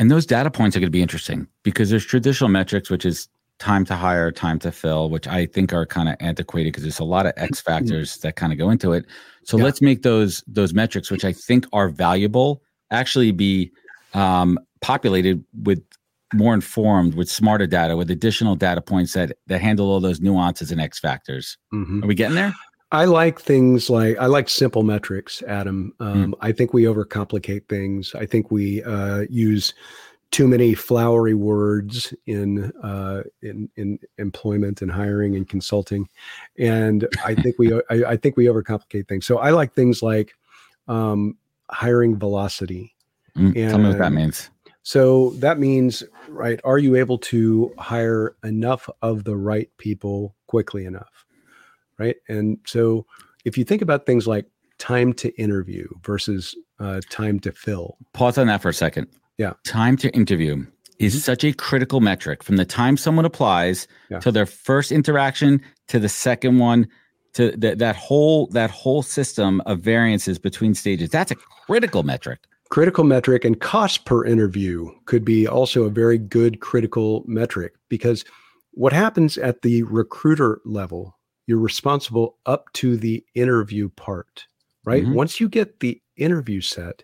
And 0.00 0.10
those 0.10 0.26
data 0.26 0.50
points 0.50 0.76
are 0.76 0.80
going 0.80 0.86
to 0.92 0.98
be 0.98 1.02
interesting 1.02 1.48
because 1.64 1.90
there's 1.90 2.06
traditional 2.06 2.48
metrics, 2.50 2.88
which 2.88 3.04
is 3.04 3.28
time 3.58 3.84
to 3.86 3.96
hire, 3.96 4.30
time 4.30 4.58
to 4.60 4.70
fill, 4.70 5.10
which 5.10 5.26
I 5.26 5.46
think 5.46 5.72
are 5.72 5.84
kind 5.86 6.08
of 6.08 6.14
antiquated 6.20 6.68
because 6.72 6.84
there's 6.84 7.00
a 7.00 7.04
lot 7.04 7.26
of 7.26 7.32
X 7.36 7.60
factors 7.60 8.18
that 8.18 8.36
kind 8.36 8.52
of 8.52 8.58
go 8.58 8.70
into 8.70 8.92
it. 8.92 9.04
So 9.42 9.56
Yeah. 9.56 9.64
let's 9.64 9.82
make 9.82 10.02
those 10.02 10.44
those 10.46 10.72
metrics, 10.72 11.10
which 11.10 11.24
I 11.24 11.32
think 11.32 11.66
are 11.72 11.88
valuable, 11.88 12.62
actually 12.92 13.32
be 13.32 13.72
um, 14.14 14.56
populated 14.80 15.42
with 15.64 15.82
more 16.34 16.54
informed, 16.54 17.14
with 17.14 17.30
smarter 17.30 17.66
data, 17.66 17.96
with 17.96 18.10
additional 18.10 18.54
data 18.54 18.80
points 18.80 19.14
that 19.14 19.36
that 19.46 19.60
handle 19.60 19.90
all 19.90 20.00
those 20.00 20.20
nuances 20.20 20.70
and 20.70 20.80
X 20.80 20.98
factors. 20.98 21.56
Mhm. 21.72 22.04
Are 22.04 22.06
we 22.06 22.14
getting 22.14 22.36
there? 22.36 22.54
I 22.90 23.04
like 23.04 23.38
things 23.40 23.90
like 23.90 24.16
I 24.18 24.26
like 24.26 24.48
simple 24.48 24.82
metrics, 24.82 25.42
Adam. 25.42 25.92
Um, 26.00 26.34
I 26.40 26.52
think 26.52 26.72
we 26.72 26.84
overcomplicate 26.84 27.68
things. 27.68 28.14
I 28.14 28.24
think 28.24 28.50
we 28.50 28.82
uh, 28.82 29.24
use 29.28 29.74
too 30.30 30.46
many 30.46 30.74
flowery 30.74 31.34
words 31.34 32.14
in 32.26 32.72
uh, 32.82 33.22
in 33.42 33.68
in 33.76 33.98
employment 34.16 34.80
and 34.80 34.90
hiring 34.90 35.36
and 35.36 35.46
consulting, 35.48 36.08
and 36.58 37.06
I 37.24 37.34
think 37.34 37.58
we 37.58 37.74
I, 37.74 38.12
I 38.12 38.16
think 38.16 38.38
we 38.38 38.46
overcomplicate 38.46 39.06
things. 39.06 39.26
So 39.26 39.38
I 39.38 39.50
like 39.50 39.74
things 39.74 40.02
like 40.02 40.32
um, 40.86 41.36
hiring 41.70 42.18
velocity. 42.18 42.94
Mm, 43.36 43.54
tell 43.68 43.78
me 43.78 43.88
what 43.88 43.98
that 43.98 44.12
means. 44.12 44.50
So 44.92 45.30
that 45.40 45.58
means, 45.58 46.02
right? 46.28 46.58
Are 46.64 46.78
you 46.78 46.96
able 46.96 47.18
to 47.18 47.74
hire 47.78 48.36
enough 48.42 48.88
of 49.02 49.24
the 49.24 49.36
right 49.36 49.68
people 49.76 50.34
quickly 50.46 50.86
enough? 50.86 51.26
Right. 51.98 52.16
And 52.26 52.56
so 52.66 53.04
if 53.44 53.58
you 53.58 53.64
think 53.64 53.82
about 53.82 54.06
things 54.06 54.26
like 54.26 54.46
time 54.78 55.12
to 55.14 55.28
interview 55.38 55.86
versus 56.02 56.54
uh, 56.80 57.02
time 57.10 57.38
to 57.40 57.52
fill, 57.52 57.98
Pause 58.14 58.38
on 58.38 58.46
that 58.46 58.62
for 58.62 58.70
a 58.70 58.72
second. 58.72 59.08
Yeah. 59.36 59.52
Time 59.66 59.98
to 59.98 60.08
interview 60.14 60.64
is 60.98 61.14
Mhm. 61.14 61.20
such 61.20 61.44
a 61.44 61.52
critical 61.52 62.00
metric 62.00 62.42
from 62.42 62.56
the 62.56 62.64
time 62.64 62.96
someone 62.96 63.26
applies 63.26 63.86
Yeah. 64.10 64.20
to 64.20 64.32
their 64.32 64.46
first 64.46 64.90
interaction 64.90 65.60
to 65.88 65.98
the 65.98 66.08
second 66.08 66.60
one 66.60 66.88
to 67.34 67.54
th- 67.58 67.76
that 67.76 67.94
whole 67.94 68.46
that 68.52 68.70
whole 68.70 69.02
system 69.02 69.60
of 69.66 69.80
variances 69.80 70.38
between 70.38 70.72
stages. 70.74 71.10
That's 71.10 71.30
a 71.30 71.36
critical 71.66 72.04
metric. 72.04 72.38
Critical 72.70 73.04
metric 73.04 73.44
and 73.44 73.60
cost 73.60 74.04
per 74.04 74.24
interview 74.24 74.90
could 75.06 75.24
be 75.24 75.46
also 75.46 75.84
a 75.84 75.90
very 75.90 76.18
good 76.18 76.60
critical 76.60 77.24
metric 77.26 77.74
because 77.88 78.24
what 78.72 78.92
happens 78.92 79.38
at 79.38 79.62
the 79.62 79.82
recruiter 79.84 80.60
level, 80.64 81.16
you're 81.46 81.58
responsible 81.58 82.36
up 82.46 82.72
to 82.74 82.96
the 82.96 83.24
interview 83.34 83.88
part, 83.90 84.46
right? 84.84 85.04
Mhm. 85.04 85.14
Once 85.14 85.40
you 85.40 85.48
get 85.48 85.80
the 85.80 86.00
interview 86.16 86.60
set, 86.60 87.02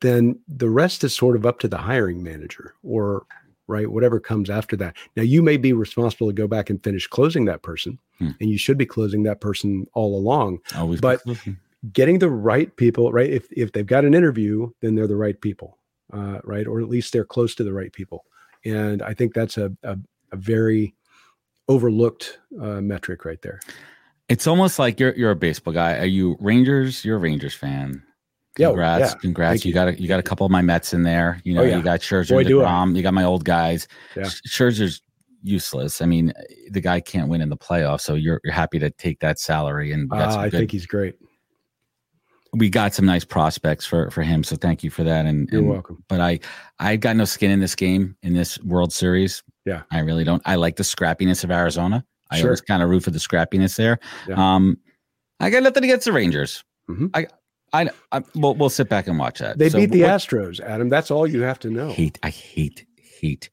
then 0.00 0.38
the 0.48 0.68
rest 0.68 1.04
is 1.04 1.14
sort 1.14 1.36
of 1.36 1.46
up 1.46 1.60
to 1.60 1.68
the 1.68 1.78
hiring 1.78 2.22
manager 2.22 2.74
or 2.82 3.24
right 3.66 3.90
whatever 3.90 4.20
comes 4.20 4.50
after 4.50 4.76
that. 4.76 4.94
Now 5.16 5.22
you 5.22 5.42
may 5.42 5.56
be 5.56 5.72
responsible 5.72 6.26
to 6.26 6.34
go 6.34 6.46
back 6.46 6.68
and 6.68 6.82
finish 6.84 7.06
closing 7.06 7.46
that 7.46 7.62
person 7.62 7.98
Hmm. 8.18 8.30
and 8.40 8.50
you 8.50 8.58
should 8.58 8.76
be 8.76 8.84
closing 8.86 9.22
that 9.22 9.40
person 9.40 9.86
all 9.94 10.18
along 10.18 10.58
Always 10.76 11.00
But- 11.00 11.22
getting 11.92 12.18
the 12.18 12.30
right 12.30 12.74
people 12.76 13.12
right 13.12 13.30
if 13.30 13.46
if 13.52 13.72
they've 13.72 13.86
got 13.86 14.04
an 14.04 14.14
interview 14.14 14.70
then 14.80 14.94
they're 14.94 15.06
the 15.06 15.16
right 15.16 15.40
people 15.40 15.78
uh, 16.12 16.38
right 16.44 16.66
or 16.66 16.80
at 16.80 16.88
least 16.88 17.12
they're 17.12 17.24
close 17.24 17.54
to 17.54 17.64
the 17.64 17.72
right 17.72 17.92
people 17.92 18.24
and 18.64 19.02
i 19.02 19.12
think 19.12 19.34
that's 19.34 19.58
a 19.58 19.70
a, 19.82 19.96
a 20.32 20.36
very 20.36 20.94
overlooked 21.68 22.38
uh, 22.60 22.80
metric 22.80 23.24
right 23.24 23.42
there 23.42 23.60
it's 24.28 24.46
almost 24.46 24.78
like 24.78 24.98
you're 24.98 25.14
you're 25.16 25.32
a 25.32 25.36
baseball 25.36 25.74
guy. 25.74 25.98
Are 25.98 26.06
you 26.06 26.38
Rangers? 26.40 27.04
You're 27.04 27.16
a 27.16 27.20
Rangers 27.20 27.52
fan. 27.52 28.02
Yeah, 28.56 28.68
Congrats, 28.68 29.12
yeah. 29.12 29.18
congrats. 29.20 29.64
You 29.66 29.68
you. 29.68 29.74
got 29.74 29.88
a, 29.88 30.00
you 30.00 30.08
got 30.08 30.18
a 30.18 30.22
couple 30.22 30.46
of 30.46 30.50
my 30.50 30.62
Mets 30.62 30.94
in 30.94 31.02
there. 31.02 31.42
You 31.44 31.52
know, 31.52 31.60
Oh, 31.60 31.64
yeah. 31.64 31.76
you 31.76 31.82
got 31.82 32.00
Scherzer, 32.00 32.30
Boy. 32.30 32.44
DeGrom, 32.44 32.96
you 32.96 33.02
got 33.02 33.12
my 33.12 33.24
old 33.24 33.44
guys. 33.44 33.86
Yeah. 34.16 34.22
Scherzer's 34.48 35.02
useless. 35.42 36.00
I 36.00 36.06
mean, 36.06 36.32
the 36.70 36.80
guy 36.80 37.00
can't 37.00 37.28
win 37.28 37.42
in 37.42 37.50
the 37.50 37.56
playoffs, 37.58 38.00
so 38.00 38.14
you're 38.14 38.40
you're 38.44 38.54
happy 38.54 38.78
to 38.78 38.88
take 38.88 39.20
that 39.20 39.38
salary 39.38 39.92
and 39.92 40.10
uh, 40.10 40.16
i 40.38 40.48
good- 40.48 40.58
think 40.58 40.70
he's 40.70 40.86
great 40.86 41.16
we 42.56 42.68
got 42.70 42.94
some 42.94 43.06
nice 43.06 43.24
prospects 43.24 43.84
for 43.86 44.10
for 44.10 44.22
him. 44.22 44.44
So 44.44 44.56
thank 44.56 44.82
you 44.84 44.90
for 44.90 45.02
that. 45.04 45.26
And, 45.26 45.48
you're 45.50 45.60
and- 45.60 45.70
welcome 45.70 46.04
but 46.08 46.20
I 46.20 46.40
I 46.78 46.96
got 46.96 47.16
no 47.16 47.24
skin 47.24 47.50
in 47.50 47.60
this 47.60 47.74
game 47.74 48.16
in 48.22 48.34
this 48.34 48.58
World 48.62 48.92
Series. 48.92 49.42
Yeah. 49.64 49.82
I 49.90 50.00
really 50.00 50.24
don't. 50.24 50.42
I 50.44 50.56
like 50.56 50.76
the 50.76 50.82
scrappiness 50.82 51.42
of 51.44 51.50
Arizona. 51.50 52.04
I 52.30 52.38
Sure. 52.38 52.48
always 52.48 52.60
kind 52.60 52.82
of 52.82 52.88
root 52.90 53.02
for 53.04 53.10
the 53.10 53.18
scrappiness 53.18 53.76
there. 53.76 53.98
Yeah. 54.28 54.34
Um, 54.54 54.78
I 55.40 55.50
got 55.50 55.62
nothing 55.62 55.84
against 55.84 56.04
the 56.06 56.12
Rangers. 56.12 56.64
Mhm. 56.90 57.10
I 57.14 57.26
I, 57.72 57.90
I 58.12 58.22
we'll, 58.36 58.54
we'll 58.54 58.70
sit 58.70 58.88
back 58.88 59.08
and 59.08 59.18
watch 59.18 59.40
that. 59.40 59.58
they 59.58 59.68
So 59.70 59.78
beat 59.78 59.90
the 59.90 60.02
what- 60.02 60.10
astros 60.10 60.60
adam 60.60 60.88
that's 60.88 61.10
all 61.10 61.26
you 61.26 61.42
have 61.42 61.58
to 61.60 61.70
know 61.70 61.88
Hate. 61.90 62.18
I 62.22 62.30
hate 62.30 62.86
hate. 63.20 63.50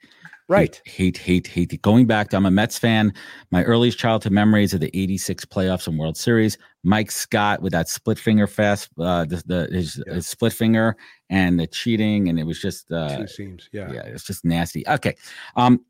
right 0.49 0.79
Hate, 0.85 1.17
hate, 1.17 1.47
hate, 1.47 1.71
hate. 1.71 1.81
Going 1.81 2.05
back 2.05 2.29
to, 2.29 2.35
I'm 2.37 2.45
a 2.45 2.51
Mets 2.51 2.77
fan. 2.77 3.13
My 3.51 3.63
earliest 3.63 3.97
childhood 3.97 4.33
memories 4.33 4.73
of 4.73 4.79
the 4.81 4.91
86 4.95 5.45
playoffs 5.45 5.87
and 5.87 5.97
World 5.97 6.17
Series. 6.17 6.57
Mike 6.83 7.11
Scott 7.11 7.61
with 7.61 7.71
that 7.73 7.87
split 7.89 8.17
finger 8.17 8.47
fast, 8.47 8.89
uh, 8.99 9.25
the, 9.25 9.43
the 9.45 9.67
his, 9.71 10.01
Yeah. 10.07 10.15
his 10.15 10.27
split 10.27 10.53
finger 10.53 10.95
and 11.29 11.59
the 11.59 11.67
cheating. 11.67 12.27
And 12.27 12.39
it 12.39 12.43
was 12.43 12.59
just, 12.61 12.91
uh, 12.91 13.17
two 13.17 13.27
seams 13.27 13.69
yeah, 13.71 13.91
yeah, 13.91 14.01
it's 14.03 14.23
just 14.23 14.43
nasty. 14.43 14.87
Okay. 14.87 15.15
Um, 15.55 15.85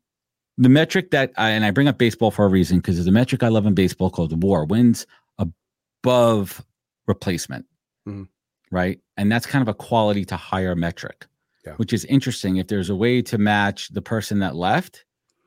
the 0.58 0.68
metric 0.68 1.10
that 1.12 1.32
I, 1.38 1.50
and 1.50 1.64
I 1.64 1.70
bring 1.70 1.88
up 1.88 1.96
baseball 1.96 2.30
for 2.30 2.44
a 2.44 2.48
reason 2.48 2.76
because 2.78 2.96
there's 2.96 3.06
a 3.06 3.12
metric 3.12 3.42
I 3.42 3.48
love 3.48 3.64
in 3.64 3.74
baseball 3.74 4.10
called 4.10 4.30
the 4.30 4.36
WAR 4.36 4.66
wins 4.66 5.06
above 5.38 6.64
replacement, 7.06 7.64
Mhm. 8.06 8.28
right? 8.70 9.00
And 9.16 9.32
that's 9.32 9.46
kind 9.46 9.62
of 9.62 9.68
a 9.68 9.74
quality 9.74 10.24
to 10.26 10.36
hire 10.36 10.74
metric, 10.76 11.26
Yeah. 11.64 11.74
which 11.76 11.92
is 11.92 12.04
interesting. 12.04 12.56
If 12.56 12.68
there's 12.68 12.90
a 12.90 12.96
way 12.96 13.22
to 13.22 13.38
match 13.38 13.88
the 13.88 14.02
person 14.02 14.40
that 14.40 14.54
left 14.54 15.04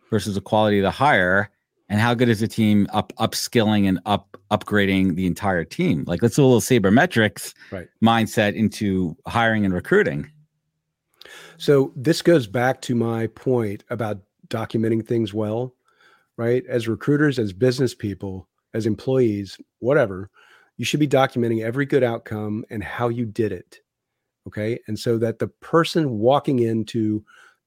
versus 0.10 0.36
the 0.36 0.42
quality 0.42 0.80
of 0.80 0.84
the 0.84 0.92
hire, 0.92 1.52
and 1.90 2.00
how 2.00 2.14
good 2.14 2.30
is 2.30 2.40
the 2.40 2.48
team 2.48 2.88
up 2.94 3.14
upskilling 3.20 3.88
and 3.88 4.00
up 4.06 4.38
upgrading 4.52 5.16
the 5.16 5.26
entire 5.28 5.64
team? 5.64 6.04
Like 6.08 6.22
let's 6.22 6.36
do 6.36 6.44
a 6.44 6.46
little 6.46 6.62
sabermetrics 6.62 7.54
Right. 7.72 7.88
mindset 8.04 8.56
into 8.56 9.16
hiring 9.28 9.66
and 9.66 9.74
recruiting. 9.74 10.30
So 11.58 11.92
this 11.96 12.22
goes 12.22 12.48
back 12.48 12.82
to 12.82 12.96
my 12.96 13.28
point 13.28 13.84
about 13.90 14.20
documenting 14.50 15.06
things 15.06 15.34
well, 15.34 15.74
right? 16.38 16.64
As 16.68 16.88
recruiters, 16.88 17.40
as 17.40 17.54
business 17.54 17.96
people, 17.96 18.48
as 18.74 18.86
employees, 18.86 19.58
whatever, 19.80 20.30
you 20.78 20.86
should 20.86 21.00
be 21.00 21.08
documenting 21.08 21.64
every 21.64 21.86
good 21.86 22.04
outcome 22.04 22.66
and 22.70 22.84
how 22.84 23.08
you 23.10 23.26
did 23.26 23.52
it. 23.52 23.80
Okay. 24.48 24.80
And 24.88 25.00
so 25.00 25.18
that 25.18 25.40
the 25.40 25.48
person 25.48 26.20
walking 26.20 26.60
into 26.60 27.24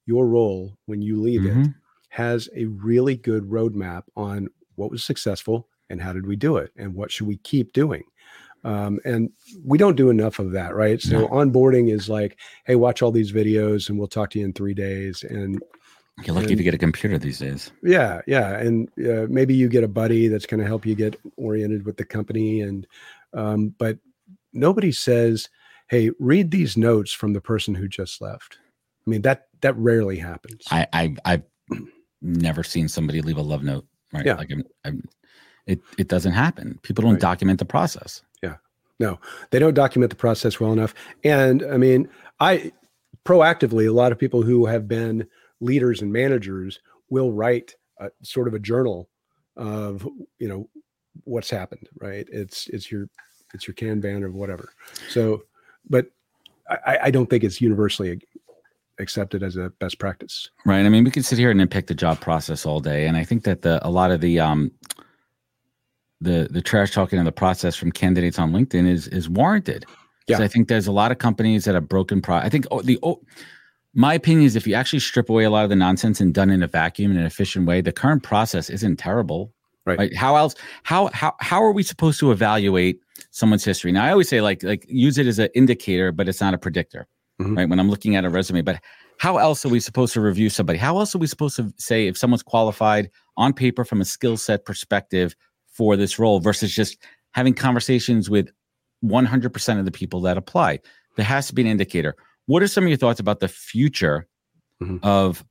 your 0.06 0.28
role 0.28 0.76
when 0.86 1.02
you 1.02 1.20
leave 1.20 1.44
it 1.44 1.54
Mhm. 1.56 1.74
Has 2.08 2.48
a 2.54 2.64
really 2.66 3.16
good 3.16 3.44
roadmap 3.44 4.04
on 4.16 4.48
what 4.76 4.90
was 4.90 5.04
successful 5.04 5.68
and 5.90 6.00
how 6.00 6.12
did 6.12 6.26
we 6.26 6.36
do 6.36 6.56
it 6.56 6.70
and 6.76 6.94
what 6.94 7.10
should 7.10 7.26
we 7.26 7.36
keep 7.38 7.72
doing. 7.72 8.02
Um, 8.64 8.98
and 9.04 9.30
we 9.64 9.78
don't 9.78 9.96
do 9.96 10.10
enough 10.10 10.38
of 10.38 10.52
that, 10.52 10.74
right? 10.74 11.00
So 11.00 11.20
No. 11.20 11.28
onboarding 11.28 11.92
is 11.92 12.08
like, 12.08 12.38
hey, 12.66 12.74
watch 12.74 13.02
all 13.02 13.12
these 13.12 13.32
videos 13.32 13.88
and 13.88 13.98
we'll 13.98 14.08
talk 14.08 14.30
to 14.30 14.38
you 14.38 14.44
in 14.44 14.52
three 14.52 14.74
days. 14.74 15.22
And 15.22 15.62
You're 16.24 16.34
lucky 16.34 16.48
And- 16.48 16.58
to 16.58 16.64
get 16.64 16.74
a 16.74 16.78
computer 16.78 17.16
these 17.18 17.38
days. 17.38 17.70
Yeah, 17.84 18.20
yeah, 18.26 18.58
and 18.58 18.88
uh, 18.98 19.26
maybe 19.30 19.54
you 19.54 19.68
get 19.68 19.84
a 19.84 19.88
buddy 19.88 20.26
that's 20.26 20.46
going 20.46 20.60
to 20.60 20.66
help 20.66 20.84
you 20.84 20.96
get 20.96 21.14
oriented 21.36 21.86
with 21.86 21.96
the 21.96 22.04
company, 22.04 22.60
and 22.62 22.84
um, 23.34 23.72
but 23.78 23.98
nobody 24.52 24.90
says, 24.90 25.48
"Hey, 25.88 26.10
read 26.18 26.50
these 26.50 26.76
notes 26.76 27.12
from 27.12 27.34
the 27.34 27.40
person 27.40 27.72
who 27.76 27.86
just 27.86 28.20
left." 28.20 28.58
I 29.06 29.10
mean 29.10 29.22
that 29.22 29.46
that 29.60 29.76
rarely 29.76 30.16
happens. 30.18 30.64
I, 30.72 30.88
I 30.92 31.14
I've 31.24 31.42
never 32.22 32.62
seen 32.62 32.88
somebody 32.88 33.20
leave 33.20 33.36
a 33.38 33.42
love 33.42 33.62
note. 33.62 33.86
Right. 34.12 34.26
Yeah. 34.26 34.34
Like 34.34 34.50
I'm, 34.50 34.64
I'm 34.84 35.02
it 35.66 35.80
it 35.98 36.08
doesn't 36.08 36.32
happen. 36.32 36.78
People 36.82 37.02
don't 37.02 37.14
Right. 37.14 37.20
document 37.20 37.58
the 37.58 37.64
process. 37.64 38.22
Yeah. 38.42 38.56
No, 38.98 39.20
they 39.50 39.58
don't 39.58 39.74
document 39.74 40.10
the 40.10 40.16
process 40.16 40.58
well 40.58 40.72
enough, 40.72 40.94
and 41.24 41.62
I 41.62 41.76
mean, 41.76 42.08
I 42.40 42.72
proactively 43.24 43.86
a 43.88 43.92
lot 43.92 44.12
of 44.12 44.18
people 44.18 44.42
who 44.42 44.66
have 44.66 44.88
been 44.88 45.26
leaders 45.60 46.00
and 46.00 46.12
managers 46.12 46.80
will 47.10 47.32
write 47.32 47.74
a, 47.98 48.10
sort 48.22 48.48
of 48.48 48.54
a 48.54 48.58
journal 48.58 49.08
of 49.56 50.08
you 50.38 50.48
know 50.48 50.68
what's 51.24 51.50
happened. 51.50 51.88
Right? 52.00 52.26
It's 52.32 52.66
it's 52.68 52.90
your 52.90 53.08
it's 53.54 53.68
your 53.68 53.74
Kanban 53.74 54.22
or 54.22 54.30
whatever. 54.30 54.70
So, 55.10 55.42
but 55.88 56.06
I, 56.68 56.98
I 57.04 57.10
don't 57.10 57.28
think 57.30 57.44
it's 57.44 57.60
universally 57.60 58.20
accepted 58.98 59.42
as 59.42 59.56
a 59.56 59.70
best 59.78 59.98
practice. 59.98 60.50
Right. 60.64 60.84
I 60.84 60.88
mean, 60.88 61.04
we 61.04 61.10
could 61.10 61.24
sit 61.24 61.38
here 61.38 61.50
and 61.50 61.60
nitpick 61.60 61.86
the 61.86 61.94
job 61.94 62.20
process 62.20 62.66
all 62.66 62.80
day, 62.80 63.06
and 63.06 63.16
I 63.16 63.24
think 63.24 63.44
that 63.44 63.62
the 63.62 63.86
a 63.86 63.90
lot 63.90 64.10
of 64.10 64.20
the 64.20 64.40
um 64.40 64.70
the 66.20 66.48
the 66.50 66.62
trash 66.62 66.92
talking 66.92 67.18
of 67.18 67.24
the 67.24 67.32
process 67.32 67.76
from 67.76 67.92
candidates 67.92 68.38
on 68.38 68.52
LinkedIn 68.52 68.88
is 68.88 69.08
is 69.08 69.28
warranted. 69.28 69.84
Yeah. 70.26 70.40
I 70.40 70.48
think 70.48 70.68
there's 70.68 70.86
a 70.86 70.92
lot 70.92 71.10
of 71.10 71.18
companies 71.18 71.64
that 71.64 71.74
have 71.74 71.88
broken 71.88 72.20
pro. 72.20 72.36
I 72.36 72.48
think 72.48 72.66
oh, 72.70 72.82
the 72.82 72.98
oh, 73.02 73.22
my 73.94 74.14
opinion 74.14 74.44
is 74.44 74.56
if 74.56 74.66
you 74.66 74.74
actually 74.74 75.00
strip 75.00 75.30
away 75.30 75.44
a 75.44 75.50
lot 75.50 75.64
of 75.64 75.70
the 75.70 75.76
nonsense 75.76 76.20
and 76.20 76.34
done 76.34 76.50
in 76.50 76.62
a 76.62 76.66
vacuum 76.66 77.12
in 77.12 77.16
an 77.16 77.24
efficient 77.24 77.66
way, 77.66 77.80
the 77.80 77.92
current 77.92 78.22
process 78.22 78.68
isn't 78.68 78.96
terrible. 78.96 79.52
Right. 79.86 80.14
How 80.14 80.36
else? 80.36 80.54
How 80.82 81.08
how 81.14 81.34
how 81.40 81.62
are 81.62 81.72
we 81.72 81.82
supposed 81.82 82.20
to 82.20 82.30
evaluate 82.30 83.00
someone's 83.30 83.64
history? 83.64 83.90
Now, 83.90 84.04
I 84.04 84.10
always 84.10 84.28
say 84.28 84.42
like 84.42 84.62
like 84.62 84.84
use 84.86 85.16
it 85.16 85.26
as 85.26 85.38
an 85.38 85.48
indicator, 85.54 86.12
but 86.12 86.28
it's 86.28 86.42
not 86.42 86.52
a 86.52 86.58
predictor. 86.58 87.08
Mhm. 87.40 87.56
Right. 87.56 87.68
When 87.68 87.78
I'm 87.78 87.88
looking 87.90 88.16
at 88.16 88.24
a 88.24 88.30
resume, 88.30 88.62
but 88.62 88.80
how 89.18 89.38
else 89.38 89.64
are 89.64 89.68
we 89.68 89.80
supposed 89.80 90.12
to 90.14 90.20
review 90.20 90.50
somebody? 90.50 90.78
How 90.78 90.98
else 90.98 91.14
are 91.14 91.18
we 91.18 91.26
supposed 91.26 91.56
to 91.56 91.72
say 91.78 92.06
if 92.06 92.16
someone's 92.18 92.42
qualified 92.42 93.10
on 93.36 93.52
paper 93.52 93.84
from 93.84 94.00
a 94.00 94.04
skill 94.04 94.36
set 94.36 94.64
perspective 94.64 95.34
for 95.72 95.96
this 95.96 96.18
role 96.18 96.40
versus 96.40 96.74
just 96.74 96.98
having 97.32 97.54
conversations 97.54 98.28
with 98.28 98.50
100% 99.04 99.78
of 99.78 99.84
the 99.84 99.90
people 99.92 100.20
that 100.22 100.36
apply? 100.36 100.80
There 101.16 101.24
has 101.24 101.46
to 101.48 101.54
be 101.54 101.62
an 101.62 101.68
indicator. 101.68 102.16
What 102.46 102.62
are 102.62 102.68
some 102.68 102.84
of 102.84 102.88
your 102.88 102.96
thoughts 102.96 103.20
about 103.20 103.40
the 103.40 103.48
future 103.48 104.26
Mhm. 104.80 105.00
of 105.02 105.44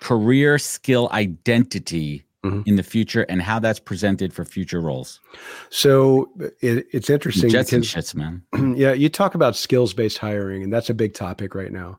career 0.00 0.58
skill 0.58 1.08
identity 1.12 2.24
Mhm. 2.44 2.66
in 2.66 2.76
the 2.76 2.82
future 2.82 3.22
and 3.28 3.42
how 3.42 3.58
that's 3.58 3.78
presented 3.78 4.32
for 4.32 4.44
future 4.44 4.80
roles? 4.80 5.20
So 5.68 6.30
it, 6.60 6.86
it's 6.90 7.10
interesting 7.10 7.50
Jets 7.50 7.72
and 7.72 7.84
shits, 7.84 8.14
man. 8.14 8.42
yeah, 8.76 8.92
you 8.92 9.08
talk 9.08 9.34
about 9.34 9.56
skills 9.56 9.92
based 9.92 10.18
hiring, 10.18 10.62
and 10.62 10.72
that's 10.72 10.88
a 10.90 10.94
big 10.94 11.14
topic 11.14 11.54
right 11.54 11.72
now. 11.72 11.98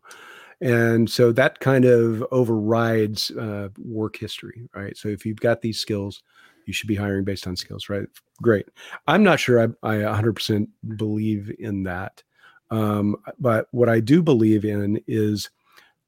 And 0.62 1.10
so 1.10 1.32
that 1.32 1.60
kind 1.60 1.86
of 1.86 2.24
overrides 2.32 3.32
uh, 3.32 3.70
work 3.78 4.16
history, 4.18 4.70
right? 4.76 4.96
So 4.96 5.08
if 5.10 5.26
you've 5.26 5.39
got 5.39 5.62
these 5.62 5.80
skills, 5.80 6.22
you 6.68 6.74
should 6.74 6.88
be 6.88 6.96
hiring 6.96 7.24
based 7.24 7.48
on 7.48 7.56
skills, 7.56 7.89
right? 7.89 8.08
Great. 8.42 8.68
I'm 9.08 9.24
not 9.24 9.39
sure 9.39 9.60
I, 9.60 9.66
I 9.84 9.96
100% 9.98 10.68
believe 10.98 11.52
in 11.58 11.84
that. 11.84 12.24
Um, 12.70 13.18
but 13.39 13.68
what 13.72 13.89
I 13.89 14.00
do 14.00 14.22
believe 14.22 14.64
in 14.64 15.02
is 15.08 15.50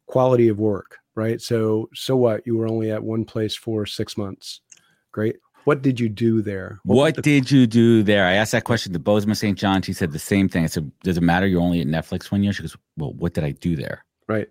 quality 0.06 0.48
of 0.48 0.60
work, 0.60 1.00
right? 1.16 1.42
So, 1.42 1.90
so 1.94 2.16
what? 2.16 2.46
You 2.46 2.58
were 2.58 2.68
only 2.68 2.92
at 2.92 3.04
one 3.04 3.26
place 3.26 3.56
for 3.56 3.86
six 3.86 4.18
months. 4.18 4.62
Great. 5.12 5.38
What 5.66 5.82
did 5.82 6.00
you 6.00 6.10
do 6.10 6.42
there? 6.42 6.80
was 6.84 6.98
What 6.98 7.16
the- 7.16 7.22
did 7.22 7.50
you 7.50 7.66
do 7.68 8.04
there? 8.04 8.26
I 8.26 8.34
asked 8.34 8.52
that 8.52 8.66
question 8.66 8.92
to 8.94 9.00
Bozoma 9.00 9.36
St. 9.38 9.58
John. 9.58 9.82
She 9.82 9.94
said 9.94 10.12
the 10.12 10.20
same 10.20 10.50
thing. 10.50 10.64
I 10.64 10.68
said, 10.68 10.92
Does 11.04 11.18
it 11.18 11.24
matter? 11.24 11.48
You're 11.48 11.62
only 11.62 11.80
at 11.82 11.88
Netflix 11.88 12.32
one 12.32 12.44
year? 12.44 12.52
She 12.52 12.64
goes, 12.64 12.76
Well, 12.98 13.14
what 13.14 13.34
did 13.34 13.44
I 13.46 13.52
do 13.52 13.76
there? 13.76 14.04
Right. 14.28 14.50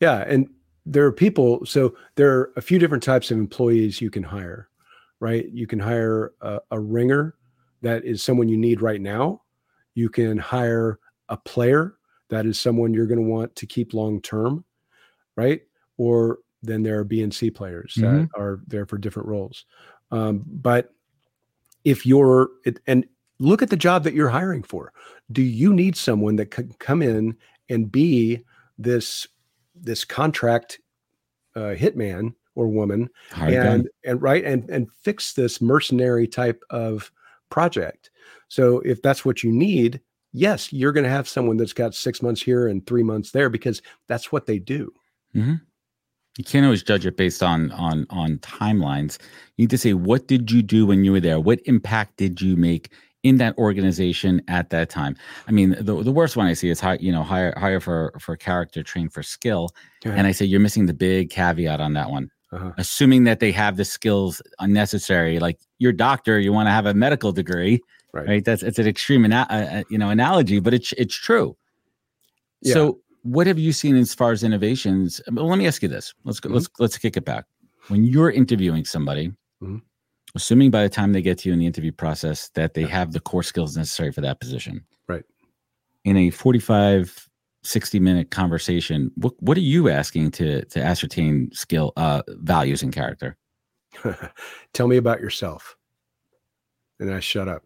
Yeah. 0.00 0.24
And 0.26 0.48
there 0.84 1.06
are 1.06 1.12
people, 1.12 1.64
so 1.64 1.96
there 2.16 2.32
are 2.36 2.52
a 2.56 2.60
few 2.60 2.78
different 2.78 3.02
types 3.02 3.30
of 3.30 3.38
employees 3.38 4.00
you 4.00 4.10
can 4.10 4.24
hire, 4.24 4.68
right? 5.20 5.48
You 5.50 5.66
can 5.66 5.78
hire 5.78 6.32
a, 6.42 6.60
a 6.72 6.80
ringer 6.80 7.34
that 7.82 8.04
is 8.04 8.22
someone 8.22 8.48
you 8.48 8.56
need 8.58 8.82
right 8.82 9.00
now. 9.00 9.42
You 9.94 10.08
can 10.08 10.36
hire 10.38 10.98
a 11.28 11.36
player 11.36 11.94
that 12.28 12.44
is 12.46 12.58
someone 12.58 12.92
you're 12.92 13.06
going 13.06 13.22
to 13.22 13.28
want 13.28 13.54
to 13.56 13.66
keep 13.66 13.94
long 13.94 14.20
term, 14.20 14.64
right? 15.36 15.62
Or 15.98 16.38
then 16.62 16.82
there 16.82 16.98
are 16.98 17.04
B 17.04 17.22
and 17.22 17.34
C 17.34 17.50
players 17.50 17.94
that 18.02 18.28
are 18.36 18.60
there 18.66 18.86
for 18.86 18.98
different 18.98 19.28
roles. 19.28 19.64
Um, 20.10 20.44
but 20.46 20.92
if 21.84 22.06
you're, 22.06 22.50
it, 22.64 22.80
and 22.86 23.06
look 23.38 23.62
at 23.62 23.70
the 23.70 23.76
job 23.76 24.04
that 24.04 24.14
you're 24.14 24.28
hiring 24.28 24.62
for. 24.62 24.92
Do 25.30 25.42
you 25.42 25.72
need 25.72 25.96
someone 25.96 26.36
that 26.36 26.50
can 26.50 26.72
come 26.78 27.02
in 27.02 27.36
and 27.68 27.90
be 27.90 28.44
this 28.78 29.26
this 29.74 30.04
contract 30.04 30.78
uh, 31.56 31.74
hitman 31.74 32.34
or 32.54 32.68
woman 32.68 33.08
Hard 33.30 33.54
and 33.54 33.84
gun. 33.84 33.86
and 34.04 34.22
right 34.22 34.44
and 34.44 34.68
and 34.70 34.90
fix 34.92 35.32
this 35.32 35.60
mercenary 35.60 36.26
type 36.26 36.62
of 36.70 37.10
project 37.50 38.10
so 38.48 38.80
if 38.80 39.02
that's 39.02 39.24
what 39.24 39.42
you 39.42 39.50
need 39.50 40.00
yes 40.32 40.72
you're 40.72 40.92
going 40.92 41.04
to 41.04 41.10
have 41.10 41.28
someone 41.28 41.56
that's 41.56 41.72
got 41.72 41.94
six 41.94 42.22
months 42.22 42.42
here 42.42 42.68
and 42.68 42.86
three 42.86 43.02
months 43.02 43.30
there 43.30 43.48
because 43.48 43.82
that's 44.06 44.30
what 44.32 44.46
they 44.46 44.58
do 44.58 44.92
You 46.38 46.44
can't 46.44 46.64
always 46.64 46.82
judge 46.82 47.04
it 47.04 47.16
based 47.16 47.42
on 47.42 47.70
on 47.72 48.06
on 48.10 48.38
timelines. 48.38 49.18
You 49.56 49.64
need 49.64 49.70
to 49.70 49.78
say, 49.78 49.92
what 49.92 50.28
did 50.28 50.50
you 50.50 50.62
do 50.62 50.86
when 50.86 51.04
you 51.04 51.12
were 51.12 51.20
there? 51.20 51.38
What 51.40 51.60
impact 51.66 52.16
did 52.16 52.40
you 52.40 52.56
make 52.56 52.90
in 53.22 53.36
that 53.36 53.56
organization 53.58 54.42
at 54.48 54.70
that 54.70 54.88
time? 54.88 55.14
I 55.46 55.52
mean, 55.52 55.76
the, 55.78 56.02
the 56.02 56.10
worst 56.10 56.36
one 56.36 56.46
I 56.46 56.54
see 56.54 56.70
is 56.70 56.80
hire, 56.80 56.96
you 57.00 57.12
know, 57.12 57.22
hire 57.22 57.52
hire 57.58 57.80
for 57.80 58.14
for 58.18 58.36
character, 58.36 58.82
train 58.82 59.08
for 59.10 59.22
skill. 59.22 59.70
And 60.04 60.26
I 60.26 60.32
say 60.32 60.44
you're 60.46 60.58
missing 60.60 60.86
the 60.86 60.94
big 60.94 61.30
caveat 61.30 61.80
on 61.80 61.92
that 61.94 62.10
one. 62.10 62.30
Uh-huh. 62.50 62.72
Assuming 62.76 63.24
that 63.24 63.40
they 63.40 63.52
have 63.52 63.76
the 63.76 63.84
skills 63.84 64.42
unnecessary, 64.58 65.38
like 65.38 65.58
your 65.78 65.92
doctor, 65.92 66.38
you 66.38 66.52
want 66.52 66.66
to 66.66 66.70
have 66.70 66.84
a 66.84 66.92
medical 66.92 67.32
degree, 67.32 67.80
Right. 68.12 68.28
right? 68.28 68.44
That's 68.44 68.62
it's 68.62 68.78
an 68.78 68.86
extreme, 68.86 69.24
ana- 69.24 69.46
uh, 69.48 69.54
uh, 69.78 69.82
you 69.88 69.96
know, 69.96 70.10
analogy, 70.10 70.60
but 70.60 70.74
it's 70.74 70.92
it's 70.94 71.14
true. 71.14 71.56
Yeah. 72.60 72.74
So, 72.74 73.00
what 73.22 73.46
have 73.46 73.58
you 73.58 73.72
seen 73.72 73.96
as 73.96 74.14
far 74.14 74.32
as 74.32 74.42
innovations? 74.42 75.20
Well, 75.30 75.48
let 75.48 75.58
me 75.58 75.66
ask 75.66 75.82
you 75.82 75.88
this. 75.88 76.12
Let's 76.24 76.40
go, 76.40 76.48
Mhm. 76.50 76.54
let's 76.54 76.68
let's 76.78 76.98
kick 76.98 77.16
it 77.16 77.24
back. 77.24 77.44
When 77.88 78.04
you're 78.04 78.30
interviewing 78.30 78.84
somebody, 78.84 79.32
Mhm. 79.62 79.82
assuming 80.34 80.70
by 80.70 80.82
the 80.82 80.88
time 80.88 81.12
they 81.12 81.22
get 81.22 81.38
to 81.38 81.48
you 81.48 81.52
in 81.52 81.58
the 81.58 81.66
interview 81.66 81.92
process 81.92 82.48
that 82.50 82.74
they 82.74 82.82
Yeah. 82.82 82.88
have 82.88 83.12
the 83.12 83.20
core 83.20 83.42
skills 83.42 83.76
necessary 83.76 84.12
for 84.12 84.20
that 84.22 84.40
position, 84.40 84.84
Right. 85.08 85.24
In 86.04 86.16
a 86.16 86.30
45 86.30 87.28
60 87.64 88.00
minute 88.00 88.30
conversation, 88.32 89.12
what 89.16 89.40
what 89.40 89.56
are 89.56 89.60
you 89.60 89.88
asking 89.88 90.32
to 90.32 90.64
to 90.66 90.82
ascertain 90.82 91.50
skill 91.52 91.92
uh 91.96 92.22
values 92.28 92.82
and 92.82 92.92
character? 92.92 93.36
tell 94.72 94.88
me 94.88 94.96
about 94.96 95.20
yourself 95.20 95.76
and 96.98 97.12
i 97.12 97.20
shut 97.20 97.46
up 97.46 97.62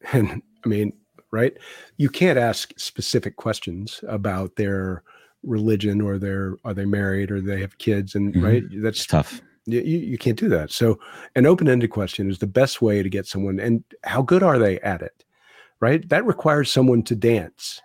and 0.12 0.42
i 0.64 0.68
mean 0.68 0.92
right 1.32 1.56
you 1.96 2.08
can't 2.08 2.38
ask 2.38 2.72
specific 2.78 3.36
questions 3.36 4.00
about 4.08 4.56
their 4.56 5.02
religion 5.42 6.00
or 6.00 6.18
their 6.18 6.56
are 6.64 6.74
they 6.74 6.84
married 6.84 7.30
or 7.30 7.40
they 7.40 7.60
have 7.60 7.78
kids 7.78 8.14
and 8.14 8.34
Mhm. 8.34 8.42
right 8.42 8.62
It's 8.70 8.82
that's 8.82 9.06
tough. 9.06 9.40
you, 9.66 9.80
you 9.80 9.98
you 9.98 10.18
can't 10.18 10.38
do 10.38 10.48
that 10.48 10.70
so 10.70 10.98
an 11.34 11.46
open-ended 11.46 11.90
question 11.90 12.30
is 12.30 12.38
the 12.38 12.46
best 12.46 12.80
way 12.82 13.02
to 13.02 13.08
get 13.08 13.26
someone 13.26 13.58
and 13.60 13.82
how 14.04 14.22
good 14.22 14.42
are 14.42 14.58
they 14.58 14.78
at 14.80 15.02
it 15.02 15.24
right 15.80 16.08
that 16.08 16.24
requires 16.26 16.70
someone 16.70 17.02
to 17.04 17.14
dance 17.16 17.80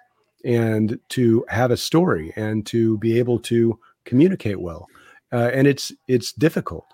and 0.46 1.00
to 1.10 1.46
have 1.50 1.72
a 1.72 1.78
story 1.78 2.34
and 2.36 2.66
to 2.68 2.98
be 3.00 3.18
able 3.20 3.40
to 3.40 3.78
communicate 4.06 4.60
well 4.62 4.88
uh, 5.34 5.50
and 5.54 5.68
it's 5.68 5.92
it's 6.08 6.32
difficult 6.34 6.86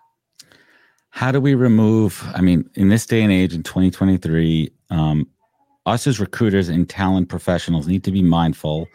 How 1.09 1.31
do 1.31 1.39
we 1.41 1.55
remove? 1.55 2.23
I 2.35 2.41
mean, 2.41 2.69
in 2.75 2.89
this 2.89 3.05
day 3.07 3.21
and 3.23 3.31
age, 3.31 3.53
in 3.55 3.63
2023, 3.63 4.69
um, 4.91 5.27
us 5.87 6.05
as 6.05 6.19
recruiters 6.19 6.69
and 6.69 6.87
talent 6.87 7.29
professionals 7.29 7.87
need 7.87 8.03
to 8.03 8.11
be 8.11 8.21
mindful 8.21 8.87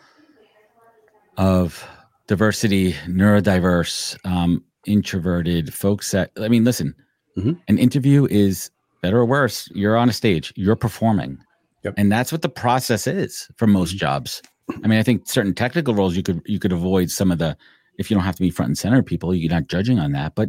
of 1.38 1.84
diversity, 2.26 2.92
neurodiverse, 3.06 4.16
um, 4.24 4.62
introverted 4.86 5.72
folks. 5.72 6.10
That 6.10 6.30
I 6.36 6.48
mean, 6.48 6.64
listen, 6.64 6.94
Mhm. 7.36 7.58
an 7.68 7.78
interview 7.78 8.26
is 8.30 8.70
better 9.00 9.18
or 9.18 9.24
worse. 9.26 9.68
You're 9.74 9.96
on 9.96 10.08
a 10.08 10.12
stage, 10.12 10.52
you're 10.54 10.76
performing, 10.76 11.38
Yep. 11.82 11.94
and 11.96 12.12
that's 12.12 12.30
what 12.30 12.42
the 12.42 12.48
process 12.48 13.06
is 13.06 13.48
for 13.56 13.66
most 13.66 13.94
Mhm. 13.94 13.98
jobs. 13.98 14.42
I 14.84 14.86
mean, 14.88 14.98
I 14.98 15.02
think 15.02 15.28
certain 15.28 15.54
technical 15.54 15.94
roles 15.94 16.16
you 16.16 16.22
could 16.22 16.42
you 16.46 16.58
could 16.58 16.72
avoid 16.72 17.10
some 17.10 17.32
of 17.32 17.38
the 17.38 17.56
if 17.98 18.10
you 18.10 18.14
don't 18.16 18.24
have 18.24 18.36
to 18.36 18.42
be 18.42 18.50
front 18.50 18.68
and 18.70 18.78
center 18.78 19.02
people, 19.02 19.34
you're 19.34 19.50
not 19.50 19.68
judging 19.68 19.98
on 19.98 20.12
that, 20.12 20.34
but 20.34 20.48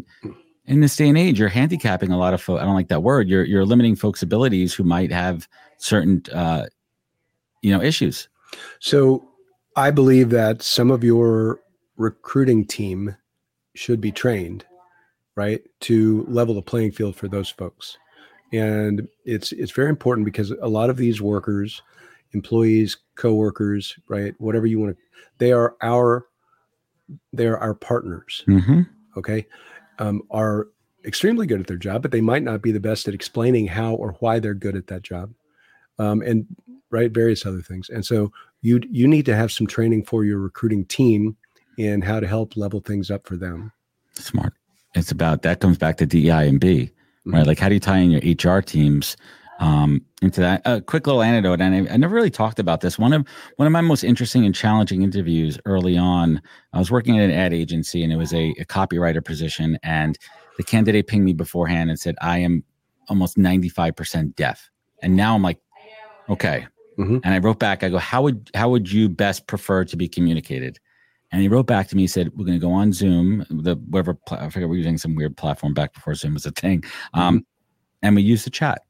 in 0.66 0.80
this 0.80 0.96
day 0.96 1.10
and 1.10 1.18
age, 1.18 1.40
you're 1.40 1.50
handicapping 1.50 2.12
a 2.12 2.18
lot 2.18 2.34
of 2.34 2.42
folks. 2.42 2.62
I 2.62 2.66
don't 2.66 2.76
like 2.76 2.88
that 2.88 3.04
word. 3.04 3.28
You're 3.28 3.44
you're 3.44 3.66
limiting 3.66 3.96
folks' 3.96 4.22
abilities 4.22 4.74
who 4.74 4.84
might 4.84 5.12
have 5.12 5.48
certain 5.78 6.24
uh, 6.34 6.68
you 7.62 7.72
know 7.72 7.82
issues. 7.82 8.30
So 8.80 9.28
I 9.76 9.92
believe 9.92 10.30
that 10.30 10.62
some 10.62 10.92
of 10.92 11.04
your 11.04 11.60
recruiting 11.98 12.66
team 12.66 13.16
should 13.76 14.00
be 14.00 14.12
trained, 14.12 14.66
right, 15.36 15.62
to 15.82 16.26
level 16.28 16.56
the 16.56 16.62
playing 16.62 16.92
field 16.92 17.16
for 17.16 17.28
those 17.28 17.50
folks. 17.50 17.98
And 18.52 19.08
it's 19.26 19.52
it's 19.52 19.72
very 19.72 19.90
important 19.90 20.26
because 20.26 20.52
a 20.52 20.68
lot 20.68 20.90
of 20.90 20.98
these 20.98 21.22
workers, 21.22 21.82
employees, 22.34 22.98
coworkers, 23.16 23.98
right, 24.08 24.34
whatever 24.38 24.68
you 24.68 24.80
want 24.80 24.96
to, 24.96 25.04
they 25.40 25.52
are 25.52 25.76
our 25.82 26.28
they 27.34 27.48
are 27.48 27.58
our 27.58 27.74
partners. 27.74 28.44
Mm-hmm. 28.48 28.82
Okay, 29.18 29.46
um, 30.04 30.22
are 30.30 30.68
extremely 31.06 31.48
good 31.48 31.62
at 31.62 31.68
their 31.68 31.78
job, 31.78 32.02
but 32.02 32.12
they 32.12 32.22
might 32.22 32.44
not 32.44 32.62
be 32.62 32.72
the 32.72 32.80
best 32.80 33.08
at 33.08 33.14
explaining 33.14 33.68
how 33.68 33.94
or 33.94 34.14
why 34.20 34.40
they're 34.40 34.54
good 34.54 34.76
at 34.76 34.88
that 34.88 35.02
job, 35.02 35.34
um, 35.98 36.22
and 36.22 36.46
right, 36.92 37.12
various 37.12 37.46
other 37.46 37.62
things. 37.62 37.90
And 37.90 38.06
so 38.06 38.32
you 38.62 38.82
you 38.90 39.08
need 39.08 39.26
to 39.28 39.36
have 39.36 39.52
some 39.52 39.66
training 39.66 40.04
for 40.04 40.26
your 40.26 40.40
recruiting 40.40 40.86
team 40.86 41.38
in 41.78 42.02
how 42.02 42.20
to 42.20 42.28
help 42.28 42.58
level 42.58 42.82
things 42.82 43.10
up 43.10 43.26
for 43.26 43.38
them. 43.38 43.72
Smart. 44.14 44.54
It's 44.94 45.12
about 45.12 45.42
that 45.44 45.62
comes 45.62 45.78
back 45.78 45.98
to 45.98 46.06
DEI 46.06 46.50
and 46.50 46.60
B, 46.60 46.92
right? 47.26 47.40
Mm-hmm. 47.40 47.48
Like 47.48 47.60
how 47.60 47.70
do 47.70 47.76
you 47.76 47.80
tie 47.80 48.00
in 48.00 48.12
your 48.12 48.22
HR 48.22 48.62
teams 48.62 49.16
um, 49.60 50.02
into 50.22 50.42
that? 50.42 50.62
A 50.66 50.82
quick 50.82 51.08
little 51.08 51.22
anecdote, 51.22 51.62
and 51.62 51.90
I, 51.90 51.94
I, 51.94 51.98
never 51.98 52.16
really 52.16 52.30
talked 52.30 52.60
about 52.60 52.82
this. 52.82 52.98
One 52.98 53.14
of 53.14 53.26
one 53.58 53.66
of 53.66 53.72
my 53.72 53.82
most 53.82 54.04
interesting 54.04 54.46
and 54.46 54.54
challenging 54.54 55.04
interviews 55.04 55.60
early 55.66 55.98
on. 55.98 56.42
I 56.74 56.80
was 56.80 56.92
working 56.92 57.18
at 57.18 57.26
an 57.26 57.32
ad 57.32 57.54
agency, 57.54 58.04
and 58.04 58.12
it 58.12 58.18
was 58.18 58.34
a, 58.34 58.54
a 58.60 58.66
copywriter 58.66 59.24
position, 59.24 59.78
and 59.84 60.18
the 60.58 60.64
candidate 60.64 61.08
pinged 61.08 61.26
me 61.26 61.34
beforehand 61.34 61.90
and 61.90 62.00
said, 62.00 62.16
"I 62.22 62.40
am 62.40 62.64
almost 63.10 63.38
ninety 63.38 63.70
five 63.70 63.96
percent 63.96 64.36
deaf," 64.36 64.70
and 65.02 65.16
now 65.16 65.36
I'm 65.36 65.44
like, 65.44 65.60
okay. 66.30 66.68
Mm-hmm. 66.98 67.18
And 67.24 67.34
I 67.34 67.40
wrote 67.40 67.58
back, 67.58 67.84
I 67.84 67.90
go, 67.90 67.98
how 67.98 68.22
would 68.22 68.52
how 68.54 68.70
would 68.70 68.92
you 68.92 69.10
best 69.10 69.48
prefer 69.48 69.84
to 69.86 69.98
be 69.98 70.08
communicated? 70.08 70.80
And 71.34 71.42
he 71.42 71.48
wrote 71.48 71.66
back 71.66 71.88
to 71.88 71.96
me, 71.96 72.04
he 72.04 72.08
said, 72.08 72.30
We're 72.36 72.46
going 72.46 72.60
to 72.60 72.64
go 72.64 72.72
on 72.72 72.94
Zoom, 72.94 73.44
the 73.50 73.76
whatever, 73.90 74.20
I 74.30 74.50
forget, 74.50 74.70
we're 74.70 74.76
using 74.76 75.00
some 75.00 75.16
weird 75.16 75.36
platform 75.36 75.74
back 75.74 75.92
before 75.94 76.14
Zoom 76.14 76.36
was 76.36 76.46
a 76.46 76.52
thing. 76.52 76.84
Um, 77.16 77.40
mm-hmm. 77.40 77.44
And 78.04 78.16
we 78.16 78.22
used 78.22 78.46
the 78.46 78.52
chat. 78.52 78.84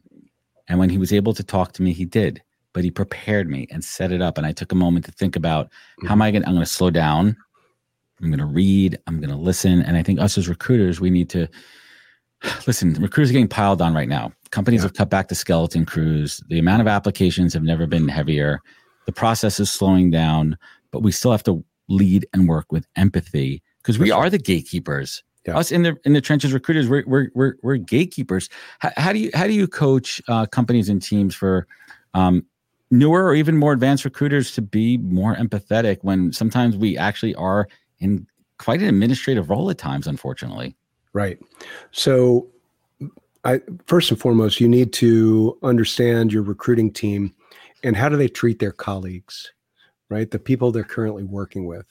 And 0.68 0.80
when 0.80 0.89
he 0.89 0.97
was 0.97 1.14
able 1.14 1.34
to 1.34 1.43
talk 1.43 1.74
to 1.74 1.82
me, 1.82 1.93
he 1.93 2.05
did, 2.05 2.41
but 2.74 2.84
he 2.84 2.91
prepared 2.91 3.49
me 3.49 3.68
and 3.72 3.84
set 3.84 4.11
it 4.11 4.22
up. 4.22 4.38
And 4.38 4.47
I 4.47 4.51
took 4.51 4.72
a 4.72 4.76
moment 4.76 5.05
to 5.05 5.11
think 5.11 5.36
about 5.36 5.68
mm-hmm. 5.68 6.07
how 6.07 6.14
am 6.14 6.22
I 6.22 6.32
going 6.32 6.43
to, 6.43 6.47
I'm 6.47 6.55
going 6.55 6.66
to 6.66 6.72
slow 6.72 6.89
down. 6.89 7.36
I'm 8.22 8.30
going 8.30 8.39
to 8.39 8.45
read. 8.45 8.97
I'm 9.07 9.20
going 9.20 9.30
to 9.30 9.36
listen. 9.36 9.82
And 9.82 9.97
I 9.97 10.03
think 10.03 10.20
us 10.20 10.38
as 10.38 10.47
recruiters, 10.47 11.01
we 11.01 11.09
need 11.09 11.30
to 11.32 11.47
listen. 12.68 12.93
Recruiters 12.93 13.30
are 13.30 13.34
getting 13.34 13.47
piled 13.47 13.82
on 13.82 13.93
right 13.93 14.07
now. 14.07 14.32
Companies 14.51 14.82
yeah. 14.82 14.86
have 14.86 14.93
cut 14.93 15.09
back 15.09 15.28
the 15.28 15.36
skeleton 15.36 15.86
crews. 15.86 16.41
The 16.47 16.59
amount 16.59 16.82
of 16.82 16.88
applications 16.88 17.53
have 17.53 17.64
never 17.64 17.88
been 17.88 18.07
heavier. 18.07 18.61
The 19.05 19.11
process 19.11 19.59
is 19.59 19.72
slowing 19.72 20.11
down, 20.11 20.57
but 20.91 21.01
we 21.01 21.11
still 21.11 21.32
have 21.32 21.43
to 21.43 21.64
lead 21.89 22.26
and 22.34 22.47
work 22.47 22.72
with 22.72 22.88
empathy 22.95 23.61
because 23.82 23.99
we 23.99 24.11
are 24.11 24.30
the 24.30 24.38
gatekeepers. 24.38 25.24
Yeah. 25.46 25.58
Us 25.58 25.72
in 25.72 25.84
the 25.84 25.98
in 26.06 26.14
the 26.14 26.22
trenches, 26.22 26.54
recruiters, 26.54 26.88
we're 26.88 27.04
we're 27.06 27.30
we're, 27.34 27.56
we're 27.62 27.78
gatekeepers. 27.78 28.50
How, 28.80 28.91
how, 28.96 29.14
do 29.14 29.20
you 29.20 29.30
how 29.34 29.46
do 29.46 29.54
you 29.54 29.68
coach 29.68 30.22
uh, 30.28 30.46
companies 30.46 30.89
and 30.89 31.02
teams 31.02 31.36
for 31.36 31.68
um, 32.14 32.46
newer 32.91 33.26
or 33.26 33.36
even 33.36 33.58
more 33.58 33.74
advanced 33.74 34.06
recruiters 34.06 34.54
to 34.54 34.62
be 34.62 34.98
more 34.98 35.36
empathetic 35.36 35.98
when 36.02 36.32
sometimes 36.32 36.78
we 36.78 36.98
actually 36.98 37.36
are 37.36 37.68
in 38.00 38.26
quite 38.58 38.82
an 38.82 38.88
administrative 38.88 39.50
role 39.50 39.70
at 39.70 39.78
times, 39.78 40.08
unfortunately. 40.08 40.76
Right. 41.12 41.38
So, 41.91 42.48
I 43.44 43.62
first 43.88 44.12
and 44.12 44.20
foremost, 44.20 44.62
you 44.62 44.70
need 44.70 44.94
to 44.94 45.58
understand 45.62 46.32
your 46.32 46.44
recruiting 46.44 46.91
team 46.91 47.34
and 47.84 47.98
how 47.98 48.08
do 48.08 48.16
they 48.16 48.30
treat 48.30 48.60
their 48.60 48.72
colleagues 48.72 49.52
right? 50.14 50.30
The 50.30 50.39
people 50.39 50.72
they're 50.72 50.84
currently 50.84 51.24
working 51.24 51.66
with. 51.66 51.88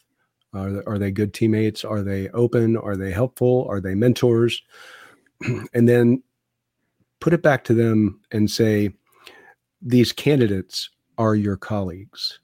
Are, 0.55 0.83
are 0.87 0.99
they 0.99 1.11
good 1.11 1.33
teammates? 1.33 1.85
Are 1.85 2.03
they 2.03 2.29
open? 2.31 2.77
Are 2.77 2.97
they 2.97 3.11
helpful? 3.11 3.67
Are 3.69 3.81
they 3.81 3.95
mentors? 3.95 4.63
and 5.75 5.89
then 5.89 6.23
put 7.21 7.33
it 7.33 7.43
back 7.43 7.65
to 7.65 7.75
them 7.75 8.21
and 8.31 8.51
say, 8.51 8.91
these 9.81 10.13
candidates 10.13 10.91
are 11.19 11.35
your 11.35 11.57
colleagues. 11.57 12.39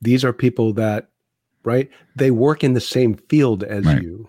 These 0.00 0.24
are 0.24 0.32
people 0.32 0.72
that, 0.74 1.08
right? 1.64 1.90
They 2.16 2.30
work 2.30 2.64
in 2.64 2.72
the 2.72 2.80
same 2.80 3.16
field 3.28 3.62
as 3.62 3.84
right. 3.84 4.02
you, 4.02 4.28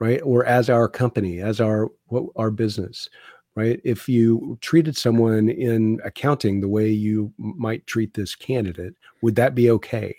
right? 0.00 0.20
Or 0.22 0.44
as 0.44 0.68
our 0.68 0.88
company, 0.88 1.40
as 1.40 1.60
our 1.60 1.90
what, 2.06 2.24
our 2.36 2.50
business 2.50 3.08
right? 3.56 3.80
If 3.84 4.08
you 4.08 4.58
treated 4.60 4.96
someone 4.96 5.48
in 5.48 5.98
accounting 6.04 6.60
the 6.60 6.68
way 6.68 6.90
you 6.90 7.32
might 7.38 7.86
treat 7.86 8.14
this 8.14 8.34
candidate, 8.34 8.94
would 9.22 9.34
that 9.36 9.54
be 9.54 9.70
okay? 9.70 10.14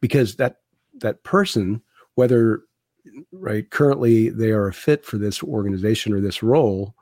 Because 0.00 0.36
that 0.36 0.56
that 1.00 1.22
person, 1.24 1.82
whether 2.14 2.62
right 3.32 3.70
currently 3.70 4.28
they 4.28 4.50
are 4.50 4.68
a 4.68 4.72
fit 4.72 5.04
for 5.04 5.18
this 5.18 5.42
organization 5.42 6.12
or 6.12 6.20
this 6.20 6.42
role, 6.42 6.94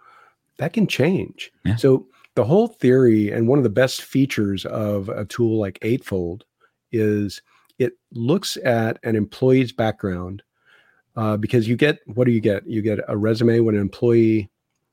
that 0.59 0.72
can 0.72 0.86
change. 0.86 1.53
Yeah. 1.64 1.76
So 1.76 2.07
the 2.34 2.44
whole 2.44 2.68
theory 2.68 3.30
and 3.30 3.49
one 3.49 3.59
of 3.59 3.64
the 3.64 3.70
best 3.70 4.03
features 4.03 4.64
of 4.66 5.09
a 5.09 5.24
tool 5.24 5.59
like 5.59 5.78
Eightfold 5.82 6.44
is 6.92 7.42
it 7.78 7.94
looks 8.12 8.57
at 8.59 8.99
an 9.03 9.16
employee's 9.16 9.72
background 9.72 10.42
uh, 11.16 11.36
because 11.36 11.66
you 11.66 11.76
get 11.76 12.01
what 12.07 12.24
do 12.24 12.30
you 12.30 12.40
get? 12.40 12.66
You 12.66 12.82
get 12.82 13.01
a 13.09 13.16
resume 13.16 13.61
when 13.61 13.74
an 13.74 13.80
employee 13.80 14.51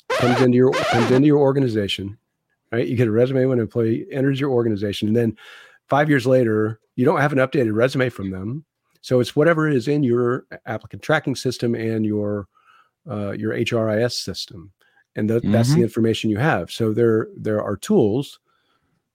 comes 0.09 0.41
into 0.41 0.55
your 0.55 0.71
comes 0.71 1.11
into 1.11 1.27
your 1.27 1.39
organization, 1.39 2.17
right? 2.71 2.87
You 2.87 2.95
get 2.95 3.07
a 3.07 3.11
resume 3.11 3.45
when 3.45 3.59
an 3.59 3.63
employee 3.63 4.05
enters 4.11 4.39
your 4.39 4.51
organization, 4.51 5.09
and 5.09 5.17
then 5.17 5.37
five 5.93 6.09
years 6.09 6.25
later, 6.25 6.79
you 6.95 7.05
don't 7.05 7.21
have 7.21 7.33
an 7.33 7.37
updated 7.37 7.75
resume 7.75 8.09
from 8.09 8.31
them. 8.31 8.65
So 9.01 9.19
it's 9.19 9.35
whatever 9.35 9.69
is 9.69 9.87
in 9.87 10.01
your 10.01 10.47
applicant 10.65 11.03
tracking 11.03 11.35
system 11.35 11.75
and 11.75 12.03
your 12.03 12.47
uh, 13.07 13.33
your 13.33 13.53
HRIS 13.53 14.13
system, 14.13 14.71
and 15.15 15.29
the, 15.29 15.35
mm-hmm. 15.35 15.51
that's 15.51 15.69
the 15.69 15.75
mm-hmm. 15.75 15.83
information 15.83 16.31
you 16.31 16.39
have. 16.39 16.71
So 16.71 16.93
there 16.93 17.27
there 17.37 17.61
are 17.61 17.77
tools, 17.77 18.39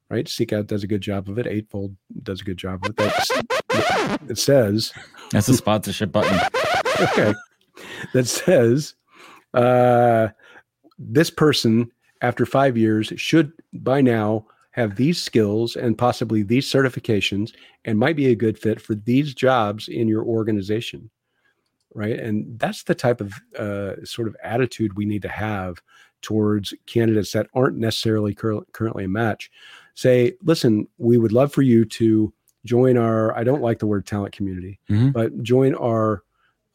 right? 0.09 0.26
Seekout 0.26 0.68
does 0.68 0.85
a 0.85 0.87
good 0.87 1.01
job 1.01 1.29
of 1.29 1.37
it. 1.37 1.49
Eightfold 1.49 1.97
does 2.22 2.43
a 2.43 2.45
good 2.45 2.59
job 2.59 2.85
of 2.85 2.95
it. 2.97 4.20
it 4.31 4.39
says 4.39 4.93
that's 5.33 5.49
a 5.49 5.55
sponsorship 5.55 6.12
button. 6.12 6.39
okay, 7.01 7.35
that 8.12 8.29
says 8.29 8.95
uh, 9.53 10.29
this 10.97 11.29
person 11.29 11.91
after 12.22 12.47
five 12.47 12.76
years 12.76 13.12
should 13.16 13.51
by 13.72 14.01
now 14.01 14.47
have 14.79 14.95
these 14.95 15.20
skills 15.20 15.74
and 15.74 15.99
possibly 15.99 16.43
these 16.43 16.70
certifications 16.70 17.53
and 17.85 17.99
might 17.99 18.14
be 18.14 18.29
a 18.29 18.37
good 18.37 18.57
fit 18.57 18.81
for 18.81 18.95
these 18.95 19.35
jobs 19.35 19.89
in 19.89 20.07
your 20.07 20.24
organization 20.24 21.11
right 21.95 22.18
and 22.20 22.59
that's 22.61 22.85
the 22.85 22.95
type 22.95 23.20
of 23.20 23.33
uh, 23.59 23.95
sort 24.05 24.29
of 24.29 24.37
attitude 24.43 24.97
we 24.97 25.05
need 25.05 25.22
to 25.22 25.29
have 25.29 25.83
towards 26.22 26.72
candidates 26.87 27.33
that 27.33 27.49
aren't 27.55 27.76
necessarily 27.76 28.33
cur- 28.35 28.64
currently 28.72 29.05
a 29.05 29.09
match 29.09 29.51
say 29.95 30.33
listen 30.43 30.87
we 30.99 31.18
would 31.18 31.33
love 31.33 31.53
for 31.53 31.62
you 31.62 31.85
to 31.85 32.33
join 32.64 32.97
our 32.97 33.37
i 33.37 33.43
don't 33.43 33.62
like 33.62 33.81
the 33.81 33.87
word 33.87 34.07
talent 34.07 34.33
community 34.33 34.79
mm-hmm. 34.89 35.11
but 35.11 35.43
join 35.43 35.74
our 35.74 36.22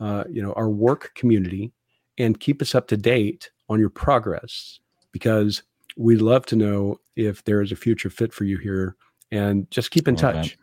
uh, 0.01 0.26
you 0.30 0.41
know 0.41 0.51
our 0.54 0.70
work 0.70 1.14
community 1.16 1.72
and 2.18 2.41
keep 2.41 2.62
us 2.62 2.76
up 2.76 2.88
to 2.88 2.97
date 2.97 3.49
on 3.70 3.80
your 3.80 3.89
progress 3.89 4.80
because 5.14 5.64
we'd 5.98 6.22
love 6.22 6.46
to 6.48 6.56
know 6.56 7.00
if 7.16 7.44
there 7.44 7.62
is 7.62 7.72
a 7.72 7.76
future 7.76 8.10
fit 8.10 8.34
for 8.34 8.44
you 8.44 8.58
here 8.58 8.96
and 9.32 9.70
just 9.72 9.91
keep 9.91 10.08
in 10.08 10.16
touch. 10.16 10.58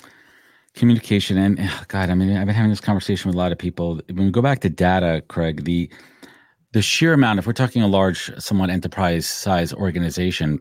That. 0.00 0.10
Communication 0.74 1.38
and 1.38 1.58
oh 1.60 1.82
God, 1.88 2.10
I 2.10 2.14
mean, 2.14 2.36
I've 2.36 2.46
been 2.46 2.54
having 2.54 2.70
this 2.70 2.80
conversation 2.80 3.28
with 3.28 3.34
a 3.34 3.38
lot 3.38 3.52
of 3.52 3.58
people. 3.58 4.00
When 4.08 4.26
we 4.26 4.30
go 4.30 4.42
back 4.42 4.60
to 4.60 4.68
data, 4.68 5.22
Craig, 5.28 5.64
the 5.64 5.90
the 6.72 6.82
sheer 6.82 7.14
amount, 7.14 7.38
if 7.38 7.46
we're 7.46 7.54
talking 7.54 7.80
a 7.80 7.88
large, 7.88 8.30
somewhat 8.38 8.68
enterprise 8.68 9.26
size 9.26 9.72
organization, 9.72 10.60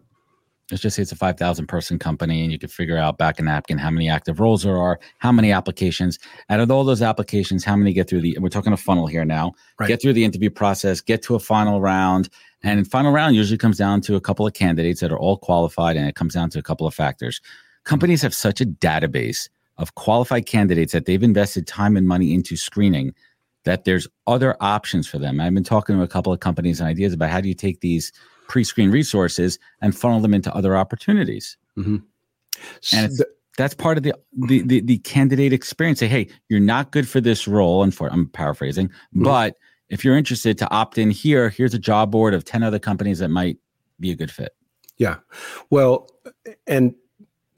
let's 0.72 0.82
just 0.82 0.96
say 0.96 1.02
it's 1.02 1.12
a 1.12 1.16
5,000 1.16 1.68
person 1.68 2.00
company 2.00 2.42
and 2.42 2.52
you 2.52 2.58
can 2.58 2.70
figure 2.70 2.98
out 2.98 3.18
back 3.18 3.38
in 3.38 3.46
napkin 3.46 3.78
how 3.78 3.90
many 3.90 4.10
active 4.10 4.40
roles 4.40 4.64
there 4.64 4.78
are, 4.78 5.00
how 5.20 5.32
many 5.32 5.52
applications. 5.52 6.18
Out 6.50 6.60
of 6.60 6.72
all 6.72 6.84
those 6.84 7.02
applications, 7.02 7.64
how 7.64 7.76
many 7.76 7.94
get 7.94 8.10
through 8.10 8.22
the, 8.22 8.38
we're 8.40 8.50
talking 8.50 8.74
a 8.74 8.78
funnel 8.78 9.08
here 9.08 9.26
now, 9.26 9.54
right. 9.80 9.88
get 9.88 10.02
through 10.02 10.14
the 10.14 10.26
interview 10.26 10.50
process, 10.50 11.02
get 11.02 11.22
to 11.24 11.36
a 11.36 11.40
final 11.40 11.82
round. 11.82 12.30
And 12.66 12.86
final 12.90 13.12
round 13.12 13.36
usually 13.36 13.60
comes 13.60 13.78
down 13.78 14.02
to 14.02 14.16
a 14.16 14.22
couple 14.22 14.48
of 14.48 14.54
candidates 14.54 15.00
that 15.00 15.12
are 15.12 15.20
all 15.20 15.38
qualified 15.38 15.96
and 15.96 16.10
it 16.10 16.16
comes 16.16 16.34
down 16.34 16.50
to 16.50 16.60
a 16.60 16.64
couple 16.64 16.88
of 16.88 16.96
factors. 16.96 17.40
Companies 17.84 18.24
have 18.24 18.34
such 18.34 18.60
a 18.60 18.66
database 18.66 19.48
of 19.78 19.94
qualified 19.94 20.48
candidates 20.48 20.92
that 20.92 21.06
they've 21.06 21.22
invested 21.22 21.68
time 21.68 21.96
and 21.96 22.08
money 22.08 22.34
into 22.34 22.58
screening 22.58 23.14
that 23.66 23.86
there's 23.86 24.08
other 24.26 24.58
options 24.62 25.08
for 25.08 25.20
them. 25.20 25.40
I've 25.40 25.54
been 25.54 25.64
talking 25.64 25.96
to 25.96 26.02
a 26.02 26.08
couple 26.08 26.34
of 26.34 26.40
companies 26.40 26.80
and 26.80 26.90
ideas 26.90 27.14
about 27.14 27.30
how 27.30 27.40
do 27.40 27.48
you 27.48 27.54
take 27.54 27.82
these 27.82 28.12
pre-screen 28.48 28.90
resources 28.90 29.60
and 29.82 29.96
funnel 29.96 30.20
them 30.20 30.34
into 30.34 30.54
other 30.56 30.76
opportunities. 30.76 31.58
Mm-hmm. 31.78 31.98
And 32.94 33.12
that's 33.58 33.76
part 33.76 33.98
of 33.98 34.04
the, 34.04 34.14
the, 34.34 34.62
the 34.62 34.82
the 34.82 34.98
candidate 35.00 35.54
experience. 35.54 36.00
Say, 36.00 36.08
hey, 36.08 36.28
you're 36.50 36.60
not 36.60 36.92
good 36.92 37.08
for 37.08 37.22
this 37.22 37.48
role, 37.48 37.84
and 37.84 37.94
for 37.94 38.08
I'm 38.12 38.28
paraphrasing, 38.28 38.88
mm-hmm. 38.88 39.24
but 39.24 39.56
if 39.90 40.04
you're 40.04 40.18
interested 40.18 40.58
to 40.60 40.72
opt 40.72 40.98
in 40.98 41.12
here, 41.12 41.50
here's 41.50 41.74
a 41.74 41.80
job 41.80 42.12
board 42.12 42.34
of 42.34 42.44
ten 42.44 42.64
other 42.64 42.80
companies 42.80 43.20
that 43.20 43.30
might 43.30 43.58
be 44.00 44.12
a 44.12 44.16
good 44.16 44.32
fit. 44.32 44.56
Yeah, 44.98 45.18
well, 45.70 46.10
and 46.68 46.96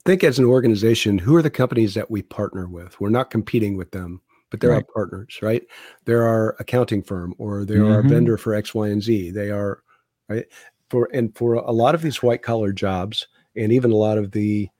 think 0.04 0.24
as 0.24 0.38
an 0.38 0.44
organization, 0.44 1.18
who 1.18 1.36
are 1.36 1.42
the 1.42 1.50
companies 1.50 1.94
that 1.94 2.10
we 2.10 2.22
partner 2.22 2.66
with? 2.68 2.98
We're 3.00 3.10
not 3.10 3.30
competing 3.30 3.76
with 3.76 3.90
them 3.92 4.20
but 4.50 4.60
they're 4.60 4.70
Right. 4.70 4.76
our 4.76 4.94
partners, 4.94 5.40
right? 5.42 5.62
They're 6.06 6.22
our 6.26 6.56
accounting 6.58 7.02
firm 7.02 7.34
or 7.36 7.66
they're 7.66 7.84
our 7.84 8.02
Mhm. 8.02 8.08
vendor 8.08 8.38
for 8.38 8.54
X, 8.54 8.74
Y, 8.74 8.88
and 8.88 9.02
Z. 9.02 9.30
They 9.32 9.50
are 9.50 9.82
right 10.30 10.46
for 10.88 11.10
and 11.12 11.36
for 11.36 11.52
a 11.56 11.70
lot 11.70 11.94
of 11.94 12.00
these 12.00 12.22
white 12.22 12.40
collar 12.40 12.72
jobs 12.72 13.28
and 13.56 13.70
even 13.72 13.92
a 13.92 13.96
lot 13.96 14.16
of 14.16 14.30
the 14.32 14.70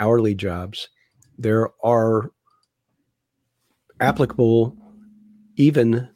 hourly 0.00 0.34
jobs, 0.34 0.90
there 1.38 1.70
are 1.82 2.30
applicable, 4.00 4.76
even 5.56 6.06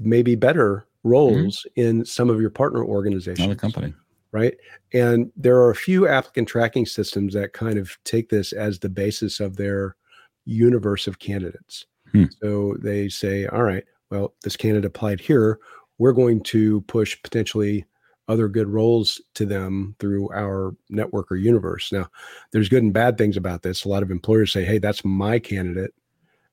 maybe 0.00 0.34
better 0.34 0.86
roles 1.04 1.66
in 1.76 2.04
some 2.04 2.28
of 2.28 2.40
your 2.40 2.50
partner 2.50 2.84
organizations 2.84 3.38
Another 3.40 3.54
company. 3.54 3.94
right? 4.32 4.56
And 4.92 5.30
there 5.36 5.56
are 5.56 5.70
a 5.70 5.76
few 5.76 6.08
applicant 6.08 6.48
tracking 6.48 6.86
systems 6.86 7.34
that 7.34 7.52
kind 7.52 7.78
of 7.78 7.96
take 8.04 8.28
this 8.28 8.52
as 8.52 8.78
the 8.78 8.88
basis 8.88 9.40
of 9.40 9.56
their 9.56 9.96
universe 10.44 11.06
of 11.06 11.18
candidates. 11.18 11.86
Hmm. 12.12 12.24
So 12.42 12.76
they 12.80 13.08
say, 13.08 13.46
all 13.46 13.62
right, 13.62 13.84
well, 14.10 14.34
this 14.42 14.56
candidate 14.56 14.86
applied 14.86 15.20
here. 15.20 15.58
We're 15.98 16.12
going 16.12 16.42
to 16.44 16.80
push 16.82 17.20
potentially 17.22 17.84
other 18.28 18.48
good 18.48 18.68
roles 18.68 19.20
to 19.34 19.44
them 19.44 19.96
through 19.98 20.30
our 20.32 20.74
network 20.88 21.30
or 21.32 21.36
universe. 21.36 21.90
Now, 21.92 22.08
there's 22.52 22.68
good 22.68 22.82
and 22.82 22.92
bad 22.92 23.18
things 23.18 23.36
about 23.36 23.62
this. 23.62 23.84
A 23.84 23.88
lot 23.88 24.02
of 24.02 24.10
employers 24.10 24.52
say, 24.52 24.64
hey, 24.64 24.78
that's 24.78 25.04
my 25.04 25.38
candidate. 25.38 25.92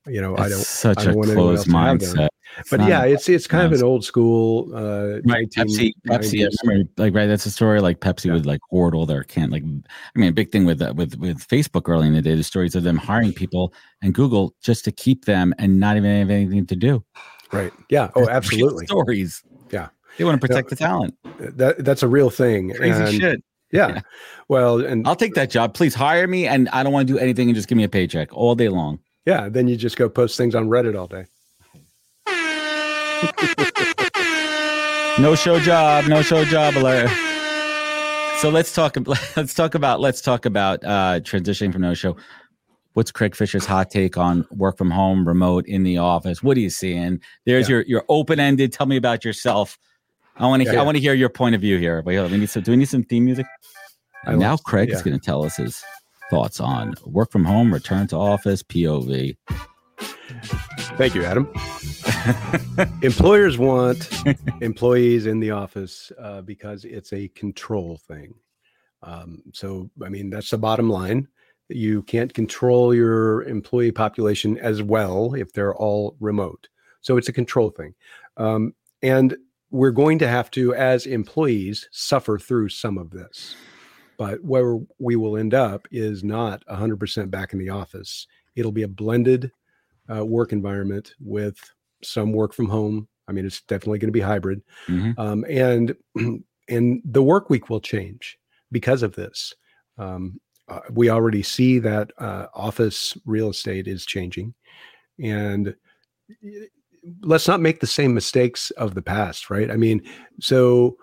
You 0.08 0.22
know, 0.22 0.38
I 0.38 0.50
don't. 0.50 0.60
such 0.60 1.00
I 1.00 1.06
don't 1.06 1.14
a 1.14 1.18
want 1.18 1.32
closed 1.32 1.66
to 1.70 1.72
have 1.78 2.00
them. 2.00 2.16
mindset. 2.18 2.28
It's 2.60 2.70
But 2.72 2.88
yeah, 2.88 3.04
it's 3.04 3.28
it's 3.30 3.46
kind 3.46 3.66
of 3.66 3.74
an 3.74 3.84
old 3.84 4.04
school. 4.04 4.74
Uh, 4.74 5.20
Right, 5.26 5.48
Pepsi, 5.50 5.92
Pepsi. 6.08 6.44
I 6.44 6.50
remember, 6.64 6.90
like, 6.98 7.14
right. 7.14 7.28
That's 7.28 7.46
a 7.46 7.52
story. 7.52 7.82
Like 7.82 8.00
Pepsi 8.00 8.26
Yeah. 8.26 8.34
would 8.34 8.46
like 8.46 8.62
hoard 8.70 8.96
all 8.96 9.06
their 9.06 9.24
can. 9.24 9.52
Like, 9.52 9.64
I 9.64 10.20
mean, 10.20 10.30
a 10.30 10.32
big 10.32 10.52
thing 10.52 10.66
with 10.66 10.82
uh, 10.82 10.94
with 10.96 11.16
with 11.20 11.46
Facebook 11.48 11.88
early 11.88 12.08
in 12.08 12.14
the 12.14 12.22
day. 12.22 12.36
The 12.36 12.44
stories 12.44 12.74
of 12.74 12.84
them 12.84 12.98
hiring 12.98 13.34
people 13.34 13.74
and 14.02 14.14
Google 14.14 14.56
just 14.64 14.86
to 14.86 14.92
keep 14.92 15.26
them 15.26 15.54
and 15.60 15.80
not 15.80 15.98
even 15.98 16.18
have 16.20 16.30
anything 16.30 16.66
to 16.68 16.76
do. 16.76 17.04
Right. 17.52 17.72
Yeah. 17.90 18.10
Oh, 18.16 18.28
absolutely. 18.28 18.86
stories. 18.88 19.44
Yeah. 19.72 19.90
they 20.18 20.24
want 20.24 20.42
to 20.42 20.48
protect 20.48 20.70
the 20.70 20.76
talent. 20.76 21.16
That 21.40 21.84
that's 21.86 22.02
a 22.02 22.08
real 22.08 22.30
thing. 22.30 22.74
Crazy 22.74 23.02
and, 23.04 23.14
shit. 23.14 23.44
Yeah. 23.72 23.88
Yeah. 23.90 24.02
Well, 24.48 24.84
and 24.84 25.06
I'll 25.08 25.16
take 25.18 25.34
that 25.36 25.50
job. 25.50 25.74
Please 25.74 25.94
hire 25.94 26.26
me, 26.28 26.48
and 26.48 26.70
I 26.70 26.82
don't 26.84 26.94
want 26.94 27.08
to 27.08 27.14
do 27.14 27.20
anything 27.20 27.50
and 27.50 27.56
just 27.56 27.68
give 27.68 27.78
me 27.78 27.84
a 27.84 27.90
paycheck 27.90 28.30
all 28.34 28.56
day 28.56 28.70
long. 28.70 29.00
Yeah, 29.28 29.50
then 29.50 29.68
you 29.68 29.76
just 29.76 29.98
go 29.98 30.08
post 30.08 30.38
things 30.38 30.56
on 30.56 30.70
Reddit 30.70 30.98
all 30.98 31.08
day. 31.08 31.26
No 35.20 35.34
show 35.34 35.60
job. 35.60 36.06
No 36.06 36.22
show 36.22 36.46
job 36.46 36.78
alert. 36.78 37.10
So 38.38 38.50
let's 38.50 38.72
talk. 38.72 38.96
Let's 39.36 39.56
talk 39.56 39.74
about. 39.74 40.00
Let's 40.00 40.22
talk 40.22 40.46
about 40.46 40.84
uh, 40.84 41.22
transitioning 41.22 41.74
from 41.74 41.82
no 41.82 41.96
show. 41.96 42.16
What's 42.94 43.10
Craig 43.12 43.36
Fisher's 43.36 43.66
hot 43.66 43.90
take 43.90 44.16
on 44.16 44.46
work 44.52 44.78
from 44.78 44.92
home, 44.92 45.28
remote, 45.28 45.66
in 45.66 45.82
the 45.82 45.98
office? 45.98 46.44
What 46.44 46.56
are 46.56 46.60
you 46.60 46.70
seeing? 46.70 47.20
There's 47.48 47.68
Yeah. 47.68 47.78
your 47.78 47.86
your 47.88 48.06
open 48.10 48.40
ended. 48.40 48.72
Tell 48.74 48.86
me 48.86 48.96
about 48.96 49.26
yourself. 49.26 49.80
I 50.36 50.46
want 50.46 50.62
to. 50.62 50.66
Yeah, 50.66 50.74
I 50.74 50.76
yeah. 50.76 50.84
want 50.84 50.98
to 50.98 51.02
hear 51.02 51.16
your 51.16 51.30
point 51.30 51.56
of 51.56 51.62
view 51.62 51.80
here. 51.80 52.04
Wait, 52.06 52.22
we 52.30 52.38
need 52.38 52.52
some. 52.52 52.62
Do 52.62 52.70
we 52.70 52.78
need 52.78 52.90
some 52.90 53.02
theme 53.02 53.26
music? 53.26 53.48
And 54.26 54.38
now 54.38 54.54
is 54.54 54.62
going 55.02 55.18
to 55.18 55.20
tell 55.20 55.44
us 55.44 55.58
his 55.58 55.84
thoughts 56.30 56.60
on 56.60 56.96
work 57.06 57.32
from 57.32 57.46
home, 57.46 57.74
return 57.74 58.08
to 58.08 58.16
office, 58.16 58.64
POV. 58.64 59.38
Thank 60.98 61.16
you, 61.16 61.24
Adam. 61.24 61.52
Employers 63.02 63.58
want 63.58 64.10
employees 64.62 65.26
in 65.26 65.40
the 65.40 65.52
office 65.52 66.12
uh, 66.20 66.42
because 66.42 66.86
it's 66.86 67.14
a 67.14 67.30
control 67.30 67.98
thing. 68.08 68.34
Um, 69.04 69.44
so, 69.54 69.90
I 70.04 70.10
mean, 70.10 70.30
that's 70.30 70.50
the 70.50 70.58
bottom 70.58 70.90
line. 70.90 71.28
You 71.70 72.04
can't 72.04 72.34
control 72.34 72.94
your 72.94 73.44
employee 73.44 73.92
population 73.92 74.58
as 74.58 74.82
well 74.82 75.34
if 75.34 75.54
they're 75.54 75.76
all 75.76 76.16
remote. 76.20 76.68
So, 77.02 77.18
it's 77.18 77.30
a 77.30 77.34
control 77.34 77.70
thing. 77.70 77.94
Um, 78.38 78.74
and 79.02 79.38
we're 79.70 79.92
going 79.92 80.20
to 80.20 80.28
have 80.28 80.50
to, 80.52 80.74
as 80.74 81.06
employees, 81.06 81.88
suffer 81.92 82.40
through 82.40 82.70
some 82.70 82.98
of 82.98 83.12
this. 83.12 83.56
But 84.18 84.44
where 84.44 84.80
we 85.00 85.16
will 85.16 85.38
end 85.38 85.54
up 85.54 85.88
is 85.92 86.24
not 86.24 86.66
100% 86.68 87.30
back 87.30 87.54
in 87.54 87.60
the 87.60 87.70
office. 87.70 88.28
It'll 88.56 88.72
be 88.72 88.84
a 88.84 88.88
blended 88.88 89.52
uh, 90.14 90.26
work 90.26 90.52
environment 90.52 91.14
with 91.20 91.58
some 92.04 92.32
work 92.34 92.54
from 92.54 92.68
home. 92.68 93.08
I 93.28 93.32
mean, 93.32 93.46
it's 93.46 93.62
definitely 93.62 94.00
going 94.00 94.10
to 94.10 94.14
be 94.14 94.22
hybrid, 94.22 94.62
Mhm. 94.88 95.18
um, 95.20 95.46
and 95.50 95.96
and 96.70 97.02
the 97.06 97.24
work 97.24 97.50
week 97.50 97.70
will 97.70 97.82
change 97.82 98.38
because 98.72 99.04
of 99.04 99.16
this. 99.16 99.54
Um, 99.98 100.40
uh, 100.70 100.82
we 100.92 101.10
already 101.10 101.44
see 101.44 101.80
that 101.80 102.12
uh, 102.18 102.48
office 102.54 103.18
real 103.26 103.50
estate 103.50 103.88
is 103.88 104.06
changing, 104.06 104.54
and 105.20 105.76
let's 107.22 107.48
not 107.48 107.62
make 107.62 107.80
the 107.80 107.88
same 107.88 108.14
mistakes 108.14 108.72
of 108.72 108.96
the 108.96 109.02
past, 109.02 109.50
right? 109.50 109.72
I 109.72 109.76
mean, 109.76 110.02
so 110.40 110.98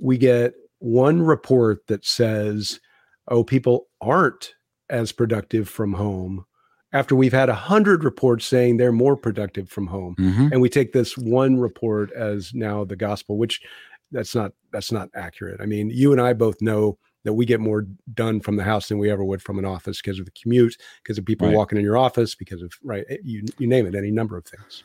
we 0.00 0.18
get 0.18 0.54
one 0.78 1.22
report 1.22 1.86
that 1.88 2.04
says, 2.04 2.80
"Oh, 3.28 3.44
people 3.44 3.88
aren't 4.00 4.54
as 4.90 5.12
productive 5.12 5.68
from 5.68 5.92
home." 5.94 6.44
After 6.92 7.14
we've 7.14 7.32
had 7.34 7.48
a 7.50 7.54
hundred 7.54 8.02
reports 8.04 8.46
saying 8.46 8.76
they're 8.78 8.92
more 8.92 9.16
productive 9.16 9.68
from 9.68 9.88
home, 9.88 10.14
Mhm. 10.18 10.50
and 10.52 10.60
we 10.62 10.68
take 10.70 10.92
this 10.92 11.18
one 11.18 11.58
report 11.58 12.10
as 12.12 12.52
now 12.54 12.84
the 12.84 12.96
gospel 12.96 13.36
which 13.36 13.60
that's 14.10 14.34
not 14.34 14.52
that's 14.72 14.90
not 14.90 15.10
accurate 15.14 15.60
i 15.60 15.66
mean 15.66 15.90
you 15.90 16.12
and 16.12 16.20
i 16.22 16.32
both 16.32 16.62
know 16.62 16.96
that 17.24 17.34
we 17.34 17.44
get 17.44 17.60
more 17.60 17.86
done 18.14 18.40
from 18.40 18.56
the 18.56 18.64
house 18.64 18.88
than 18.88 18.96
we 18.96 19.10
ever 19.10 19.22
would 19.22 19.42
from 19.42 19.58
an 19.58 19.66
office 19.66 20.00
because 20.00 20.18
of 20.18 20.24
the 20.24 20.30
commute 20.42 20.74
because 21.02 21.18
of 21.18 21.26
people 21.26 21.46
Right. 21.46 21.54
walking 21.54 21.76
in 21.76 21.84
your 21.84 21.98
office 21.98 22.34
because 22.34 22.62
of 22.62 22.72
right 22.82 23.04
eh, 23.10 23.18
you 23.22 23.44
you 23.58 23.66
name 23.66 23.84
it 23.84 23.94
any 23.94 24.10
number 24.10 24.38
of 24.38 24.46
things 24.46 24.82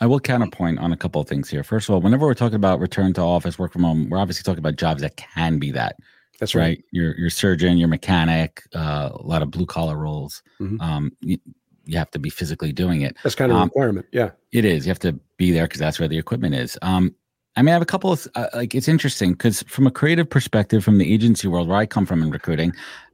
I 0.00 0.06
will 0.06 0.20
counterpoint 0.20 0.78
on 0.78 0.92
a 0.92 0.96
couple 0.96 1.20
of 1.20 1.28
things 1.28 1.48
here. 1.48 1.64
First 1.64 1.88
of 1.88 1.94
all, 1.94 2.00
whenever 2.00 2.24
we're 2.26 2.34
talking 2.34 2.56
about 2.56 2.78
return 2.80 3.12
to 3.14 3.20
office, 3.20 3.58
work 3.58 3.72
from 3.72 3.82
home, 3.82 4.08
we're 4.08 4.18
obviously 4.18 4.44
talking 4.44 4.60
about 4.60 4.76
jobs 4.76 5.02
that 5.02 5.16
can 5.16 5.58
be 5.58 5.72
that. 5.72 5.96
that's 6.38 6.54
right? 6.54 6.62
right, 6.78 6.84
Your 6.92 7.16
your 7.18 7.30
surgeon, 7.30 7.78
your 7.78 7.88
mechanic, 7.88 8.62
uh, 8.74 9.10
a 9.12 9.22
lot 9.22 9.42
of 9.42 9.50
blue 9.50 9.66
collar 9.66 9.96
roles. 9.96 10.42
Mhm. 10.60 10.80
Um, 10.80 11.12
you, 11.20 11.38
you 11.84 11.96
have 11.98 12.10
to 12.12 12.18
be 12.18 12.30
physically 12.30 12.70
doing 12.72 13.00
it. 13.00 13.16
that's 13.22 13.34
kind 13.34 13.50
of 13.50 13.56
a 13.56 13.60
Um, 13.62 13.68
requirement 13.68 14.06
yeah 14.12 14.30
It 14.52 14.64
is. 14.66 14.84
You 14.86 14.90
have 14.90 14.98
to 15.00 15.18
be 15.38 15.50
there 15.52 15.64
because 15.64 15.80
that's 15.80 15.98
where 15.98 16.06
the 16.08 16.18
equipment 16.18 16.54
is. 16.54 16.76
Um, 16.82 17.14
I 17.56 17.62
mean, 17.62 17.70
I 17.70 17.72
have 17.72 17.82
a 17.82 17.86
couple 17.86 18.12
of 18.12 18.28
uh, 18.36 18.46
like 18.54 18.74
it's 18.74 18.86
interesting 18.88 19.32
because 19.32 19.64
from 19.66 19.86
a 19.86 19.90
creative 19.90 20.28
perspective, 20.30 20.84
from 20.84 20.98
the 20.98 21.12
agency 21.12 21.48
world 21.48 21.66
where 21.66 21.78
I 21.78 21.86
come 21.86 22.06
from 22.06 22.22
in 22.22 22.30
recruiting, 22.30 22.72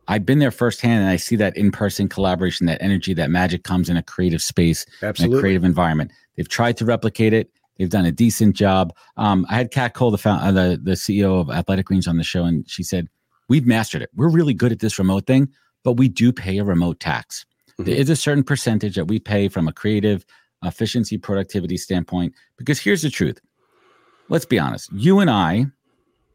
I've 0.09 0.26
been 0.26 0.38
there 0.38 0.50
firsthand, 0.50 1.00
and 1.02 1.09
I 1.11 1.16
see 1.16 1.36
that 1.36 1.57
in 1.57 1.70
person 1.72 2.09
collaboration, 2.09 2.66
that 2.66 2.80
energy, 2.82 3.14
that 3.14 3.30
magic 3.30 3.64
comes 3.64 3.88
in 3.88 3.96
a 3.96 4.02
creative 4.02 4.42
space 4.42 4.84
in 5.02 5.32
a 5.32 5.40
creative 5.40 5.64
environment. 5.64 6.12
They've 6.36 6.48
tried 6.48 6.76
to 6.78 6.84
replicate 6.84 7.32
it. 7.32 7.50
They've 7.78 7.88
done 7.90 8.05
a 8.05 8.12
decent 8.12 8.55
job. 8.55 8.94
Um, 9.16 9.46
I 9.50 9.55
had 9.55 9.70
Kat 9.70 9.94
Cole, 9.94 10.11
the, 10.11 10.18
found, 10.18 10.42
uh, 10.42 10.52
the 10.52 10.80
the 10.82 10.92
CEO 10.92 11.40
of 11.40 11.50
Athletic 11.50 11.86
Greens, 11.86 12.07
on 12.07 12.16
the 12.18 12.24
show, 12.24 12.44
and 12.44 12.68
she 12.68 12.82
said, 12.82 13.09
"We've 13.48 13.66
mastered 13.66 14.02
it. 14.02 14.11
We're 14.14 14.28
really 14.30 14.55
good 14.55 14.70
at 14.72 14.78
this 14.80 14.98
remote 14.98 15.26
thing, 15.26 15.48
but 15.82 15.92
we 15.94 16.09
do 16.09 16.32
pay 16.32 16.59
a 16.59 16.64
remote 16.64 17.00
tax. 17.00 17.44
There 17.78 17.94
Mhm. 17.94 17.98
is 17.98 18.11
a 18.11 18.16
certain 18.16 18.44
percentage 18.44 18.94
that 18.94 19.09
we 19.09 19.18
pay 19.18 19.48
from 19.48 19.66
a 19.66 19.72
creative 19.72 20.24
efficiency 20.62 21.18
productivity 21.18 21.76
standpoint. 21.76 22.32
Because 22.57 22.78
here's 22.78 23.02
the 23.02 23.11
truth. 23.11 23.40
Let's 24.28 24.46
be 24.46 24.59
honest. 24.59 24.90
You 24.92 25.18
and 25.18 25.28
I, 25.28 25.66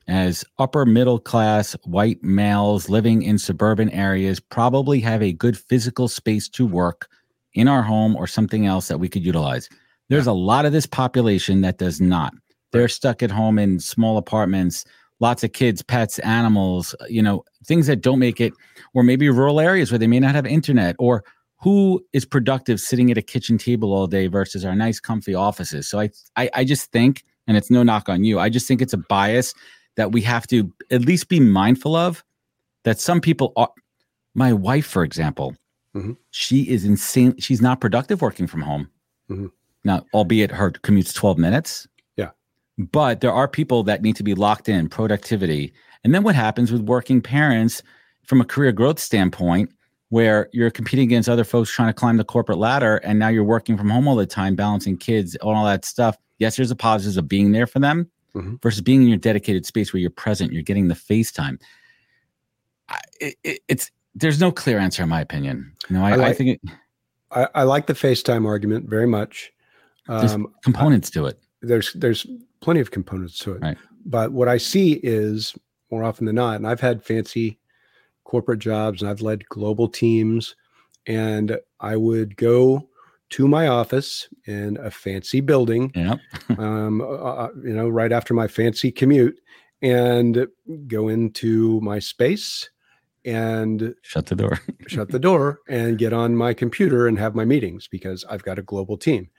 as 0.10 0.44
upper 0.58 0.86
middle 0.86 1.20
class 1.20 1.74
white 1.86 2.22
males 2.24 2.90
living 2.90 3.22
in 3.22 3.38
suburban 3.38 3.90
areas, 3.92 4.40
probably 4.40 5.00
have 5.00 5.22
a 5.22 5.34
good 5.34 5.58
physical 5.58 6.08
space 6.08 6.50
to 6.50 6.66
work 6.66 7.08
in 7.54 7.68
our 7.68 7.84
home 7.84 8.16
or 8.16 8.28
something 8.28 8.66
else 8.66 8.88
that 8.88 9.00
we 9.00 9.10
could 9.10 9.24
utilize. 9.24 9.70
There's 10.10 10.28
a 10.28 10.34
lot 10.34 10.66
of 10.66 10.72
this 10.72 10.86
population 10.86 11.62
that 11.62 11.78
does 11.78 12.02
not. 12.02 12.34
They're 12.72 12.88
stuck 12.88 13.22
at 13.24 13.32
home 13.32 13.60
in 13.60 13.80
small 13.80 14.18
apartments, 14.18 14.86
lots 15.20 15.44
of 15.44 15.54
kids, 15.54 15.82
pets, 15.82 16.20
animals, 16.20 16.96
you 17.08 17.22
know, 17.22 17.44
things 17.66 17.88
that 17.88 18.02
don't 18.02 18.20
make 18.20 18.42
it, 18.42 18.54
or 18.94 19.04
maybe 19.04 19.30
rural 19.30 19.60
areas 19.60 19.92
where 19.92 20.00
they 20.00 20.08
may 20.08 20.20
not 20.20 20.36
have 20.36 20.46
internet, 20.46 20.96
or 21.00 21.24
who 21.62 22.04
is 22.14 22.26
productive 22.26 22.80
sitting 22.80 23.12
at 23.12 23.18
a 23.18 23.22
kitchen 23.22 23.58
table 23.58 23.94
all 23.94 24.08
day 24.08 24.28
versus 24.28 24.64
our 24.64 24.76
nice, 24.76 25.00
comfy 25.00 25.36
offices. 25.36 25.88
So 25.88 26.00
I, 26.00 26.10
I, 26.36 26.50
I 26.54 26.64
just 26.64 26.92
think, 26.92 27.24
and 27.48 27.58
it's 27.58 27.70
no 27.70 27.84
knock 27.84 28.08
on 28.08 28.24
you, 28.24 28.40
I 28.40 28.50
just 28.50 28.68
think 28.68 28.82
it's 28.82 28.94
a 28.94 28.98
bias 28.98 29.54
that 30.00 30.14
we 30.14 30.22
have 30.22 30.48
to 30.48 30.72
at 30.92 31.02
least 31.02 31.28
be 31.28 31.42
mindful 31.42 31.94
of. 31.94 32.24
That 32.86 33.02
some 33.02 33.20
people 33.20 33.52
are. 33.58 33.70
My 34.34 34.54
wife, 34.54 34.86
for 34.86 35.04
example, 35.04 35.56
Mhm. 35.94 36.16
she 36.32 36.62
is 36.70 36.86
insane. 36.86 37.36
She's 37.38 37.62
not 37.62 37.82
productive 37.82 38.22
working 38.22 38.48
from 38.48 38.62
home. 38.62 38.88
Mhm. 39.30 39.52
Now, 39.84 40.06
albeit 40.14 40.52
her 40.52 40.72
commute's 40.72 41.12
12 41.12 41.38
minutes. 41.38 41.86
Yeah. 42.16 42.30
But 42.78 43.20
there 43.20 43.34
are 43.34 43.50
people 43.50 43.84
that 43.84 44.02
need 44.02 44.16
to 44.16 44.24
be 44.24 44.36
locked 44.36 44.70
in, 44.70 44.88
productivity. 44.88 45.74
And 46.06 46.16
then 46.16 46.24
what 46.24 46.36
happens 46.36 46.72
with 46.72 46.82
working 46.84 47.20
parents 47.22 47.84
from 48.24 48.40
a 48.40 48.46
career 48.46 48.72
growth 48.72 49.00
standpoint, 49.00 49.70
where 50.08 50.48
you're 50.54 50.72
competing 50.72 51.10
against 51.10 51.28
other 51.28 51.44
folks 51.44 51.70
trying 51.70 51.90
to 51.90 51.94
climb 51.94 52.16
the 52.16 52.24
corporate 52.24 52.58
ladder, 52.58 52.98
and 53.04 53.20
now 53.20 53.28
you're 53.28 53.44
working 53.44 53.76
from 53.78 53.90
home 53.90 54.08
all 54.08 54.16
the 54.16 54.26
time, 54.26 54.56
balancing 54.56 54.96
kids, 54.96 55.36
all 55.42 55.66
that 55.66 55.84
stuff. 55.84 56.16
Yes, 56.38 56.56
there's 56.56 56.72
a 56.72 56.76
positives 56.76 57.18
of 57.18 57.28
being 57.28 57.52
there 57.52 57.68
for 57.68 57.80
them 57.80 58.10
Mhm. 58.36 58.62
versus 58.62 58.82
being 58.82 59.02
in 59.02 59.08
your 59.08 59.18
dedicated 59.18 59.66
space 59.66 59.92
where 59.94 60.00
you're 60.00 60.10
present, 60.10 60.54
you're 60.54 60.62
getting 60.64 60.88
the 60.88 60.96
face 60.96 61.32
time. 61.32 61.60
I- 62.88 63.00
It, 63.20 63.36
it, 63.44 63.60
it's 63.68 63.92
there's 64.16 64.40
no 64.40 64.52
clear 64.52 64.80
answer 64.80 65.04
in 65.04 65.10
my 65.10 65.22
opinion. 65.22 65.72
You 65.90 65.96
know, 65.98 66.04
I, 66.06 66.10
I 66.10 66.14
I, 66.14 66.16
like- 66.16 66.38
think 66.38 66.50
it, 66.64 66.72
I, 67.32 67.48
I 67.56 67.64
like 67.64 67.88
the 67.88 67.94
FaceTime 67.94 68.46
argument 68.48 68.90
very 68.90 69.08
much. 69.08 69.52
There's 70.08 70.34
Um, 70.34 70.52
components 70.64 71.10
to 71.12 71.26
it. 71.28 71.40
there's 71.62 71.94
there's 71.94 72.26
plenty 72.62 72.80
of 72.80 72.90
components 72.92 73.38
to 73.40 73.54
it. 73.54 73.62
Right. 73.62 73.78
But 74.06 74.32
what 74.32 74.48
I 74.48 74.58
see 74.58 74.94
is 75.04 75.54
more 75.92 76.04
often 76.04 76.26
than 76.26 76.36
not, 76.36 76.56
and 76.56 76.66
I've 76.68 76.80
had 76.82 77.04
fancy 77.04 77.60
corporate 78.24 78.60
jobs 78.60 79.02
and 79.02 79.10
I've 79.12 79.22
led 79.22 79.48
global 79.50 79.88
teams, 79.88 80.56
and 81.06 81.58
I 81.80 81.96
would 81.96 82.36
go 82.38 82.89
to 83.32 83.48
my 83.48 83.68
office 83.68 84.28
in 84.46 84.78
a 84.78 84.90
fancy 84.92 85.42
building, 85.42 85.92
Yeah. 85.96 86.16
um, 86.58 87.02
uh, 87.02 87.50
you 87.64 87.74
know, 87.74 87.88
right 87.90 88.12
after 88.12 88.34
my 88.34 88.48
fancy 88.48 88.92
commute, 88.92 89.40
and 89.82 90.48
go 90.88 91.08
into 91.08 91.80
my 91.82 92.00
space 92.00 92.70
and 93.26 93.94
Shut 94.02 94.26
the 94.26 94.36
door. 94.36 94.60
shut 94.88 95.10
the 95.10 95.20
door 95.20 95.60
and 95.70 95.98
get 95.98 96.14
on 96.14 96.36
my 96.36 96.54
computer 96.54 97.08
and 97.08 97.18
have 97.20 97.36
my 97.36 97.46
meetings 97.46 97.88
because 97.88 98.26
I've 98.30 98.44
got 98.44 98.60
a 98.60 98.64
global 98.64 98.98
team, 98.98 99.30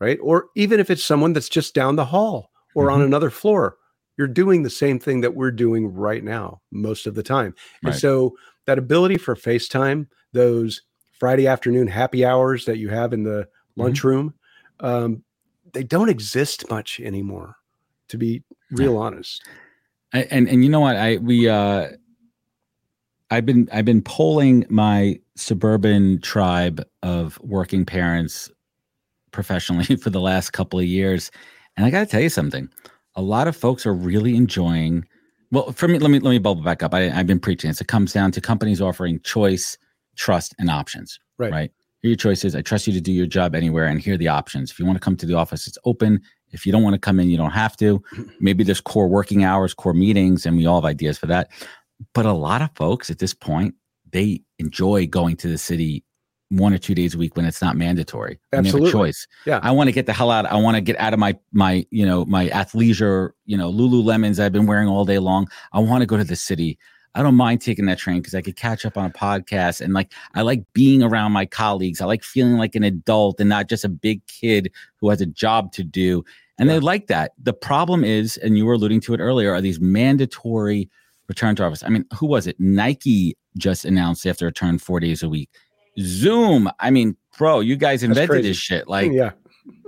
right? 0.00 0.18
Or 0.22 0.46
even 0.56 0.80
if 0.80 0.90
it's 0.90 1.04
someone 1.04 1.32
that's 1.32 1.48
just 1.48 1.74
down 1.74 1.96
the 1.96 2.04
hall 2.06 2.50
or 2.74 2.90
on 2.90 3.00
Mhm. 3.00 3.04
another 3.06 3.30
floor, 3.30 3.76
you're 4.16 4.26
doing 4.28 4.62
the 4.62 4.70
same 4.70 4.98
thing 4.98 5.20
that 5.22 5.34
we're 5.34 5.50
doing 5.50 5.92
right 5.92 6.22
now 6.24 6.60
most 6.70 7.06
of 7.06 7.14
the 7.14 7.22
time. 7.22 7.54
And 7.84 7.94
so 7.94 8.36
that 8.66 8.78
ability 8.78 9.18
for 9.18 9.34
FaceTime, 9.36 10.06
those 10.32 10.82
Friday 11.18 11.46
afternoon 11.46 11.86
happy 11.86 12.24
hours 12.24 12.64
that 12.66 12.78
you 12.78 12.88
have 12.90 13.12
in 13.12 13.22
the 13.24 13.48
Mm-hmm. 13.76 13.82
lunchroom, 13.82 14.34
um, 14.80 15.24
they 15.72 15.82
don't 15.82 16.08
exist 16.08 16.68
much 16.70 17.00
anymore, 17.00 17.56
to 18.08 18.16
be 18.16 18.42
real 18.70 18.96
honest. 18.96 19.42
I- 20.12 20.28
and 20.30 20.48
and 20.48 20.62
you 20.62 20.70
know 20.70 20.80
what? 20.80 20.96
I 20.96 21.16
we 21.16 21.48
uh 21.48 21.88
i've 23.30 23.46
been 23.46 23.68
i've 23.72 23.84
been 23.86 24.02
polling 24.02 24.64
my 24.68 25.18
suburban 25.34 26.20
tribe 26.20 26.84
of 27.02 27.40
working 27.40 27.84
parents 27.84 28.50
professionally 29.32 29.96
for 30.02 30.10
the 30.10 30.20
last 30.20 30.50
couple 30.52 30.78
of 30.78 30.84
years 30.84 31.30
and 31.76 31.86
i 31.86 31.90
got 31.90 32.00
to 32.00 32.06
tell 32.06 32.20
you 32.20 32.28
something. 32.28 32.68
A 33.16 33.22
lot 33.22 33.48
of 33.48 33.56
folks 33.56 33.86
are 33.86 33.94
really 33.94 34.36
enjoying 34.36 35.04
well 35.50 35.72
for 35.72 35.88
me 35.88 35.98
let 35.98 36.10
me 36.10 36.18
let 36.20 36.30
me 36.30 36.38
bubble 36.38 36.62
back 36.62 36.82
up. 36.82 36.94
I, 36.94 37.10
i've 37.10 37.26
been 37.26 37.40
preaching. 37.40 37.70
This 37.70 37.80
it 37.80 37.88
comes 37.88 38.12
down 38.12 38.30
to 38.32 38.40
companies 38.40 38.80
offering 38.80 39.18
choice 39.20 39.76
trust 40.16 40.54
and 40.58 40.70
options 40.70 41.18
Right. 41.38 41.50
right? 41.52 41.70
Here 42.00 42.08
are 42.08 42.12
your 42.12 42.16
choices. 42.16 42.54
I 42.54 42.60
trust 42.62 42.86
you 42.86 42.92
to 42.92 43.00
do 43.00 43.10
your 43.12 43.26
job 43.26 43.54
anywhere 43.54 43.86
and 43.86 44.00
here 44.00 44.14
are 44.14 44.18
the 44.18 44.28
options. 44.28 44.70
If 44.70 44.78
you 44.78 44.84
want 44.86 44.96
to 44.96 45.00
come 45.00 45.16
to 45.16 45.26
the 45.26 45.34
office 45.34 45.66
it's 45.66 45.78
open. 45.84 46.20
If 46.50 46.64
you 46.66 46.70
don't 46.72 46.82
want 46.82 46.94
to 46.94 47.00
come 47.00 47.18
in 47.18 47.30
you 47.30 47.36
don't 47.36 47.50
have 47.50 47.76
to. 47.78 48.02
Maybe 48.40 48.62
there's 48.64 48.80
core 48.80 49.08
working 49.08 49.42
hours 49.44 49.74
core 49.74 49.94
meetings 49.94 50.46
and 50.46 50.56
we 50.56 50.66
all 50.66 50.80
have 50.80 50.88
ideas 50.88 51.18
for 51.18 51.26
that. 51.26 51.50
But 52.12 52.26
a 52.26 52.32
lot 52.32 52.62
of 52.62 52.70
folks 52.76 53.10
at 53.10 53.18
this 53.18 53.34
point 53.34 53.74
they 54.10 54.42
enjoy 54.58 55.06
going 55.06 55.36
to 55.38 55.48
the 55.48 55.58
city 55.58 56.04
one 56.50 56.72
or 56.72 56.78
two 56.78 56.94
days 56.94 57.14
a 57.14 57.18
week 57.18 57.34
when 57.36 57.46
it's 57.46 57.60
not 57.62 57.74
mandatory 57.76 58.38
when 58.50 58.62
they 58.62 58.68
have 58.68 58.74
a 58.76 58.78
Absolutely. 58.78 58.92
choice. 58.92 59.26
Yeah. 59.46 59.58
i 59.62 59.72
want 59.72 59.88
to 59.88 59.92
get 59.92 60.06
the 60.06 60.12
hell 60.12 60.30
out 60.30 60.44
i 60.46 60.54
want 60.56 60.76
to 60.76 60.80
get 60.82 60.96
out 61.00 61.12
of 61.12 61.18
my 61.18 61.36
my 61.52 61.84
you 61.90 62.06
know 62.06 62.24
my 62.26 62.48
athleisure 62.50 63.30
you 63.46 63.56
know 63.56 63.72
lululemons 63.72 64.38
i've 64.38 64.52
been 64.52 64.66
wearing 64.66 64.86
all 64.88 65.04
day 65.04 65.18
long. 65.18 65.48
I 65.72 65.80
want 65.80 66.02
to 66.02 66.06
go 66.06 66.16
to 66.16 66.22
the 66.22 66.36
city 66.36 66.78
i 67.14 67.22
don't 67.22 67.34
mind 67.34 67.60
taking 67.60 67.86
that 67.86 67.98
train 67.98 68.18
because 68.18 68.34
i 68.34 68.42
could 68.42 68.56
catch 68.56 68.84
up 68.84 68.96
on 68.96 69.06
a 69.06 69.10
podcast 69.10 69.80
and 69.80 69.92
like 69.94 70.12
i 70.34 70.42
like 70.42 70.64
being 70.72 71.02
around 71.02 71.32
my 71.32 71.46
colleagues 71.46 72.00
i 72.00 72.04
like 72.04 72.22
feeling 72.22 72.56
like 72.56 72.74
an 72.74 72.84
adult 72.84 73.40
and 73.40 73.48
not 73.48 73.68
just 73.68 73.84
a 73.84 73.88
big 73.88 74.24
kid 74.26 74.70
who 75.00 75.08
has 75.10 75.20
a 75.20 75.26
job 75.26 75.72
to 75.72 75.82
do 75.82 76.24
and 76.58 76.70
they 76.70 76.78
like 76.78 77.08
that. 77.08 77.32
The 77.42 77.52
problem 77.52 78.04
is, 78.04 78.36
and 78.36 78.56
you 78.56 78.64
were 78.64 78.74
alluding 78.74 79.00
to 79.02 79.14
it 79.14 79.20
earlier, 79.20 79.52
are 79.52 79.60
these 79.60 79.80
mandatory 79.80 80.88
return 81.28 81.56
to 81.56 81.64
office. 81.64 81.82
I 81.82 81.88
mean, 81.88 82.04
who 82.14 82.26
was 82.26 82.46
it? 82.46 82.58
Nike 82.60 83.36
just 83.56 83.84
announced 83.84 84.22
they 84.22 84.30
have 84.30 84.36
to 84.38 84.44
return 84.44 84.78
four 84.78 85.00
days 85.00 85.22
a 85.22 85.28
week. 85.28 85.50
Zoom. 85.98 86.70
I 86.80 86.90
mean, 86.90 87.16
bro, 87.38 87.60
you 87.60 87.76
guys 87.76 88.02
invented 88.02 88.44
this 88.44 88.56
shit. 88.56 88.88
Like, 88.88 89.10
yeah. 89.12 89.32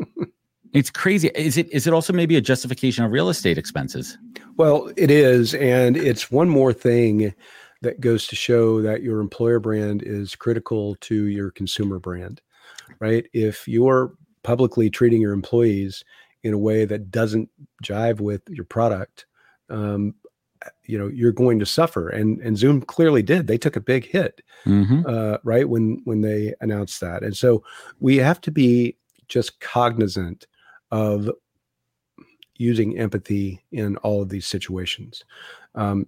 it's 0.72 0.90
crazy. 0.90 1.30
Is 1.34 1.56
it? 1.56 1.70
Is 1.72 1.86
it 1.86 1.92
also 1.92 2.12
maybe 2.12 2.36
a 2.36 2.40
justification 2.40 3.04
of 3.04 3.12
real 3.12 3.28
estate 3.28 3.58
expenses? 3.58 4.16
Well, 4.56 4.90
it 4.96 5.10
is. 5.10 5.54
And 5.54 5.96
it's 5.96 6.30
one 6.30 6.48
more 6.48 6.72
thing 6.72 7.34
that 7.82 8.00
goes 8.00 8.26
to 8.28 8.36
show 8.36 8.80
that 8.82 9.02
your 9.02 9.20
employer 9.20 9.60
brand 9.60 10.02
is 10.02 10.34
critical 10.34 10.94
to 11.02 11.26
your 11.26 11.50
consumer 11.50 11.98
brand, 11.98 12.40
right? 13.00 13.26
If 13.32 13.68
you're 13.68 14.14
publicly 14.42 14.88
treating 14.90 15.20
your 15.20 15.32
employees 15.34 16.02
in 16.42 16.54
a 16.54 16.58
way 16.58 16.84
that 16.86 17.10
doesn't 17.10 17.50
jive 17.84 18.20
with 18.20 18.42
your 18.48 18.64
product, 18.64 19.26
um, 19.68 20.14
you 20.84 20.98
know, 20.98 21.08
you're 21.08 21.32
going 21.32 21.58
to 21.58 21.66
suffer. 21.66 22.08
And 22.08 22.40
and 22.40 22.56
Zoom 22.56 22.80
clearly 22.80 23.22
did. 23.22 23.46
They 23.46 23.58
took 23.58 23.76
a 23.76 23.80
big 23.80 24.06
hit, 24.06 24.40
Mm-hmm. 24.64 25.02
uh, 25.06 25.36
right 25.44 25.68
when 25.68 26.00
when 26.04 26.22
they 26.22 26.54
announced 26.60 27.00
that. 27.02 27.22
And 27.22 27.36
so 27.36 27.62
we 28.00 28.16
have 28.16 28.40
to 28.42 28.50
be 28.50 28.96
just 29.28 29.60
cognizant 29.60 30.46
of 30.90 31.30
using 32.58 32.98
empathy 32.98 33.62
in 33.72 33.96
all 33.98 34.22
of 34.22 34.28
these 34.28 34.46
situations. 34.46 35.24
Um, 35.74 36.06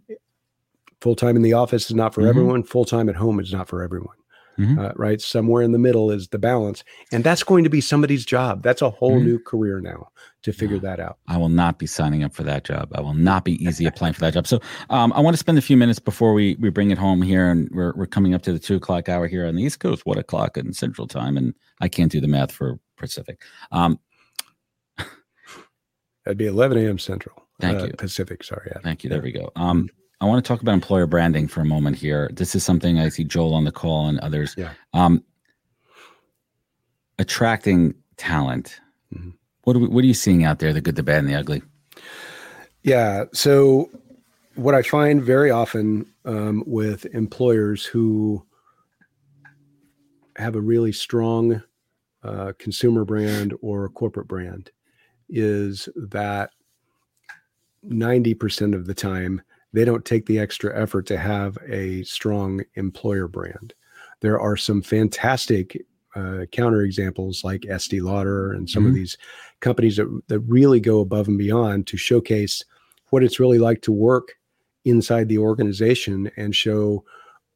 Full 1.00 1.14
time 1.14 1.36
in 1.36 1.42
the 1.42 1.52
office 1.52 1.88
is 1.90 1.94
not 1.94 2.12
for 2.12 2.22
Mhm. 2.22 2.28
everyone. 2.28 2.62
Full 2.64 2.84
time 2.84 3.08
at 3.08 3.14
home 3.14 3.38
is 3.38 3.52
not 3.52 3.68
for 3.68 3.84
everyone. 3.84 4.16
Mhm. 4.58 4.76
Uh, 4.76 4.92
right, 4.96 5.20
somewhere 5.20 5.62
in 5.62 5.70
the 5.70 5.78
middle 5.78 6.10
is 6.10 6.26
the 6.26 6.38
balance, 6.40 6.82
and 7.12 7.22
that's 7.22 7.44
going 7.44 7.62
to 7.62 7.70
be 7.70 7.80
somebody's 7.80 8.24
job. 8.26 8.64
That's 8.64 8.82
a 8.82 8.90
whole 8.90 9.20
Mhm. 9.20 9.24
new 9.24 9.38
career 9.38 9.80
now 9.80 10.08
to 10.42 10.52
figure 10.52 10.74
Yeah. 10.78 10.82
that 10.82 10.98
out. 11.00 11.18
I 11.28 11.36
will 11.36 11.48
not 11.50 11.78
be 11.78 11.86
signing 11.86 12.24
up 12.24 12.34
for 12.34 12.42
that 12.42 12.64
job. 12.64 12.88
I 12.92 13.00
will 13.00 13.14
not 13.14 13.44
be 13.44 13.52
easy 13.64 13.86
applying 13.86 14.14
for 14.14 14.22
that 14.22 14.34
job. 14.34 14.48
So 14.48 14.60
um, 14.90 15.12
I 15.12 15.20
want 15.20 15.34
to 15.34 15.38
spend 15.38 15.56
a 15.58 15.62
few 15.62 15.76
minutes 15.76 16.00
before 16.00 16.34
we 16.34 16.56
we 16.58 16.68
bring 16.70 16.90
it 16.90 16.98
home 16.98 17.22
here, 17.22 17.48
and 17.48 17.68
we're 17.72 17.92
we're 17.94 18.06
coming 18.06 18.34
up 18.34 18.42
to 18.42 18.52
the 18.52 18.58
two 18.58 18.74
o'clock 18.74 19.08
hour 19.08 19.28
here 19.28 19.46
on 19.46 19.54
the 19.54 19.62
East 19.62 19.78
Coast, 19.78 20.04
what 20.04 20.18
o'clock 20.18 20.56
in 20.56 20.72
Central 20.72 21.06
Time, 21.06 21.36
and 21.36 21.54
I 21.80 21.86
can't 21.86 22.10
do 22.10 22.20
the 22.20 22.26
math 22.26 22.50
for 22.50 22.80
Pacific. 22.96 23.40
Um, 23.70 24.00
That'd 26.28 26.36
be 26.36 26.44
11 26.44 26.76
a.m. 26.76 26.98
Central. 26.98 27.42
Thank 27.58 27.80
uh, 27.80 27.86
you. 27.86 27.92
Pacific. 27.94 28.44
Sorry. 28.44 28.68
Adam. 28.72 28.82
Thank 28.82 29.02
you. 29.02 29.08
There 29.08 29.22
we 29.22 29.32
go. 29.32 29.50
Um, 29.56 29.88
I 30.20 30.26
want 30.26 30.44
to 30.44 30.46
talk 30.46 30.60
about 30.60 30.74
employer 30.74 31.06
branding 31.06 31.48
for 31.48 31.62
a 31.62 31.64
moment 31.64 31.96
here. 31.96 32.28
This 32.34 32.54
is 32.54 32.62
something 32.62 32.98
I 32.98 33.08
see 33.08 33.24
Joel 33.24 33.54
on 33.54 33.64
the 33.64 33.72
call 33.72 34.08
and 34.08 34.20
others. 34.20 34.54
Yeah. 34.58 34.74
Um, 34.92 35.24
attracting 37.18 37.94
talent. 38.18 38.78
Mhm. 39.16 39.38
What 39.62 39.76
are 39.76 39.78
we, 39.78 39.88
what 39.88 40.04
are 40.04 40.06
you 40.06 40.12
seeing 40.12 40.44
out 40.44 40.58
there? 40.58 40.74
The 40.74 40.82
good, 40.82 40.96
the 40.96 41.02
bad, 41.02 41.20
and 41.20 41.30
the 41.30 41.34
ugly. 41.34 41.62
Yeah. 42.82 43.24
So, 43.32 43.88
what 44.54 44.74
I 44.74 44.82
find 44.82 45.22
very 45.22 45.50
often 45.50 46.04
um, 46.26 46.62
with 46.66 47.06
employers 47.14 47.86
who 47.86 48.44
have 50.36 50.56
a 50.56 50.60
really 50.60 50.92
strong 50.92 51.62
uh, 52.22 52.52
consumer 52.58 53.06
brand 53.06 53.54
or 53.62 53.88
corporate 53.88 54.28
brand 54.28 54.72
is 55.28 55.88
that 55.96 56.50
90% 57.86 58.74
of 58.74 58.86
the 58.86 58.94
time 58.94 59.40
they 59.72 59.84
don't 59.84 60.04
take 60.04 60.26
the 60.26 60.38
extra 60.38 60.74
effort 60.80 61.06
to 61.06 61.18
have 61.18 61.58
a 61.68 62.02
strong 62.04 62.62
employer 62.74 63.28
brand. 63.28 63.74
There 64.20 64.40
are 64.40 64.56
some 64.56 64.80
fantastic 64.82 65.84
uh, 66.16 66.46
counter 66.50 66.82
examples 66.82 67.44
like 67.44 67.66
Estee 67.66 68.00
Lauder 68.00 68.52
and 68.52 68.68
some 68.68 68.86
of 68.86 68.92
Mhm. 68.92 68.94
these 68.96 69.18
companies 69.60 69.96
that, 69.98 70.22
that 70.28 70.40
really 70.40 70.80
go 70.80 71.00
above 71.00 71.28
and 71.28 71.36
beyond 71.38 71.86
to 71.88 71.96
showcase 71.98 72.64
what 73.10 73.22
it's 73.22 73.38
really 73.38 73.58
like 73.58 73.82
to 73.82 73.92
work 73.92 74.34
inside 74.86 75.28
the 75.28 75.38
organization 75.38 76.30
and 76.36 76.56
show 76.56 77.04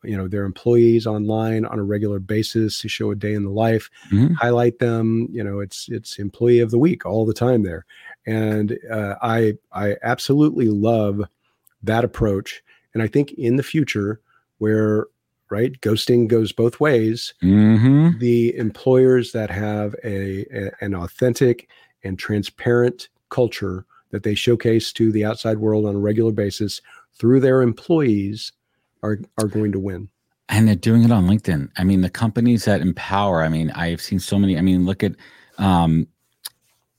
you 0.04 0.16
know 0.16 0.28
their 0.28 0.44
employees 0.44 1.06
online 1.06 1.64
on 1.64 1.78
a 1.78 1.82
regular 1.84 2.18
basis 2.18 2.78
to 2.80 2.88
show 2.88 3.10
a 3.10 3.14
day 3.16 3.32
in 3.34 3.44
the 3.44 3.50
life 3.50 3.90
Mhm. 4.10 4.34
highlight 4.34 4.78
them 4.78 5.28
you 5.30 5.42
know 5.44 5.60
it's 5.60 5.88
it's 5.88 6.18
employee 6.18 6.60
of 6.60 6.70
the 6.70 6.78
week 6.78 7.06
all 7.06 7.24
the 7.26 7.34
time 7.34 7.62
there 7.62 7.84
and 8.26 8.78
uh, 8.90 9.14
i 9.22 9.54
i 9.72 9.96
absolutely 10.02 10.68
love 10.68 11.22
that 11.82 12.04
approach 12.04 12.62
and 12.94 13.02
i 13.02 13.06
think 13.06 13.32
in 13.32 13.56
the 13.56 13.62
future 13.62 14.20
where 14.58 15.06
right 15.50 15.80
ghosting 15.80 16.26
goes 16.28 16.52
both 16.52 16.80
ways 16.80 17.34
Mm-hmm. 17.42 18.18
the 18.18 18.56
employers 18.56 19.32
that 19.32 19.50
have 19.50 19.94
a, 20.04 20.44
a 20.56 20.70
an 20.80 20.94
authentic 20.94 21.68
and 22.04 22.18
transparent 22.18 23.08
culture 23.30 23.84
that 24.10 24.22
they 24.22 24.34
showcase 24.34 24.92
to 24.92 25.10
the 25.12 25.24
outside 25.24 25.58
world 25.58 25.86
on 25.86 25.94
a 25.96 25.98
regular 25.98 26.32
basis 26.32 26.80
through 27.14 27.40
their 27.40 27.62
employees 27.62 28.52
are 29.02 29.18
are 29.38 29.46
going 29.48 29.72
to 29.72 29.78
win. 29.78 30.08
and 30.48 30.66
they're 30.68 30.74
doing 30.74 31.02
it 31.04 31.10
on 31.12 31.26
linkedin 31.26 31.68
i 31.78 31.84
mean 31.84 32.00
the 32.02 32.10
companies 32.10 32.64
that 32.64 32.80
empower 32.80 33.42
i 33.42 33.48
mean 33.48 33.70
i've 33.72 34.00
seen 34.00 34.18
so 34.18 34.38
many 34.38 34.56
i 34.58 34.60
mean 34.60 34.84
look 34.86 35.02
at 35.02 35.12
um 35.58 36.06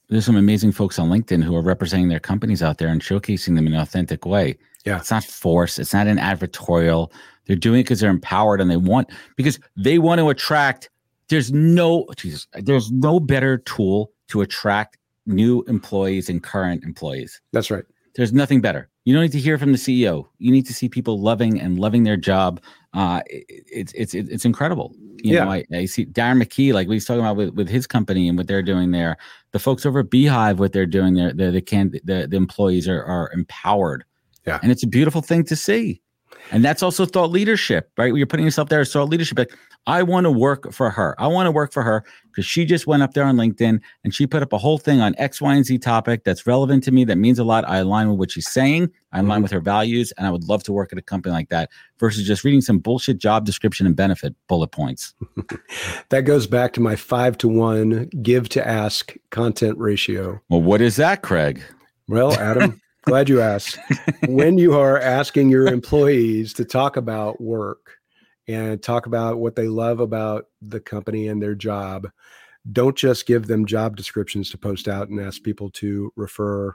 there's 0.10 0.26
some 0.26 0.36
amazing 0.36 0.72
folks 0.72 0.99
on 0.99 1.10
linkedin 1.10 1.43
who 1.43 1.56
are 1.56 1.62
representing 1.62 2.08
their 2.10 2.20
companies 2.20 2.62
out 2.64 2.78
there 2.78 2.88
and 2.89 3.01
showcasing 3.01 3.56
them 3.56 3.68
in 3.68 3.74
an 3.74 3.80
authentic 3.80 4.26
way 4.26 4.58
Yeah. 4.86 4.97
it's 4.97 5.12
not 5.12 5.24
force, 5.24 5.80
it's 5.80 5.93
not 5.93 6.08
an 6.08 6.18
advertorial 6.18 7.12
they're 7.45 7.56
doing 7.58 7.80
it 7.82 7.84
because 7.84 7.99
they're 7.99 8.10
empowered 8.10 8.62
and 8.62 8.70
they 8.72 8.78
want 8.78 9.10
because 9.36 9.60
they 9.76 9.97
want 9.99 10.20
to 10.20 10.30
attract 10.30 10.89
there's 11.30 11.51
no 11.51 12.06
jesus 12.16 12.47
there's 12.54 12.91
no 12.91 13.20
better 13.20 13.58
tool 13.60 14.12
to 14.30 14.41
attract 14.41 14.97
new 15.26 15.64
employees 15.68 16.30
and 16.30 16.43
current 16.43 16.84
employees 16.84 17.41
That's 17.54 17.72
right. 17.72 17.86
There's 18.16 18.32
nothing 18.34 18.61
better. 18.61 18.89
You 19.05 19.14
don't 19.14 19.24
need 19.24 19.32
to 19.34 19.39
hear 19.39 19.57
from 19.57 19.72
the 19.72 19.78
CEO. 19.78 20.28
You 20.38 20.51
need 20.51 20.66
to 20.68 20.74
see 20.74 20.88
people 20.88 21.20
loving 21.20 21.59
and 21.59 21.78
loving 21.80 22.03
their 22.03 22.18
job 22.18 22.61
uh, 22.93 23.22
it's 23.28 23.91
it's 23.93 24.14
it's 24.14 24.45
incredible. 24.45 24.93
You 25.24 25.34
Yeah. 25.36 25.45
know, 25.45 25.51
I, 25.51 25.66
I 25.74 25.86
see 25.86 26.05
Darren 26.05 26.41
McKee, 26.41 26.74
like 26.74 26.88
we 26.88 26.95
was 26.95 27.05
talking 27.05 27.22
about 27.22 27.38
with, 27.38 27.49
with 27.55 27.68
his 27.70 27.88
company 27.88 28.28
and 28.30 28.38
what 28.38 28.47
they're 28.47 28.61
doing 28.61 28.91
there. 28.91 29.18
The 29.51 29.57
folks 29.59 29.84
over 29.86 30.01
at 30.01 30.11
Beehive, 30.11 30.59
what 30.59 30.74
they're 30.74 30.86
doing 30.86 31.16
there, 31.16 31.34
the 31.34 31.49
the 31.49 31.61
can 31.61 31.91
the, 32.03 32.28
the 32.28 32.38
employees 32.38 32.88
are 32.88 33.03
are 33.03 33.32
empowered. 33.34 34.03
Yeah. 34.45 34.59
and 34.61 34.72
it's 34.72 34.84
a 34.84 34.88
beautiful 34.88 35.22
thing 35.22 35.43
to 35.45 35.55
see. 35.55 36.01
And 36.51 36.64
that's 36.66 36.84
also 36.84 37.05
thought 37.05 37.32
leadership, 37.32 37.89
right? 37.97 38.14
You're 38.14 38.28
putting 38.28 38.45
yourself 38.45 38.68
there 38.70 38.82
as 38.82 38.91
thought 38.91 39.07
leadership. 39.09 39.38
Like, 39.39 39.57
I 39.86 40.01
want 40.03 40.23
to 40.25 40.31
work 40.31 40.71
for 40.71 40.89
her. 40.89 41.13
I 41.19 41.27
want 41.27 41.47
to 41.47 41.51
work 41.51 41.73
for 41.73 41.84
her 41.84 42.05
because 42.31 42.45
she 42.45 42.63
just 42.63 42.88
went 42.88 43.03
up 43.03 43.13
there 43.13 43.25
on 43.25 43.36
LinkedIn 43.36 43.81
and 44.03 44.15
she 44.15 44.25
put 44.25 44.41
up 44.41 44.53
a 44.53 44.57
whole 44.57 44.77
thing 44.77 45.01
on 45.01 45.13
X, 45.17 45.41
Y, 45.41 45.53
and 45.53 45.65
Z 45.65 45.79
topic 45.79 46.23
that's 46.23 46.47
relevant 46.47 46.84
to 46.86 46.91
me. 46.91 47.03
That 47.03 47.17
means 47.17 47.38
a 47.38 47.43
lot. 47.43 47.67
I 47.67 47.79
align 47.79 48.09
with 48.09 48.17
what 48.17 48.31
she's 48.31 48.49
saying. 48.49 48.89
I 49.11 49.19
align 49.19 49.39
Mhm. 49.39 49.43
with 49.43 49.51
her 49.51 49.59
values, 49.59 50.13
and 50.17 50.25
I 50.25 50.31
would 50.31 50.45
love 50.45 50.63
to 50.63 50.71
work 50.71 50.93
at 50.93 50.97
a 50.97 51.01
company 51.01 51.34
like 51.34 51.49
that 51.49 51.69
versus 51.99 52.25
just 52.25 52.43
reading 52.45 52.61
some 52.61 52.79
bullshit 52.79 53.17
job 53.17 53.45
description 53.45 53.86
and 53.86 53.95
benefit 53.95 54.36
bullet 54.47 54.71
points. 54.71 55.13
That 56.09 56.21
goes 56.23 56.47
back 56.47 56.73
to 56.73 56.81
my 56.81 56.95
five 56.95 57.38
to 57.39 57.47
one 57.47 58.09
give 58.21 58.47
to 58.49 58.65
ask 58.67 59.15
content 59.31 59.77
ratio. 59.77 60.41
Well, 60.49 60.61
what 60.61 60.81
is 60.81 60.95
that, 60.97 61.21
Craig? 61.23 61.61
Well, 62.07 62.34
Adam, 62.34 62.79
glad 63.05 63.29
you 63.29 63.41
asked. 63.41 63.77
When 64.27 64.57
you 64.57 64.73
are 64.77 64.99
asking 64.99 65.49
your 65.49 65.67
employees 65.67 66.53
to 66.53 66.65
talk 66.65 66.95
about 66.97 67.41
work 67.41 67.97
and 68.48 68.82
talk 68.82 69.06
about 69.06 69.39
what 69.39 69.56
they 69.56 69.68
love 69.68 70.00
about 70.00 70.48
the 70.62 70.80
company 70.80 71.28
and 71.28 71.41
their 71.41 71.56
job, 71.56 72.10
don't 72.72 72.96
just 72.98 73.26
give 73.26 73.48
them 73.48 73.66
job 73.66 73.96
descriptions 73.98 74.50
to 74.52 74.58
post 74.58 74.88
out 74.88 75.10
and 75.10 75.20
ask 75.20 75.44
people 75.44 75.70
to 75.72 76.12
refer 76.16 76.74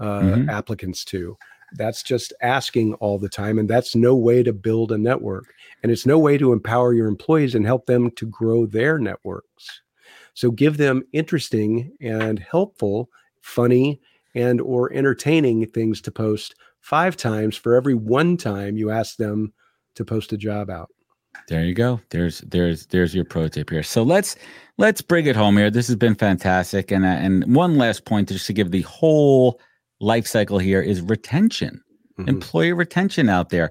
uh, 0.00 0.36
Mhm. 0.36 0.48
applicants 0.48 1.04
to. 1.06 1.36
That's 1.74 2.02
just 2.02 2.32
asking 2.42 2.94
all 2.94 3.18
the 3.18 3.28
time. 3.28 3.58
And 3.58 3.68
that's 3.70 3.94
no 3.94 4.16
way 4.16 4.42
to 4.42 4.52
build 4.52 4.92
a 4.92 4.98
network. 4.98 5.54
And 5.82 5.92
it's 5.92 6.06
no 6.06 6.18
way 6.18 6.38
to 6.38 6.52
empower 6.52 6.94
your 6.94 7.06
employees 7.06 7.54
and 7.54 7.64
help 7.66 7.86
them 7.86 8.10
to 8.12 8.26
grow 8.26 8.66
their 8.66 8.98
networks. 8.98 9.82
So 10.34 10.50
give 10.50 10.76
them 10.78 11.02
interesting 11.12 11.92
and 12.00 12.38
helpful, 12.38 13.10
funny, 13.40 14.00
and 14.34 14.60
or 14.60 14.92
entertaining 14.92 15.66
things 15.66 16.00
to 16.02 16.10
post 16.12 16.54
five 16.80 17.16
times 17.16 17.56
for 17.56 17.74
every 17.74 17.94
one 17.94 18.36
time 18.36 18.76
you 18.76 18.90
ask 18.90 19.16
them 19.16 19.52
to 19.94 20.04
post 20.04 20.32
a 20.32 20.36
job 20.38 20.70
out. 20.70 20.90
There 21.48 21.64
you 21.64 21.74
go. 21.74 22.00
There's 22.10 22.40
there's 22.40 22.86
there's 22.86 23.14
your 23.14 23.24
pro 23.24 23.48
tip 23.48 23.70
here. 23.70 23.82
So 23.82 24.02
let's 24.02 24.36
let's 24.78 25.02
bring 25.02 25.26
it 25.26 25.36
home 25.36 25.56
here. 25.56 25.70
This 25.70 25.86
has 25.88 25.96
been 25.96 26.14
fantastic. 26.14 26.90
And 26.90 27.04
uh, 27.04 27.08
and 27.08 27.54
one 27.54 27.76
last 27.76 28.04
point 28.04 28.28
just 28.28 28.46
to 28.46 28.52
give 28.52 28.70
the 28.70 28.82
whole 28.82 29.60
life 30.00 30.26
cycle 30.26 30.58
here 30.58 30.80
is 30.80 31.00
retention, 31.02 31.82
Mhm. 32.18 32.28
employee 32.28 32.72
retention 32.72 33.28
out 33.28 33.50
there. 33.50 33.70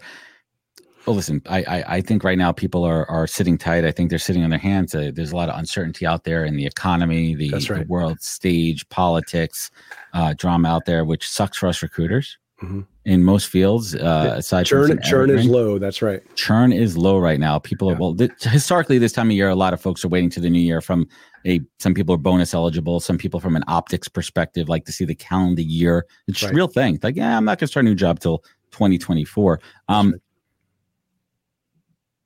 Well, 1.06 1.16
listen, 1.16 1.42
I, 1.50 1.64
I 1.64 1.84
I 1.96 2.02
think 2.02 2.24
right 2.26 2.38
now 2.38 2.52
people 2.52 2.84
are 2.84 3.10
are 3.10 3.28
sitting 3.28 3.58
tight. 3.58 3.86
I 3.86 3.92
think 3.92 4.10
they're 4.10 4.20
sitting 4.20 4.44
on 4.44 4.50
their 4.50 4.60
hands. 4.60 4.94
Uh, 4.94 5.12
there's 5.14 5.32
a 5.32 5.36
lot 5.36 5.50
of 5.50 5.58
uncertainty 5.58 6.06
out 6.06 6.24
there 6.26 6.44
in 6.46 6.56
the 6.58 6.66
economy, 6.66 7.34
the, 7.36 7.50
That's 7.50 7.68
the 7.68 7.86
world 7.88 8.22
stage, 8.22 8.88
politics, 8.90 9.72
uh, 10.14 10.34
drama 10.38 10.68
out 10.68 10.86
there, 10.86 11.06
which 11.06 11.28
sucks 11.28 11.58
for 11.58 11.68
us 11.68 11.82
recruiters 11.82 12.38
Mhm. 12.62 12.86
In 13.06 13.24
most 13.24 13.48
fields. 13.48 13.96
Uh, 13.96 14.34
aside 14.38 14.68
from 14.68 14.80
Churn 14.80 14.88
some 14.88 15.00
churn 15.02 15.30
is 15.30 15.46
low. 15.46 15.78
That's 15.80 16.02
right. 16.02 16.22
churn 16.36 16.72
is 16.74 16.98
low 16.98 17.18
right 17.18 17.40
now. 17.40 17.58
People 17.60 17.90
are 17.90 17.96
well 17.96 18.14
th- 18.16 18.32
historically 18.42 18.98
this 18.98 19.14
time 19.14 19.28
of 19.30 19.34
year, 19.34 19.50
a 19.50 19.56
lot 19.56 19.74
of 19.74 19.82
folks 19.82 20.04
are 20.04 20.10
waiting 20.10 20.30
to 20.32 20.40
the 20.40 20.50
new 20.50 20.60
year 20.60 20.82
from 20.82 21.08
a 21.46 21.62
some 21.80 21.94
people 21.94 22.14
are 22.14 22.18
bonus 22.20 22.54
eligible, 22.54 23.00
some 23.00 23.18
people 23.18 23.40
from 23.40 23.56
an 23.56 23.64
optics 23.68 24.08
perspective 24.10 24.68
like 24.70 24.86
to 24.86 24.92
see 24.92 25.06
the 25.06 25.16
calendar 25.16 25.62
year. 25.62 26.06
It's 26.28 26.44
a 26.44 26.48
Right. 26.48 26.56
real 26.56 26.68
thing. 26.68 27.00
Like, 27.02 27.16
yeah, 27.16 27.38
I'm 27.38 27.46
not 27.46 27.58
gonna 27.60 27.68
start 27.68 27.86
a 27.86 27.90
new 27.90 27.96
job 27.96 28.20
till 28.20 28.40
2024. 28.72 29.60
Um 29.88 30.12
right. 30.12 30.22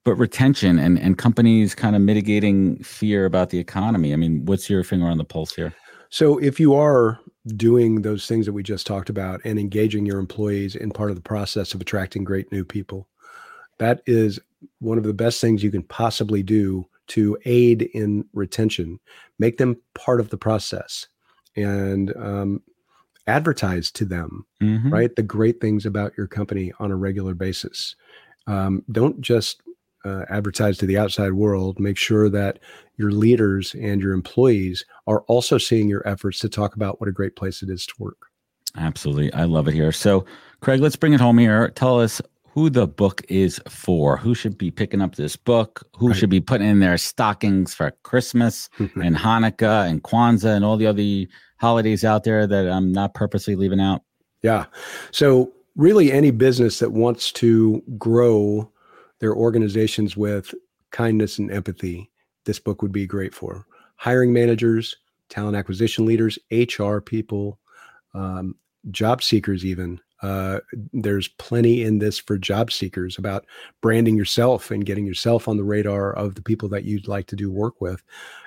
but 0.03 0.15
retention 0.15 0.79
and 0.79 0.99
and 0.99 1.17
companies 1.17 1.75
kind 1.75 1.95
of 1.95 2.01
mitigating 2.01 2.77
fear 2.83 3.25
about 3.25 3.51
the 3.51 3.59
economy. 3.59 4.11
I 4.11 4.15
mean, 4.17 4.43
what's 4.45 4.69
your 4.69 4.83
finger 4.83 5.05
on 5.05 5.17
the 5.17 5.23
pulse 5.23 5.53
here? 5.53 5.73
So 6.09 6.39
if 6.39 6.59
you 6.59 6.73
are 6.73 7.19
doing 7.47 8.01
those 8.01 8.25
things 8.27 8.45
that 8.45 8.53
we 8.53 8.63
just 8.63 8.87
talked 8.87 9.09
about 9.09 9.41
and 9.43 9.59
engaging 9.59 10.05
your 10.05 10.19
employees 10.19 10.75
in 10.75 10.91
part 10.91 11.09
of 11.09 11.15
the 11.15 11.21
process 11.21 11.73
of 11.73 11.81
attracting 11.81 12.23
great 12.23 12.51
new 12.51 12.63
people, 12.63 13.07
that 13.79 14.01
is 14.05 14.39
one 14.79 14.97
of 14.97 15.03
the 15.03 15.13
best 15.13 15.41
things 15.41 15.63
you 15.63 15.71
can 15.71 15.83
possibly 15.83 16.41
do 16.41 16.85
to 17.07 17.37
aid 17.45 17.81
in 17.93 18.25
retention. 18.33 18.99
Make 19.39 19.57
them 19.57 19.75
part 19.93 20.21
of 20.21 20.29
the 20.29 20.37
process 20.37 21.07
and 21.55 22.15
um, 22.15 22.61
advertise 23.27 23.91
to 23.91 24.05
them, 24.05 24.45
Mhm. 24.61 24.91
right? 24.91 25.13
The 25.13 25.23
great 25.23 25.59
things 25.59 25.85
about 25.85 26.13
your 26.17 26.27
company 26.27 26.71
on 26.79 26.91
a 26.91 26.95
regular 26.95 27.33
basis. 27.33 27.95
Um, 28.47 28.83
don't 28.91 29.19
just 29.21 29.61
uh, 30.03 30.25
advertise 30.29 30.77
to 30.79 30.85
the 30.85 30.97
outside 30.97 31.33
world. 31.33 31.79
Make 31.79 31.97
sure 31.97 32.29
that 32.29 32.59
your 32.97 33.11
leaders 33.11 33.73
and 33.75 34.01
your 34.01 34.13
employees 34.13 34.85
are 35.07 35.21
also 35.21 35.57
seeing 35.57 35.87
your 35.89 36.07
efforts 36.07 36.39
to 36.39 36.49
talk 36.49 36.75
about 36.75 36.99
what 36.99 37.09
a 37.09 37.13
great 37.13 37.35
place 37.35 37.61
it 37.63 37.69
is 37.69 37.85
to 37.87 37.93
work. 37.99 38.27
Absolutely. 38.77 39.31
I 39.33 39.45
love 39.45 39.67
it 39.67 39.73
here. 39.73 39.91
So, 39.91 40.25
Craig, 40.61 40.81
let's 40.81 40.95
bring 40.95 41.13
it 41.13 41.21
home 41.21 41.37
here. 41.37 41.69
Tell 41.69 41.99
us 41.99 42.21
who 42.49 42.69
the 42.69 42.87
book 42.87 43.21
is 43.29 43.59
for. 43.67 44.17
Who 44.17 44.35
should 44.35 44.57
be 44.57 44.71
picking 44.71 45.01
up 45.01 45.15
this 45.15 45.35
book? 45.35 45.87
Who 45.97 46.07
Right. 46.09 46.15
should 46.15 46.29
be 46.29 46.39
putting 46.39 46.67
in 46.67 46.79
their 46.79 46.97
stockings 46.97 47.73
for 47.73 47.91
Christmas 48.03 48.69
and 48.77 49.15
Hanukkah 49.15 49.87
and 49.89 50.03
Kwanzaa 50.03 50.55
and 50.55 50.63
all 50.65 50.77
the 50.77 50.87
other 50.87 51.31
holidays 51.57 52.03
out 52.03 52.23
there 52.23 52.45
that 52.45 52.69
I'm 52.69 52.91
not 52.91 53.13
purposely 53.13 53.55
leaving 53.55 53.79
out? 53.79 54.01
Yeah. 54.41 54.65
So, 55.11 55.51
really, 55.75 56.11
any 56.11 56.31
business 56.31 56.79
that 56.79 56.91
wants 56.91 57.31
to 57.33 57.81
grow 57.97 58.69
their 59.19 59.35
organizations 59.35 60.17
with 60.17 60.53
kindness 60.91 61.39
and 61.39 61.51
empathy, 61.51 62.09
this 62.45 62.59
book 62.59 62.81
would 62.81 62.91
be 62.91 63.05
great 63.05 63.33
for. 63.33 63.65
Hiring 63.95 64.33
managers, 64.33 64.95
talent 65.29 65.55
acquisition 65.55 66.05
leaders, 66.05 66.37
HR 66.51 66.99
people, 66.99 67.59
um, 68.13 68.55
job 68.91 69.23
seekers, 69.23 69.65
even. 69.65 69.99
Uh, 70.21 70.59
there's 70.93 71.27
plenty 71.27 71.83
in 71.83 71.99
this 71.99 72.17
for 72.17 72.37
job 72.37 72.71
seekers 72.71 73.17
about 73.17 73.45
branding 73.81 74.15
yourself 74.15 74.71
and 74.71 74.85
getting 74.85 75.05
yourself 75.05 75.47
on 75.47 75.57
the 75.57 75.63
radar 75.63 76.13
of 76.13 76.35
the 76.35 76.41
people 76.41 76.69
that 76.69 76.85
you'd 76.85 77.07
like 77.07 77.27
to 77.27 77.35
do 77.35 77.51
work 77.51 77.81
with. 77.81 78.01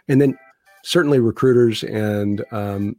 And 0.08 0.20
then 0.20 0.38
certainly 0.84 1.18
recruiters 1.18 1.82
and 1.82 2.44
um, 2.50 2.96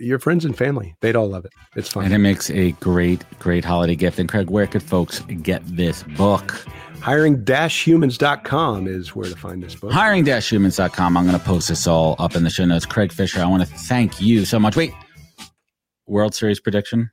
your 0.00 0.18
friends 0.18 0.44
and 0.44 0.56
family. 0.56 0.94
They'd 1.00 1.16
all 1.16 1.28
love 1.28 1.44
it. 1.44 1.52
It's 1.76 1.88
fun. 1.88 2.04
And 2.04 2.14
it 2.14 2.18
makes 2.18 2.50
a 2.50 2.72
great, 2.72 3.24
great 3.38 3.64
holiday 3.64 3.96
gift. 3.96 4.18
And 4.18 4.28
Craig, 4.28 4.50
where 4.50 4.66
could 4.66 4.82
folks 4.82 5.20
get 5.20 5.62
this 5.66 6.02
book? 6.16 6.64
hiring-humans.com 7.04 8.86
is 8.86 9.14
where 9.14 9.28
to 9.28 9.36
find 9.36 9.62
this 9.62 9.74
book. 9.74 9.92
Hiring-humans.com. 9.92 11.16
I'm 11.18 11.26
going 11.26 11.38
to 11.38 11.44
post 11.44 11.68
this 11.68 11.86
all 11.86 12.16
up 12.18 12.34
in 12.34 12.44
the 12.44 12.50
show 12.50 12.64
notes. 12.64 12.86
Craig 12.86 13.12
Fisher, 13.12 13.40
I 13.40 13.46
want 13.46 13.62
to 13.62 13.68
thank 13.68 14.22
you 14.22 14.46
so 14.46 14.58
much. 14.58 14.74
Wait, 14.74 14.94
World 16.06 16.34
Series 16.34 16.60
prediction? 16.60 17.10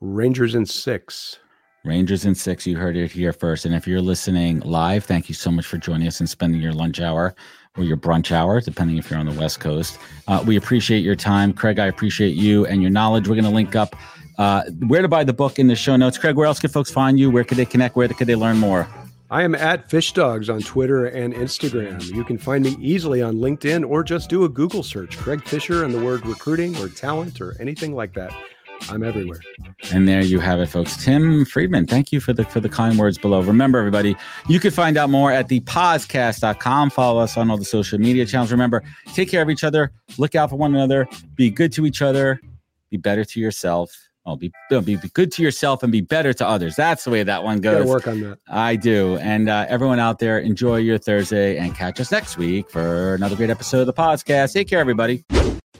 Rangers 0.00 0.56
in 0.56 0.66
six. 0.66 1.38
Rangers 1.84 2.24
in 2.24 2.34
six. 2.34 2.66
You 2.66 2.76
heard 2.76 2.96
it 2.96 3.12
here 3.12 3.32
first. 3.32 3.66
And 3.66 3.74
if 3.74 3.86
you're 3.86 4.00
listening 4.00 4.58
live, 4.60 5.04
thank 5.04 5.28
you 5.28 5.34
so 5.36 5.52
much 5.52 5.64
for 5.64 5.78
joining 5.78 6.08
us 6.08 6.18
and 6.18 6.28
spending 6.28 6.60
your 6.60 6.72
lunch 6.72 7.00
hour 7.00 7.36
or 7.76 7.84
your 7.84 7.96
brunch 7.96 8.32
hour, 8.32 8.60
depending 8.60 8.96
if 8.96 9.10
you're 9.10 9.18
on 9.18 9.26
the 9.26 9.38
West 9.38 9.60
Coast. 9.60 9.98
Uh, 10.28 10.42
we 10.46 10.56
appreciate 10.56 11.00
your 11.00 11.16
time. 11.16 11.52
Craig, 11.52 11.78
I 11.78 11.86
appreciate 11.86 12.34
you 12.34 12.66
and 12.66 12.82
your 12.82 12.90
knowledge. 12.90 13.28
We're 13.28 13.34
going 13.34 13.44
to 13.44 13.50
link 13.50 13.76
up 13.76 13.96
uh, 14.38 14.64
where 14.86 15.02
to 15.02 15.08
buy 15.08 15.24
the 15.24 15.32
book 15.32 15.58
in 15.58 15.66
the 15.66 15.76
show 15.76 15.96
notes. 15.96 16.18
Craig, 16.18 16.36
where 16.36 16.46
else 16.46 16.60
can 16.60 16.70
folks 16.70 16.90
find 16.90 17.18
you? 17.18 17.30
Where 17.30 17.44
could 17.44 17.58
they 17.58 17.64
connect? 17.64 17.96
Where 17.96 18.08
could 18.08 18.26
they 18.26 18.34
learn 18.34 18.58
more? 18.58 18.88
I 19.28 19.42
am 19.42 19.56
at 19.56 19.90
Fish 19.90 20.12
Dogs 20.12 20.48
on 20.48 20.60
Twitter 20.60 21.06
and 21.06 21.34
Instagram. 21.34 22.00
You 22.14 22.22
can 22.22 22.38
find 22.38 22.62
me 22.62 22.76
easily 22.80 23.22
on 23.22 23.36
LinkedIn 23.36 23.88
or 23.88 24.04
just 24.04 24.30
do 24.30 24.44
a 24.44 24.48
Google 24.48 24.84
search, 24.84 25.16
Craig 25.16 25.42
Fisher 25.42 25.82
and 25.82 25.92
the 25.92 25.98
word 25.98 26.24
recruiting 26.24 26.76
or 26.76 26.88
talent 26.88 27.40
or 27.40 27.60
anything 27.60 27.92
like 27.92 28.14
that. 28.14 28.32
I'm 28.88 29.02
everywhere. 29.02 29.40
And 29.92 30.06
there 30.06 30.22
you 30.22 30.38
have 30.40 30.60
it, 30.60 30.66
folks. 30.66 31.02
Tim 31.02 31.44
Friedman, 31.44 31.86
thank 31.86 32.12
you 32.12 32.20
for 32.20 32.32
the 32.32 32.44
for 32.44 32.60
the 32.60 32.68
kind 32.68 32.98
words 32.98 33.18
below. 33.18 33.40
Remember, 33.42 33.78
everybody, 33.78 34.16
you 34.48 34.60
can 34.60 34.70
find 34.70 34.96
out 34.96 35.10
more 35.10 35.32
at 35.32 35.48
thepodcast.com. 35.48 36.90
Follow 36.90 37.20
us 37.20 37.36
on 37.36 37.50
all 37.50 37.56
the 37.56 37.64
social 37.64 37.98
media 37.98 38.26
channels. 38.26 38.52
Remember, 38.52 38.82
take 39.14 39.30
care 39.30 39.42
of 39.42 39.50
each 39.50 39.64
other, 39.64 39.92
look 40.18 40.34
out 40.34 40.50
for 40.50 40.56
one 40.56 40.74
another, 40.74 41.08
be 41.34 41.50
good 41.50 41.72
to 41.72 41.86
each 41.86 42.02
other, 42.02 42.40
be 42.90 42.96
better 42.96 43.24
to 43.24 43.40
yourself. 43.40 43.90
Oh, 44.28 44.34
be, 44.34 44.50
be, 44.70 44.80
be 44.80 45.08
good 45.14 45.30
to 45.32 45.42
yourself 45.42 45.84
and 45.84 45.92
be 45.92 46.00
better 46.00 46.32
to 46.32 46.46
others. 46.46 46.74
That's 46.74 47.04
the 47.04 47.10
way 47.10 47.22
that 47.22 47.44
one 47.44 47.60
goes. 47.60 47.86
work 47.86 48.08
on 48.08 48.20
that. 48.22 48.38
I 48.48 48.74
do. 48.74 49.16
And 49.18 49.48
uh, 49.48 49.66
everyone 49.68 50.00
out 50.00 50.18
there, 50.18 50.40
enjoy 50.40 50.78
your 50.78 50.98
Thursday 50.98 51.58
and 51.58 51.76
catch 51.76 52.00
us 52.00 52.10
next 52.10 52.36
week 52.36 52.68
for 52.68 53.14
another 53.14 53.36
great 53.36 53.50
episode 53.50 53.80
of 53.80 53.86
the 53.86 53.92
podcast. 53.92 54.52
Take 54.52 54.68
care, 54.68 54.80
everybody. 54.80 55.24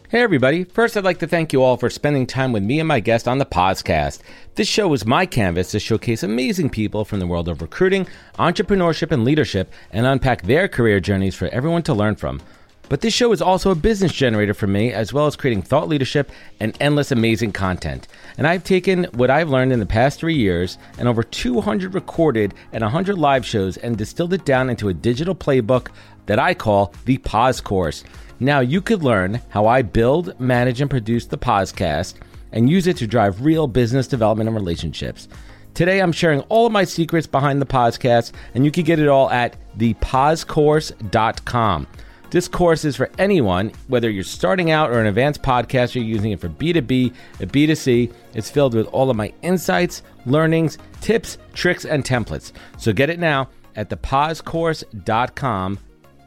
Hey, 0.05 0.23
everybody. 0.23 0.63
First, 0.63 0.97
I'd 0.97 1.03
like 1.03 1.19
to 1.19 1.27
thank 1.27 1.53
you 1.53 1.65
all 1.65 1.77
for 1.77 1.91
spending 1.91 2.29
time 2.29 2.53
with 2.53 2.63
me 2.63 2.79
and 2.79 2.87
my 2.87 3.01
guest 3.01 3.27
on 3.27 3.39
the 3.39 3.45
podcast. 3.45 4.21
This 4.55 4.69
show 4.69 4.93
is 4.93 5.05
my 5.05 5.27
canvas 5.27 5.73
to 5.73 5.81
showcase 5.81 6.23
amazing 6.23 6.71
people 6.71 7.05
from 7.05 7.19
the 7.19 7.27
world 7.27 7.49
of 7.49 7.61
recruiting, 7.61 8.07
entrepreneurship, 8.39 9.11
and 9.11 9.25
leadership 9.25 9.73
and 9.91 10.07
unpack 10.07 10.43
their 10.43 10.69
career 10.69 11.01
journeys 11.01 11.35
for 11.35 11.49
everyone 11.49 11.83
to 11.83 11.95
learn 11.95 12.15
from. 12.15 12.41
But 12.89 13.01
this 13.01 13.15
show 13.15 13.33
is 13.33 13.43
also 13.43 13.73
a 13.73 13.75
business 13.75 14.13
generator 14.13 14.55
for 14.55 14.69
me, 14.69 14.93
as 14.93 15.13
well 15.13 15.27
as 15.27 15.35
creating 15.35 15.63
thought 15.63 15.89
leadership 15.89 16.31
and 16.61 16.77
endless 16.81 17.11
amazing 17.11 17.51
content. 17.51 18.07
And 18.39 18.47
I've 18.47 18.63
taken 18.63 19.05
what 19.15 19.29
I've 19.29 19.51
learned 19.51 19.73
in 19.73 19.81
the 19.81 19.87
past 19.87 20.21
three 20.21 20.37
years 20.37 20.79
and 20.99 21.09
over 21.09 21.25
200 21.25 21.95
recorded 21.95 22.55
and 22.73 22.83
100 22.83 23.19
live 23.19 23.45
shows 23.45 23.77
and 23.77 23.97
distilled 23.97 24.35
it 24.35 24.45
down 24.45 24.71
into 24.71 24.89
a 24.89 24.95
digital 24.95 25.35
playbook 25.35 25.89
that 26.27 26.39
I 26.39 26.55
call 26.55 26.95
the 27.07 27.19
Pause 27.19 27.61
Course. 27.63 28.05
Now 28.39 28.61
you 28.61 28.81
could 28.81 29.03
learn 29.03 29.41
how 29.49 29.67
I 29.67 29.83
build, 29.83 30.39
manage, 30.39 30.81
and 30.81 30.91
produce 30.91 31.27
the 31.27 31.39
podcast 31.39 32.15
and 32.53 32.71
use 32.71 32.87
it 32.87 32.97
to 32.99 33.07
drive 33.07 33.45
real 33.45 33.67
business 33.67 34.07
development 34.07 34.49
and 34.49 34.57
relationships. 34.57 35.29
Today, 35.75 36.01
I'm 36.01 36.13
sharing 36.13 36.41
all 36.43 36.67
of 36.67 36.73
my 36.73 36.85
secrets 36.85 37.27
behind 37.27 37.61
the 37.61 37.67
podcast, 37.67 38.33
and 38.55 38.65
you 38.65 38.71
can 38.71 38.85
get 38.85 38.99
it 38.99 39.09
all 39.09 39.31
at 39.31 39.57
thepausecourse.com. 39.79 41.87
This 42.31 42.49
course 42.49 42.85
is 42.85 42.97
for 42.97 43.11
anyone, 43.19 43.73
whether 43.89 44.11
you're 44.11 44.25
starting 44.25 44.71
out 44.71 44.91
or 44.91 45.01
an 45.01 45.07
advanced 45.07 45.43
podcaster 45.43 46.05
using 46.05 46.33
it 46.33 46.41
for 46.41 46.49
B2B 46.49 47.15
and 47.41 47.53
B2C. 47.53 48.13
It's 48.35 48.51
filled 48.51 48.75
with 48.75 48.87
all 48.89 49.11
of 49.11 49.17
my 49.17 49.33
insights, 49.43 50.03
learnings, 50.25 50.79
tips, 51.01 51.39
tricks, 51.55 51.85
and 51.85 52.05
templates. 52.05 52.53
So 52.79 52.93
get 52.93 53.11
it 53.11 53.21
now 53.21 53.49
at 53.77 53.91
thepausecourse.com 53.91 55.79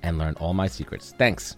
and 0.03 0.17
learn 0.17 0.35
all 0.35 0.53
my 0.53 0.67
secrets. 0.67 1.13
Thanks. 1.17 1.57